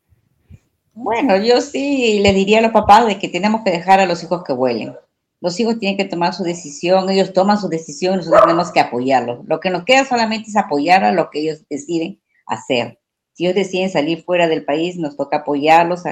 Bueno, 1.02 1.36
yo 1.38 1.62
sí 1.62 2.20
le 2.20 2.34
diría 2.34 2.58
a 2.58 2.60
los 2.60 2.72
papás 2.72 3.06
de 3.06 3.18
que 3.18 3.28
tenemos 3.28 3.62
que 3.64 3.70
dejar 3.70 4.00
a 4.00 4.06
los 4.06 4.22
hijos 4.22 4.44
que 4.44 4.52
vuelen. 4.52 4.94
Los 5.40 5.58
hijos 5.58 5.78
tienen 5.78 5.96
que 5.96 6.04
tomar 6.04 6.34
su 6.34 6.42
decisión, 6.42 7.08
ellos 7.08 7.32
toman 7.32 7.58
su 7.58 7.68
decisión, 7.68 8.16
nosotros 8.16 8.42
tenemos 8.42 8.70
que 8.70 8.80
apoyarlos. 8.80 9.40
Lo 9.46 9.60
que 9.60 9.70
nos 9.70 9.84
queda 9.84 10.04
solamente 10.04 10.50
es 10.50 10.56
apoyar 10.56 11.02
a 11.02 11.12
lo 11.12 11.30
que 11.30 11.40
ellos 11.40 11.64
deciden 11.70 12.20
hacer. 12.46 13.00
Si 13.32 13.44
ellos 13.44 13.54
deciden 13.54 13.88
salir 13.88 14.22
fuera 14.24 14.46
del 14.46 14.66
país, 14.66 14.96
nos 14.98 15.16
toca 15.16 15.38
apoyarlos, 15.38 16.02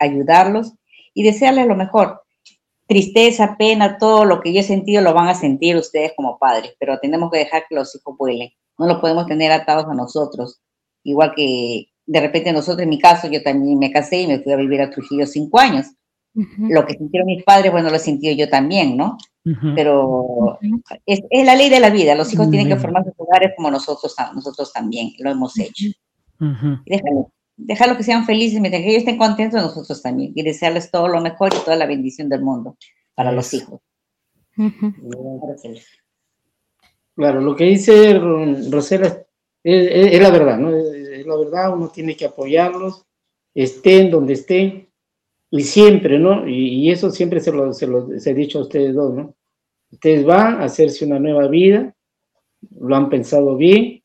ayudarlos 0.00 0.72
y 1.14 1.22
desearles 1.22 1.68
lo 1.68 1.76
mejor 1.76 2.24
tristeza, 2.86 3.56
pena, 3.56 3.98
todo 3.98 4.24
lo 4.24 4.40
que 4.40 4.52
yo 4.52 4.60
he 4.60 4.64
sentido 4.64 5.02
lo 5.02 5.14
van 5.14 5.28
a 5.28 5.34
sentir 5.34 5.76
ustedes 5.76 6.12
como 6.16 6.38
padres, 6.38 6.74
pero 6.78 6.98
tenemos 6.98 7.30
que 7.30 7.38
dejar 7.38 7.66
que 7.68 7.74
los 7.76 7.94
hijos 7.94 8.16
vuelen. 8.18 8.50
No 8.78 8.86
los 8.86 8.98
podemos 8.98 9.26
tener 9.26 9.52
atados 9.52 9.86
a 9.86 9.94
nosotros. 9.94 10.60
Igual 11.04 11.34
que 11.34 11.86
de 12.06 12.20
repente 12.20 12.52
nosotros, 12.52 12.82
en 12.82 12.90
mi 12.90 12.98
caso, 12.98 13.28
yo 13.28 13.42
también 13.42 13.78
me 13.78 13.90
casé 13.90 14.22
y 14.22 14.26
me 14.26 14.40
fui 14.40 14.52
a 14.52 14.56
vivir 14.56 14.80
a 14.80 14.90
Trujillo 14.90 15.26
cinco 15.26 15.58
años. 15.58 15.86
Lo 16.58 16.84
que 16.84 16.94
sintieron 16.94 17.26
mis 17.26 17.44
padres, 17.44 17.70
bueno, 17.70 17.90
lo 17.90 17.96
he 17.96 18.00
sentido 18.00 18.34
yo 18.34 18.48
también, 18.48 18.96
¿no? 18.96 19.16
Pero 19.76 20.58
es, 21.06 21.20
la 21.30 21.54
ley 21.54 21.70
de 21.70 21.78
la 21.78 21.90
vida. 21.90 22.14
Los 22.14 22.32
hijos 22.32 22.50
tienen 22.50 22.68
que 22.68 22.76
formar 22.76 23.04
sus 23.04 23.14
hogares 23.18 23.52
como 23.56 23.70
nosotros, 23.70 24.14
nosotros 24.34 24.72
también 24.72 25.12
lo 25.18 25.30
hemos 25.30 25.56
hecho 25.58 25.84
dejarlo 27.56 27.96
que 27.96 28.02
sean 28.02 28.24
felices, 28.24 28.60
mientras 28.60 28.82
que 28.82 28.88
ellos 28.90 29.00
estén 29.00 29.18
contentos, 29.18 29.62
nosotros 29.62 30.02
también, 30.02 30.32
y 30.34 30.42
desearles 30.42 30.90
todo 30.90 31.08
lo 31.08 31.20
mejor 31.20 31.52
y 31.54 31.64
toda 31.64 31.76
la 31.76 31.86
bendición 31.86 32.28
del 32.28 32.42
mundo 32.42 32.76
para 33.14 33.32
los 33.32 33.52
hijos. 33.54 33.80
Claro, 37.16 37.40
lo 37.40 37.54
que 37.54 37.64
dice 37.64 38.14
Rosela 38.14 39.24
es, 39.62 40.20
la 40.20 40.30
verdad, 40.30 40.58
¿no? 40.58 40.70
Es, 41.24 41.26
la 41.26 41.36
verdad, 41.36 41.74
uno 41.74 41.88
tiene 41.88 42.16
que 42.16 42.26
apoyarlos, 42.26 43.04
estén 43.54 44.10
donde 44.10 44.34
estén, 44.34 44.88
y 45.50 45.62
siempre, 45.62 46.18
¿no? 46.18 46.48
Y, 46.48 46.90
eso 46.90 47.10
siempre 47.10 47.40
se 47.40 47.52
lo, 47.52 47.72
se 47.72 47.86
lo 47.86 48.08
he 48.12 48.34
dicho 48.34 48.58
a 48.58 48.62
ustedes 48.62 48.94
dos, 48.94 49.14
¿no? 49.14 49.34
Ustedes 49.90 50.24
van 50.24 50.60
a 50.60 50.64
hacerse 50.64 51.04
una 51.04 51.20
nueva 51.20 51.46
vida, 51.48 51.94
lo 52.80 52.96
han 52.96 53.08
pensado 53.08 53.56
bien, 53.56 54.02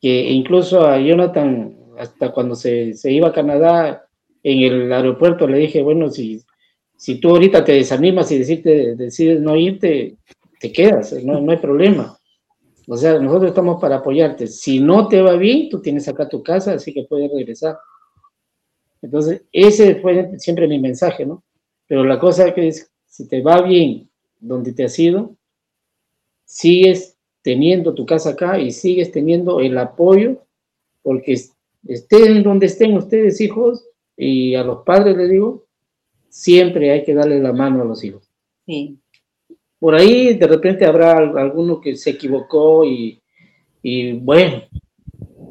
que 0.00 0.30
incluso 0.30 0.86
a 0.86 0.98
Jonathan 0.98 1.76
hasta 1.98 2.32
cuando 2.32 2.54
se, 2.54 2.94
se, 2.94 3.12
iba 3.12 3.28
a 3.28 3.32
Canadá, 3.32 4.08
en 4.42 4.58
el 4.60 4.92
aeropuerto 4.92 5.46
le 5.46 5.58
dije, 5.58 5.82
bueno, 5.82 6.10
si, 6.10 6.42
si 6.96 7.20
tú 7.20 7.30
ahorita 7.30 7.64
te 7.64 7.72
desanimas 7.72 8.30
y 8.32 8.38
decirte, 8.38 8.96
decides 8.96 9.40
no 9.40 9.56
irte, 9.56 10.16
te 10.60 10.72
quedas, 10.72 11.12
no, 11.24 11.40
no 11.40 11.52
hay 11.52 11.58
problema. 11.58 12.18
O 12.86 12.96
sea, 12.96 13.18
nosotros 13.18 13.50
estamos 13.50 13.80
para 13.80 13.96
apoyarte. 13.96 14.46
Si 14.46 14.80
no 14.80 15.08
te 15.08 15.22
va 15.22 15.36
bien, 15.36 15.68
tú 15.68 15.80
tienes 15.80 16.06
acá 16.08 16.28
tu 16.28 16.42
casa, 16.42 16.74
así 16.74 16.92
que 16.92 17.04
puedes 17.04 17.30
regresar. 17.32 17.78
Entonces, 19.00 19.42
ese 19.52 19.96
fue 19.96 20.38
siempre 20.38 20.68
mi 20.68 20.78
mensaje, 20.78 21.26
¿no? 21.26 21.44
Pero 21.86 22.04
la 22.04 22.18
cosa 22.18 22.52
que 22.54 22.68
es, 22.68 22.90
si 23.06 23.28
te 23.28 23.42
va 23.42 23.62
bien 23.62 24.08
donde 24.40 24.72
te 24.72 24.84
has 24.84 24.98
ido, 24.98 25.36
sigues 26.44 27.16
teniendo 27.42 27.94
tu 27.94 28.06
casa 28.06 28.30
acá 28.30 28.58
y 28.58 28.70
sigues 28.70 29.12
teniendo 29.12 29.60
el 29.60 29.76
apoyo, 29.76 30.42
porque 31.02 31.38
estén 31.86 32.42
donde 32.42 32.66
estén 32.66 32.96
ustedes 32.96 33.40
hijos, 33.40 33.86
y 34.16 34.54
a 34.54 34.62
los 34.62 34.84
padres 34.84 35.16
les 35.16 35.30
digo, 35.30 35.66
siempre 36.28 36.90
hay 36.90 37.04
que 37.04 37.14
darle 37.14 37.40
la 37.40 37.52
mano 37.52 37.82
a 37.82 37.84
los 37.84 38.02
hijos. 38.04 38.30
Sí. 38.66 38.98
Por 39.84 39.94
ahí 39.94 40.32
de 40.32 40.46
repente 40.46 40.86
habrá 40.86 41.18
alguno 41.18 41.78
que 41.78 41.94
se 41.94 42.12
equivocó 42.12 42.86
y, 42.86 43.20
y 43.82 44.12
bueno, 44.12 44.62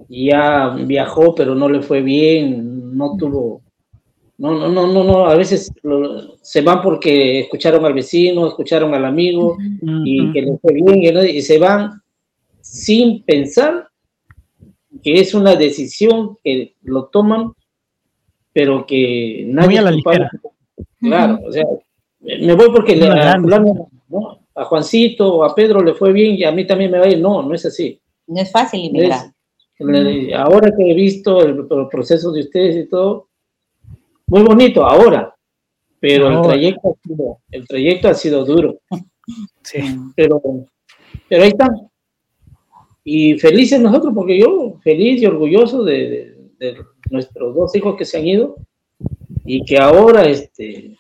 ya 0.10 0.70
viajó, 0.70 1.36
pero 1.36 1.54
no 1.54 1.70
le 1.70 1.84
fue 1.84 2.02
bien, 2.02 2.98
no 2.98 3.16
tuvo, 3.16 3.62
no, 4.40 4.58
no, 4.58 4.70
no, 4.70 4.88
no, 4.88 5.04
no 5.04 5.28
a 5.28 5.36
veces 5.36 5.72
se 6.42 6.62
van 6.62 6.82
porque 6.82 7.42
escucharon 7.42 7.86
al 7.86 7.94
vecino, 7.94 8.48
escucharon 8.48 8.96
al 8.96 9.06
amigo 9.06 9.56
y 10.04 10.32
que 10.32 10.42
le 10.42 10.58
fue 10.58 10.74
bien 10.74 11.16
y, 11.30 11.42
se 11.44 11.60
van 11.60 12.02
sin 12.60 13.22
pensar 13.22 13.88
que 15.04 15.20
es 15.20 15.36
una 15.36 15.56
decisión 15.56 16.40
que 16.44 16.74
lo 16.82 17.06
toman, 17.06 17.52
pero 18.52 18.84
que 18.88 19.46
nadie... 19.48 19.80
la 19.80 19.92
ligera. 19.92 20.32
Claro, 21.00 21.40
o 21.46 21.52
sea, 21.52 21.66
me 22.20 22.56
voy 22.56 22.72
porque 22.74 22.96
le, 22.96 23.06
a, 23.10 23.38
a 24.56 24.66
Juancito 24.66 25.36
o 25.36 25.44
a 25.44 25.56
Pedro 25.56 25.82
le 25.82 25.94
fue 25.94 26.12
bien 26.12 26.36
y 26.36 26.44
a 26.44 26.52
mí 26.52 26.66
también 26.66 26.92
me 26.92 27.00
va 27.00 27.06
a 27.06 27.10
ir. 27.10 27.20
No, 27.20 27.42
no 27.42 27.54
es 27.54 27.66
así. 27.66 28.00
No 28.28 28.42
es 28.42 28.52
fácil 28.52 28.86
inmigrar. 28.86 29.34
Ahora 30.38 30.72
que 30.76 30.92
he 30.92 30.94
visto 30.94 31.42
el, 31.42 31.68
proceso 31.90 32.32
de 32.32 32.42
ustedes 32.42 32.86
y 32.86 32.90
todo, 32.90 33.28
muy 34.28 34.44
bonito 34.44 34.86
ahora, 34.86 35.36
pero 36.00 36.30
el, 36.30 36.42
trayecto 36.42 36.90
ha 36.90 37.08
sido, 37.08 37.40
el 37.52 37.68
trayecto 37.68 38.08
ha 38.10 38.14
sido 38.14 38.46
duro. 38.46 38.80
Sí. 39.64 39.80
Pero, 40.18 40.42
pero 41.30 41.44
ahí 41.44 41.48
están. 41.48 41.90
Y 43.06 43.40
felices 43.40 43.80
nosotros, 43.80 44.12
porque 44.14 44.38
yo 44.38 44.78
feliz 44.84 45.22
y 45.22 45.26
orgulloso 45.26 45.82
de, 45.86 46.36
nuestros 47.10 47.56
dos 47.56 47.74
hijos 47.74 47.96
que 47.96 48.04
se 48.04 48.18
han 48.18 48.28
ido 48.28 48.58
y 49.46 49.64
que 49.64 49.78
ahora 49.78 50.26
este, 50.26 50.98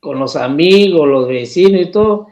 con 0.00 0.18
los 0.18 0.34
amigos, 0.34 1.06
los 1.06 1.28
vecinos 1.28 1.82
y 1.82 1.90
todo, 1.90 2.28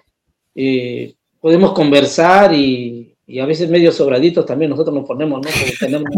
eh, 0.54 1.14
podemos 1.40 1.72
conversar 1.72 2.54
y, 2.54 3.14
y, 3.26 3.38
a 3.38 3.46
veces 3.46 3.70
medio 3.70 3.92
sobraditos 3.92 4.46
también 4.46 4.70
nosotros 4.70 4.94
nos 4.94 5.06
ponemos, 5.06 5.40
¿no? 5.40 5.48
Porque 5.48 5.74
tenemos 5.78 6.10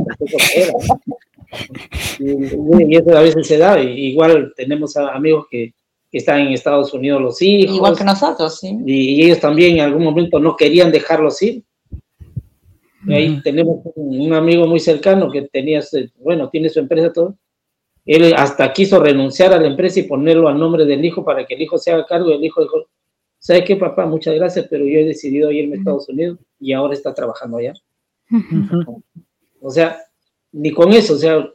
y, 2.18 2.94
y, 2.94 2.96
eso 2.96 3.16
a 3.16 3.22
veces 3.22 3.46
se 3.46 3.58
da. 3.58 3.80
igual 3.82 4.52
tenemos 4.56 4.96
amigos 4.96 5.46
que, 5.50 5.74
que, 6.10 6.18
están 6.18 6.40
en 6.40 6.52
Estados 6.52 6.94
Unidos 6.94 7.20
los 7.20 7.42
hijos. 7.42 7.76
Igual 7.76 7.96
que 7.96 8.04
nosotros, 8.04 8.58
sí. 8.58 8.78
Y, 8.86 9.24
ellos 9.24 9.40
también 9.40 9.76
en 9.76 9.84
algún 9.84 10.04
momento 10.04 10.38
no 10.38 10.56
querían 10.56 10.92
dejarlos 10.92 11.42
ir. 11.42 11.64
ahí 13.08 13.40
tenemos 13.42 13.80
un, 13.96 14.32
amigo 14.32 14.66
muy 14.66 14.78
cercano 14.78 15.30
que 15.30 15.42
tenía, 15.42 15.80
bueno, 16.18 16.48
tiene 16.48 16.68
su 16.68 16.78
empresa 16.78 17.12
todo. 17.12 17.36
Él 18.06 18.34
hasta 18.36 18.72
quiso 18.72 18.98
renunciar 18.98 19.52
a 19.52 19.60
la 19.60 19.68
empresa 19.68 20.00
y 20.00 20.04
ponerlo 20.04 20.48
al 20.48 20.58
nombre 20.58 20.84
del 20.84 21.04
hijo 21.04 21.24
para 21.24 21.46
que 21.46 21.54
el 21.54 21.62
hijo 21.62 21.78
se 21.78 21.92
haga 21.92 22.06
cargo. 22.06 22.30
El 22.30 22.44
hijo 22.44 22.62
dijo, 22.62 22.86
¿sabes 23.38 23.64
qué, 23.64 23.76
papá? 23.76 24.06
Muchas 24.06 24.34
gracias, 24.34 24.66
pero 24.68 24.84
yo 24.84 24.98
he 24.98 25.04
decidido 25.04 25.50
irme 25.50 25.76
a 25.76 25.78
Estados 25.78 26.08
Unidos 26.08 26.38
y 26.58 26.72
ahora 26.72 26.94
está 26.94 27.14
trabajando 27.14 27.58
allá. 27.58 27.74
O 29.60 29.70
sea, 29.70 29.98
ni 30.52 30.72
con 30.72 30.92
eso, 30.92 31.14
o 31.14 31.18
sea, 31.18 31.48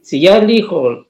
si 0.00 0.20
ya 0.20 0.38
el 0.38 0.50
hijo 0.50 1.06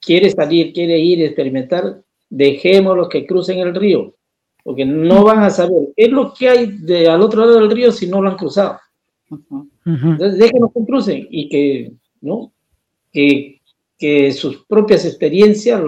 quiere 0.00 0.30
salir, 0.30 0.72
quiere 0.72 0.98
ir, 0.98 1.22
experimentar, 1.22 2.02
dejémoslo 2.28 3.08
que 3.08 3.26
crucen 3.26 3.58
el 3.58 3.74
río, 3.74 4.14
porque 4.62 4.84
no 4.84 5.24
van 5.24 5.40
a 5.40 5.50
saber 5.50 5.92
qué 5.96 6.04
es 6.04 6.10
lo 6.10 6.32
que 6.34 6.48
hay 6.48 6.66
de, 6.66 7.08
al 7.08 7.22
otro 7.22 7.40
lado 7.40 7.60
del 7.60 7.70
río 7.70 7.92
si 7.92 8.06
no 8.08 8.20
lo 8.20 8.30
han 8.30 8.36
cruzado. 8.36 8.78
Entonces, 9.84 10.38
déjenos 10.38 10.72
que 10.72 10.84
crucen 10.84 11.26
y 11.30 11.48
que, 11.48 11.92
¿no? 12.20 12.52
Que, 13.12 13.55
que 13.98 14.32
sus 14.32 14.64
propias 14.64 15.04
experiencias 15.04 15.80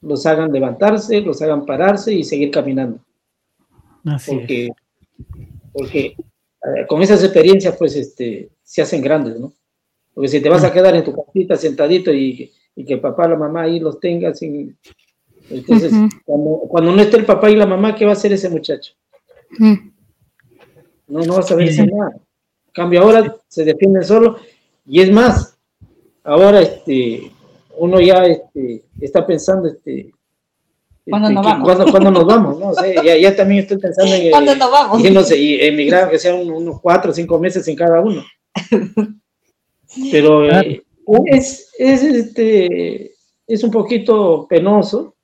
los 0.00 0.26
hagan 0.26 0.52
levantarse, 0.52 1.20
los 1.20 1.42
hagan 1.42 1.66
pararse 1.66 2.14
y 2.14 2.24
seguir 2.24 2.50
caminando. 2.50 3.00
Así 4.04 4.34
porque, 4.34 4.68
porque 5.72 5.98
eh, 6.06 6.86
con 6.88 7.02
esas 7.02 7.22
experiencias, 7.22 7.76
pues, 7.76 7.96
este, 7.96 8.50
se 8.62 8.82
hacen 8.82 9.02
grandes, 9.02 9.38
¿no? 9.38 9.52
Porque 10.14 10.28
si 10.28 10.40
te 10.40 10.48
vas 10.48 10.64
a 10.64 10.72
quedar 10.72 10.94
en 10.94 11.04
tu 11.04 11.14
casita 11.14 11.56
sentadito 11.56 12.12
y, 12.12 12.52
y 12.74 12.84
que 12.84 12.94
el 12.94 13.00
papá, 13.00 13.28
la 13.28 13.36
mamá 13.36 13.62
ahí 13.62 13.78
los 13.80 14.00
tenga, 14.00 14.34
sin, 14.34 14.76
entonces, 15.50 15.92
cuando, 16.24 16.92
no 16.92 17.00
esté 17.00 17.16
el 17.16 17.24
papá 17.24 17.50
y 17.50 17.56
la 17.56 17.66
mamá, 17.66 17.94
¿qué 17.94 18.04
va 18.04 18.12
a 18.12 18.14
hacer 18.14 18.32
ese 18.32 18.50
muchacho? 18.50 18.92
No, 19.58 21.20
no 21.20 21.34
va 21.34 21.40
a 21.40 21.42
saber 21.42 21.68
hacer 21.68 21.90
nada. 21.90 22.12
En 22.12 22.72
cambio, 22.72 23.02
ahora 23.02 23.36
se 23.48 23.64
defienden 23.64 24.04
solo. 24.04 24.38
Y 24.86 25.00
es 25.00 25.10
más, 25.10 25.57
ahora 26.28 26.60
este, 26.60 27.32
uno 27.76 28.00
ya 28.00 28.24
este, 28.24 28.84
está 29.00 29.26
pensando 29.26 29.68
este, 29.68 30.12
¿Cuándo 31.08 31.30
nos 31.30 31.44
vamos? 31.44 31.90
¿cuándo, 31.90 32.10
nos 32.10 32.26
vamos? 32.26 32.58
No 32.76 33.02
ya, 33.02 33.16
ya, 33.16 33.34
también 33.34 33.62
estoy 33.62 33.78
pensando 33.78 34.14
en 34.14 34.30
¿Cuándo 34.30 34.54
nos 34.54 34.70
vamos? 34.70 35.30
y 35.32 35.60
emigrar, 35.60 36.10
que 36.10 36.18
sean 36.18 36.50
unos 36.50 36.80
cuatro 36.80 37.10
o 37.10 37.14
cinco 37.14 37.38
meses 37.38 37.66
en 37.66 37.76
cada 37.76 38.00
uno. 38.00 38.22
Pero 40.12 40.44
eh, 40.44 40.82
es, 41.26 41.70
es, 41.78 42.02
este, 42.02 43.12
es 43.46 43.64
un 43.64 43.70
poquito 43.70 44.46
penoso, 44.46 45.14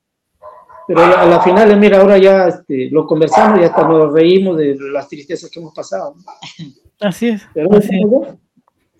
pero 0.87 1.01
a 1.01 1.25
la 1.25 1.41
final, 1.41 1.77
mira, 1.79 2.01
ahora 2.01 2.17
ya 2.17 2.47
este, 2.47 2.89
lo 2.89 3.05
conversamos 3.05 3.59
y 3.59 3.63
hasta 3.63 3.87
nos 3.87 4.11
reímos 4.11 4.57
de 4.57 4.75
las 4.91 5.07
tristezas 5.07 5.51
que 5.51 5.59
hemos 5.59 5.73
pasado. 5.73 6.15
Así 6.99 7.27
es. 7.29 7.43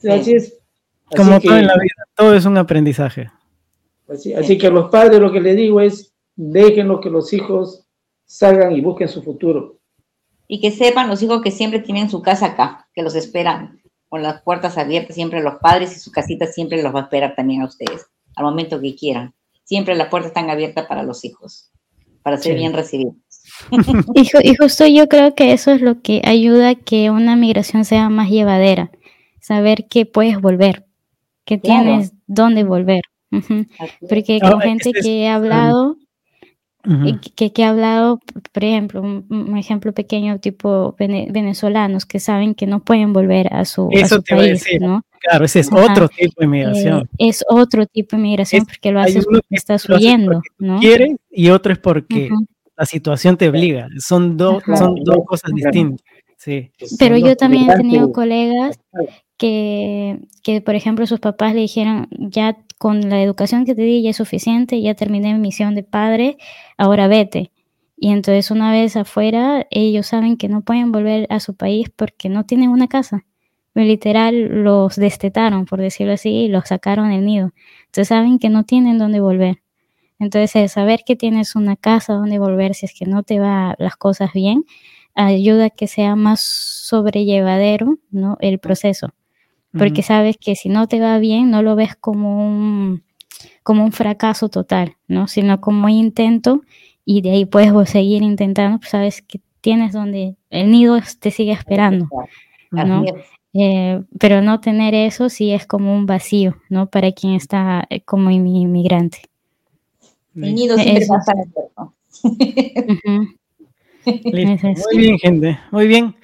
así, 0.07 0.33
es. 0.33 0.53
Como 1.15 1.39
todo 1.39 1.57
en 1.57 1.67
la 1.67 1.75
vida, 1.75 2.07
todo 2.15 2.33
es 2.33 2.45
un 2.45 2.57
aprendizaje. 2.57 3.29
Así, 4.07 4.57
que 4.57 4.67
a 4.67 4.71
los 4.71 4.89
padres 4.89 5.19
lo 5.19 5.31
que 5.31 5.41
les 5.41 5.55
digo 5.55 5.81
es, 5.81 6.13
déjenlo 6.35 7.01
que 7.01 7.09
los 7.09 7.33
hijos 7.33 7.87
salgan 8.25 8.73
y 8.75 8.81
busquen 8.81 9.07
su 9.07 9.23
futuro. 9.23 9.79
Y 10.47 10.61
que 10.61 10.71
sepan 10.71 11.09
los 11.09 11.21
hijos 11.23 11.41
que 11.41 11.51
siempre 11.51 11.79
tienen 11.79 12.09
su 12.09 12.21
casa 12.21 12.47
acá, 12.47 12.87
que 12.93 13.01
los 13.01 13.15
esperan 13.15 13.81
con 14.09 14.21
las 14.21 14.41
puertas 14.43 14.77
abiertas, 14.77 15.15
siempre 15.15 15.41
los 15.41 15.55
padres 15.55 15.95
y 15.95 15.99
su 15.99 16.11
casita 16.11 16.45
siempre 16.45 16.81
los 16.81 16.93
va 16.93 17.01
a 17.01 17.03
esperar 17.03 17.35
también 17.35 17.61
a 17.61 17.65
ustedes, 17.65 18.05
al 18.35 18.45
momento 18.45 18.79
que 18.79 18.95
quieran. 18.95 19.33
Siempre 19.63 19.95
las 19.95 20.09
puertas 20.09 20.29
están 20.29 20.49
abiertas 20.49 20.85
para 20.85 21.01
los 21.01 21.25
hijos, 21.25 21.71
para 22.21 22.37
ser 22.37 22.55
bien 22.55 22.73
recibidos. 22.73 23.15
y, 24.43 24.55
justo 24.55 24.85
yo 24.87 25.07
creo 25.07 25.33
que 25.35 25.53
eso 25.53 25.71
es 25.71 25.81
lo 25.81 26.01
que 26.01 26.21
ayuda 26.23 26.69
a 26.69 26.75
que 26.75 27.09
una 27.09 27.35
migración 27.35 27.85
sea 27.85 28.09
más 28.09 28.29
llevadera, 28.29 28.91
saber 29.39 29.87
que 29.87 30.05
puedes 30.05 30.39
volver, 30.39 30.84
que 31.45 31.57
tienes 31.57 32.13
dónde 32.27 32.63
volver. 32.63 33.01
Porque 34.09 34.39
con 34.39 34.61
gente 34.61 34.91
que 34.91 35.23
he 35.23 35.29
hablado, 35.29 35.97
que, 37.37 37.51
que, 37.51 37.61
he 37.61 37.65
hablado, 37.65 38.19
por 38.51 38.63
ejemplo, 38.63 39.01
un, 39.01 39.57
ejemplo 39.57 39.93
pequeño 39.93 40.39
tipo 40.39 40.95
venezolanos 40.97 42.05
que 42.05 42.19
saben 42.19 42.55
que 42.55 42.67
no 42.67 42.83
pueden 42.83 43.13
volver 43.13 43.53
a 43.53 43.65
su, 43.65 43.89
país, 44.27 44.65
¿no? 44.79 45.03
Claro, 45.19 45.45
ese 45.45 45.61
es 45.61 45.69
otro 45.71 46.07
tipo 46.07 46.41
de 46.41 46.47
migración. 46.47 47.09
Eh, 47.17 47.29
es 47.29 47.43
otro 47.49 47.85
tipo 47.87 48.15
de 48.15 48.21
migración 48.21 48.65
porque 48.65 48.91
lo 48.91 48.99
haces 48.99 49.25
porque 49.25 49.47
estás 49.49 49.89
huyendo, 49.89 50.41
¿no? 50.59 50.79
Quieres 50.79 51.15
y 51.31 51.49
otro 51.49 51.73
es 51.73 51.79
porque 51.79 52.29
la 52.77 52.85
situación 52.85 53.37
te 53.37 53.49
obliga. 53.49 53.87
Son, 53.99 54.37
dos 54.37 54.63
son 54.77 54.95
dos 55.03 55.19
cosas 55.25 55.51
distintas. 55.53 56.05
Sí. 56.37 56.71
Pero 56.99 57.17
yo 57.17 57.35
también 57.35 57.69
he 57.69 57.75
tenido 57.75 58.11
colegas 58.11 58.79
que, 59.37 60.19
que, 60.43 60.61
por 60.61 60.75
ejemplo, 60.75 61.05
sus 61.07 61.19
papás 61.19 61.53
le 61.53 61.61
dijeron, 61.61 62.07
ya 62.11 62.57
con 62.77 63.09
la 63.09 63.21
educación 63.21 63.65
que 63.65 63.75
te 63.75 63.81
di 63.81 64.01
ya 64.01 64.11
es 64.11 64.17
suficiente, 64.17 64.81
ya 64.81 64.95
terminé 64.95 65.33
mi 65.33 65.39
misión 65.39 65.75
de 65.75 65.83
padre, 65.83 66.37
ahora 66.77 67.07
vete. 67.07 67.51
Y 67.97 68.11
entonces 68.11 68.51
una 68.51 68.71
vez 68.71 68.97
afuera, 68.97 69.67
ellos 69.71 70.07
saben 70.07 70.37
que 70.37 70.49
no 70.49 70.61
pueden 70.61 70.91
volver 70.91 71.27
a 71.29 71.39
su 71.39 71.55
país 71.55 71.89
porque 71.95 72.29
no 72.29 72.45
tienen 72.45 72.69
una 72.69 72.87
casa. 72.87 73.25
Literal, 73.73 74.63
los 74.63 74.95
destetaron, 74.95 75.65
por 75.65 75.81
decirlo 75.81 76.13
así, 76.13 76.29
y 76.29 76.47
los 76.49 76.67
sacaron 76.69 77.09
del 77.09 77.25
nido. 77.25 77.51
Entonces 77.85 78.09
saben 78.09 78.39
que 78.39 78.49
no 78.49 78.63
tienen 78.63 78.97
dónde 78.97 79.19
volver. 79.19 79.61
Entonces, 80.19 80.71
saber 80.71 81.01
que 81.05 81.15
tienes 81.17 81.55
una 81.55 81.75
casa 81.75 82.13
donde 82.13 82.39
volver 82.39 82.73
si 82.75 82.85
es 82.85 82.93
que 82.97 83.05
no 83.05 83.23
te 83.23 83.39
va 83.39 83.75
las 83.79 83.97
cosas 83.97 84.31
bien, 84.33 84.63
ayuda 85.13 85.65
a 85.65 85.69
que 85.69 85.87
sea 85.87 86.15
más 86.15 86.41
sobrellevadero 86.41 87.99
¿no? 88.11 88.37
el 88.41 88.59
proceso 88.59 89.13
porque 89.77 90.01
sabes 90.03 90.37
que 90.37 90.55
si 90.55 90.69
no 90.69 90.87
te 90.87 90.99
va 90.99 91.17
bien, 91.19 91.51
no 91.51 91.61
lo 91.61 91.75
ves 91.75 91.95
como 91.95 92.45
un, 92.45 93.03
como 93.63 93.83
un 93.83 93.91
fracaso 93.91 94.49
total, 94.49 94.95
¿no? 95.07 95.27
Sino 95.27 95.61
como 95.61 95.85
un 95.85 95.91
intento 95.91 96.61
y 97.03 97.21
de 97.21 97.31
ahí 97.31 97.45
puedes 97.45 97.89
seguir 97.89 98.23
intentando, 98.23 98.79
pues 98.79 98.89
sabes 98.89 99.21
que 99.21 99.39
tienes 99.61 99.93
donde 99.93 100.35
el 100.49 100.71
nido 100.71 100.99
te 101.19 101.31
sigue 101.31 101.51
esperando, 101.51 102.07
¿no? 102.71 103.03
Eh, 103.53 104.01
pero 104.19 104.41
no 104.41 104.59
tener 104.59 104.93
eso 104.93 105.29
sí 105.29 105.51
es 105.51 105.65
como 105.65 105.93
un 105.93 106.05
vacío, 106.05 106.57
¿no? 106.69 106.87
Para 106.87 107.11
quien 107.13 107.33
está 107.33 107.85
eh, 107.89 108.01
como 108.01 108.29
inmigrante. 108.29 109.19
El 110.35 110.55
nido 110.55 110.77
siempre 110.77 111.05
va 111.09 111.15
a 111.15 111.19
estar 111.19 111.35
Muy 114.05 114.97
bien, 114.97 115.17
gente. 115.17 115.59
Muy 115.71 115.87
bien 115.87 116.15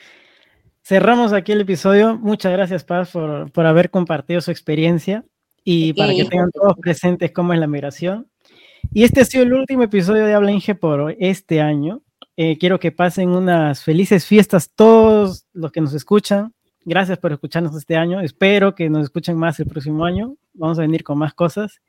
cerramos 0.83 1.33
aquí 1.33 1.51
el 1.51 1.61
episodio. 1.61 2.17
Muchas 2.17 2.51
gracias, 2.51 2.83
Paz, 2.83 3.11
por, 3.11 3.65
haber 3.65 3.89
compartido 3.89 4.41
su 4.41 4.51
experiencia 4.51 5.25
y 5.63 5.93
para 5.93 6.13
que 6.13 6.25
tengan 6.25 6.51
todos 6.51 6.75
presentes 6.79 7.31
cómo 7.31 7.53
es 7.53 7.59
la 7.59 7.67
migración. 7.67 8.27
Y 8.91 9.03
este 9.03 9.21
ha 9.21 9.25
sido 9.25 9.43
el 9.43 9.53
último 9.53 9.83
episodio 9.83 10.25
de 10.25 10.33
Habla 10.33 10.51
Inge 10.51 10.75
por 10.75 11.15
este 11.19 11.61
año. 11.61 12.01
Eh, 12.35 12.57
quiero 12.57 12.79
que 12.79 12.91
pasen 12.91 13.29
unas 13.29 13.83
felices 13.83 14.25
fiestas 14.25 14.71
todos 14.73 15.45
los 15.53 15.71
que 15.71 15.81
nos 15.81 15.93
escuchan, 15.93 16.53
Gracias 16.83 17.19
por 17.19 17.31
escucharnos 17.31 17.75
este 17.75 17.95
año. 17.95 18.21
Espero 18.21 18.73
que 18.73 18.89
nos 18.89 19.03
escuchen 19.03 19.37
más 19.37 19.59
el 19.59 19.67
próximo 19.67 20.03
año. 20.03 20.35
Vamos 20.53 20.79
a 20.79 20.81
venir 20.81 21.03
con 21.03 21.17
más 21.17 21.33
cosas. 21.33 21.79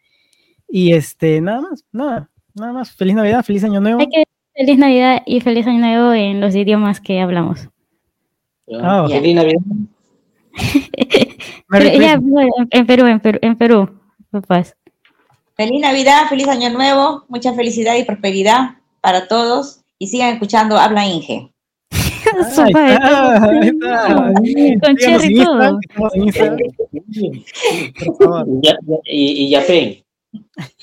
Y 0.69 0.93
este, 0.93 1.41
nada 1.41 1.63
más, 1.63 1.85
nada, 1.93 2.31
nada 2.55 2.73
más. 2.73 2.93
Feliz 2.93 3.15
Navidad, 3.15 3.43
feliz 3.43 3.65
Año 3.65 3.81
Nuevo. 3.81 4.01
Hay 4.01 4.09
que 4.09 4.25
feliz 4.55 4.79
Navidad 4.79 5.23
y 5.25 5.41
feliz 5.41 5.67
Año 5.67 5.79
Nuevo 5.79 6.13
en 6.13 6.41
los 6.41 6.55
idiomas 6.55 7.01
que 7.01 7.21
hablamos. 7.21 7.71
Ah, 8.71 9.07
Navidad. 9.09 9.61
Merry 11.69 11.91
Pero 11.91 12.01
ya, 12.01 12.13
en 12.71 12.87
Perú, 12.87 13.07
en 13.07 13.21
Perú, 13.21 13.39
en 13.43 13.57
Perú, 13.57 14.01
papás. 14.31 14.77
Feliz 15.57 15.81
Navidad, 15.81 16.29
feliz 16.29 16.49
Año 16.49 16.71
Nuevo, 16.71 17.25
mucha 17.29 17.55
felicidad 17.55 17.97
y 17.97 18.05
prosperidad 18.05 18.77
para 19.01 19.29
todos 19.29 19.83
y 19.99 20.07
sigan 20.09 20.35
escuchando 20.35 20.79
Habla 20.79 21.07
Inge. 21.07 21.53
Con 24.83 24.97
cherry 24.97 25.41
y 25.41 25.45
todo. 25.45 25.79
Yapen. 29.05 30.03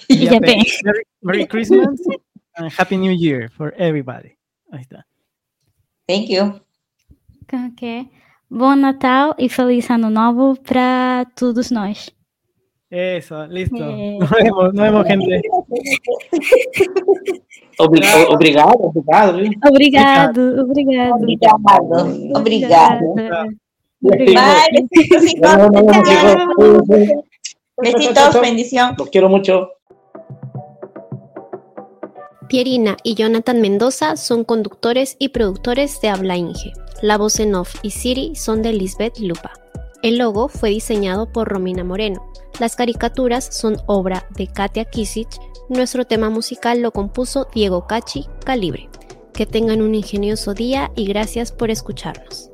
Y 0.07 0.29
Merry 1.21 1.47
Christmas 1.47 1.99
and 2.55 2.71
Happy 2.71 2.97
New 2.97 3.11
Year 3.11 3.49
for 3.49 3.73
everybody. 3.77 4.37
Ahí 4.71 4.81
está. 4.81 5.05
Thank 6.07 6.29
you. 6.29 6.61
Ok. 7.53 8.09
Bom 8.49 8.75
Natal 8.75 9.35
e 9.37 9.47
Feliz 9.47 9.89
Ano 9.89 10.09
Novo 10.09 10.55
para 10.61 11.25
todos 11.35 11.69
nós. 11.71 12.09
Eso, 12.89 13.45
listo. 13.45 13.77
Eh. 13.77 14.17
Nos 14.19 14.29
vemos, 14.29 14.73
nos 14.73 15.07
gente. 15.07 15.41
Obrigado, 17.77 18.29
obrigado. 18.31 18.91
Obrigado, 19.69 20.63
obrigado. 20.63 21.21
Obrigado. 21.21 21.69
Obrigado. 22.33 23.13
Obrigado. 24.01 24.79
Chao. 25.39 26.03
chicos. 26.03 26.83
Besitos, 27.77 28.41
bendición. 28.41 28.95
Los 28.97 29.09
quiero 29.09 29.29
mucho. 29.29 29.69
Pierina 32.49 32.97
y 33.03 33.13
Jonathan 33.13 33.61
Mendoza 33.61 34.17
son 34.17 34.43
conductores 34.43 35.15
y 35.19 35.29
productores 35.29 36.01
de 36.01 36.09
Habla 36.09 36.35
Inge. 36.35 36.73
La 37.03 37.19
voz 37.19 37.39
en 37.39 37.53
off 37.53 37.75
y 37.83 37.91
Siri 37.91 38.35
son 38.35 38.63
de 38.63 38.73
Lisbeth 38.73 39.19
Lupa. 39.19 39.53
El 40.01 40.17
logo 40.17 40.47
fue 40.47 40.71
diseñado 40.71 41.31
por 41.31 41.47
Romina 41.47 41.83
Moreno. 41.83 42.25
Las 42.59 42.75
caricaturas 42.75 43.55
son 43.55 43.77
obra 43.85 44.25
de 44.35 44.47
Katia 44.47 44.85
Kisich. 44.85 45.39
Nuestro 45.69 46.05
tema 46.05 46.31
musical 46.31 46.81
lo 46.81 46.91
compuso 46.91 47.47
Diego 47.53 47.85
Cachi 47.85 48.25
Calibre. 48.43 48.89
Que 49.31 49.45
tengan 49.45 49.83
un 49.83 49.93
ingenioso 49.93 50.55
día 50.55 50.91
y 50.95 51.05
gracias 51.05 51.51
por 51.51 51.69
escucharnos. 51.69 52.49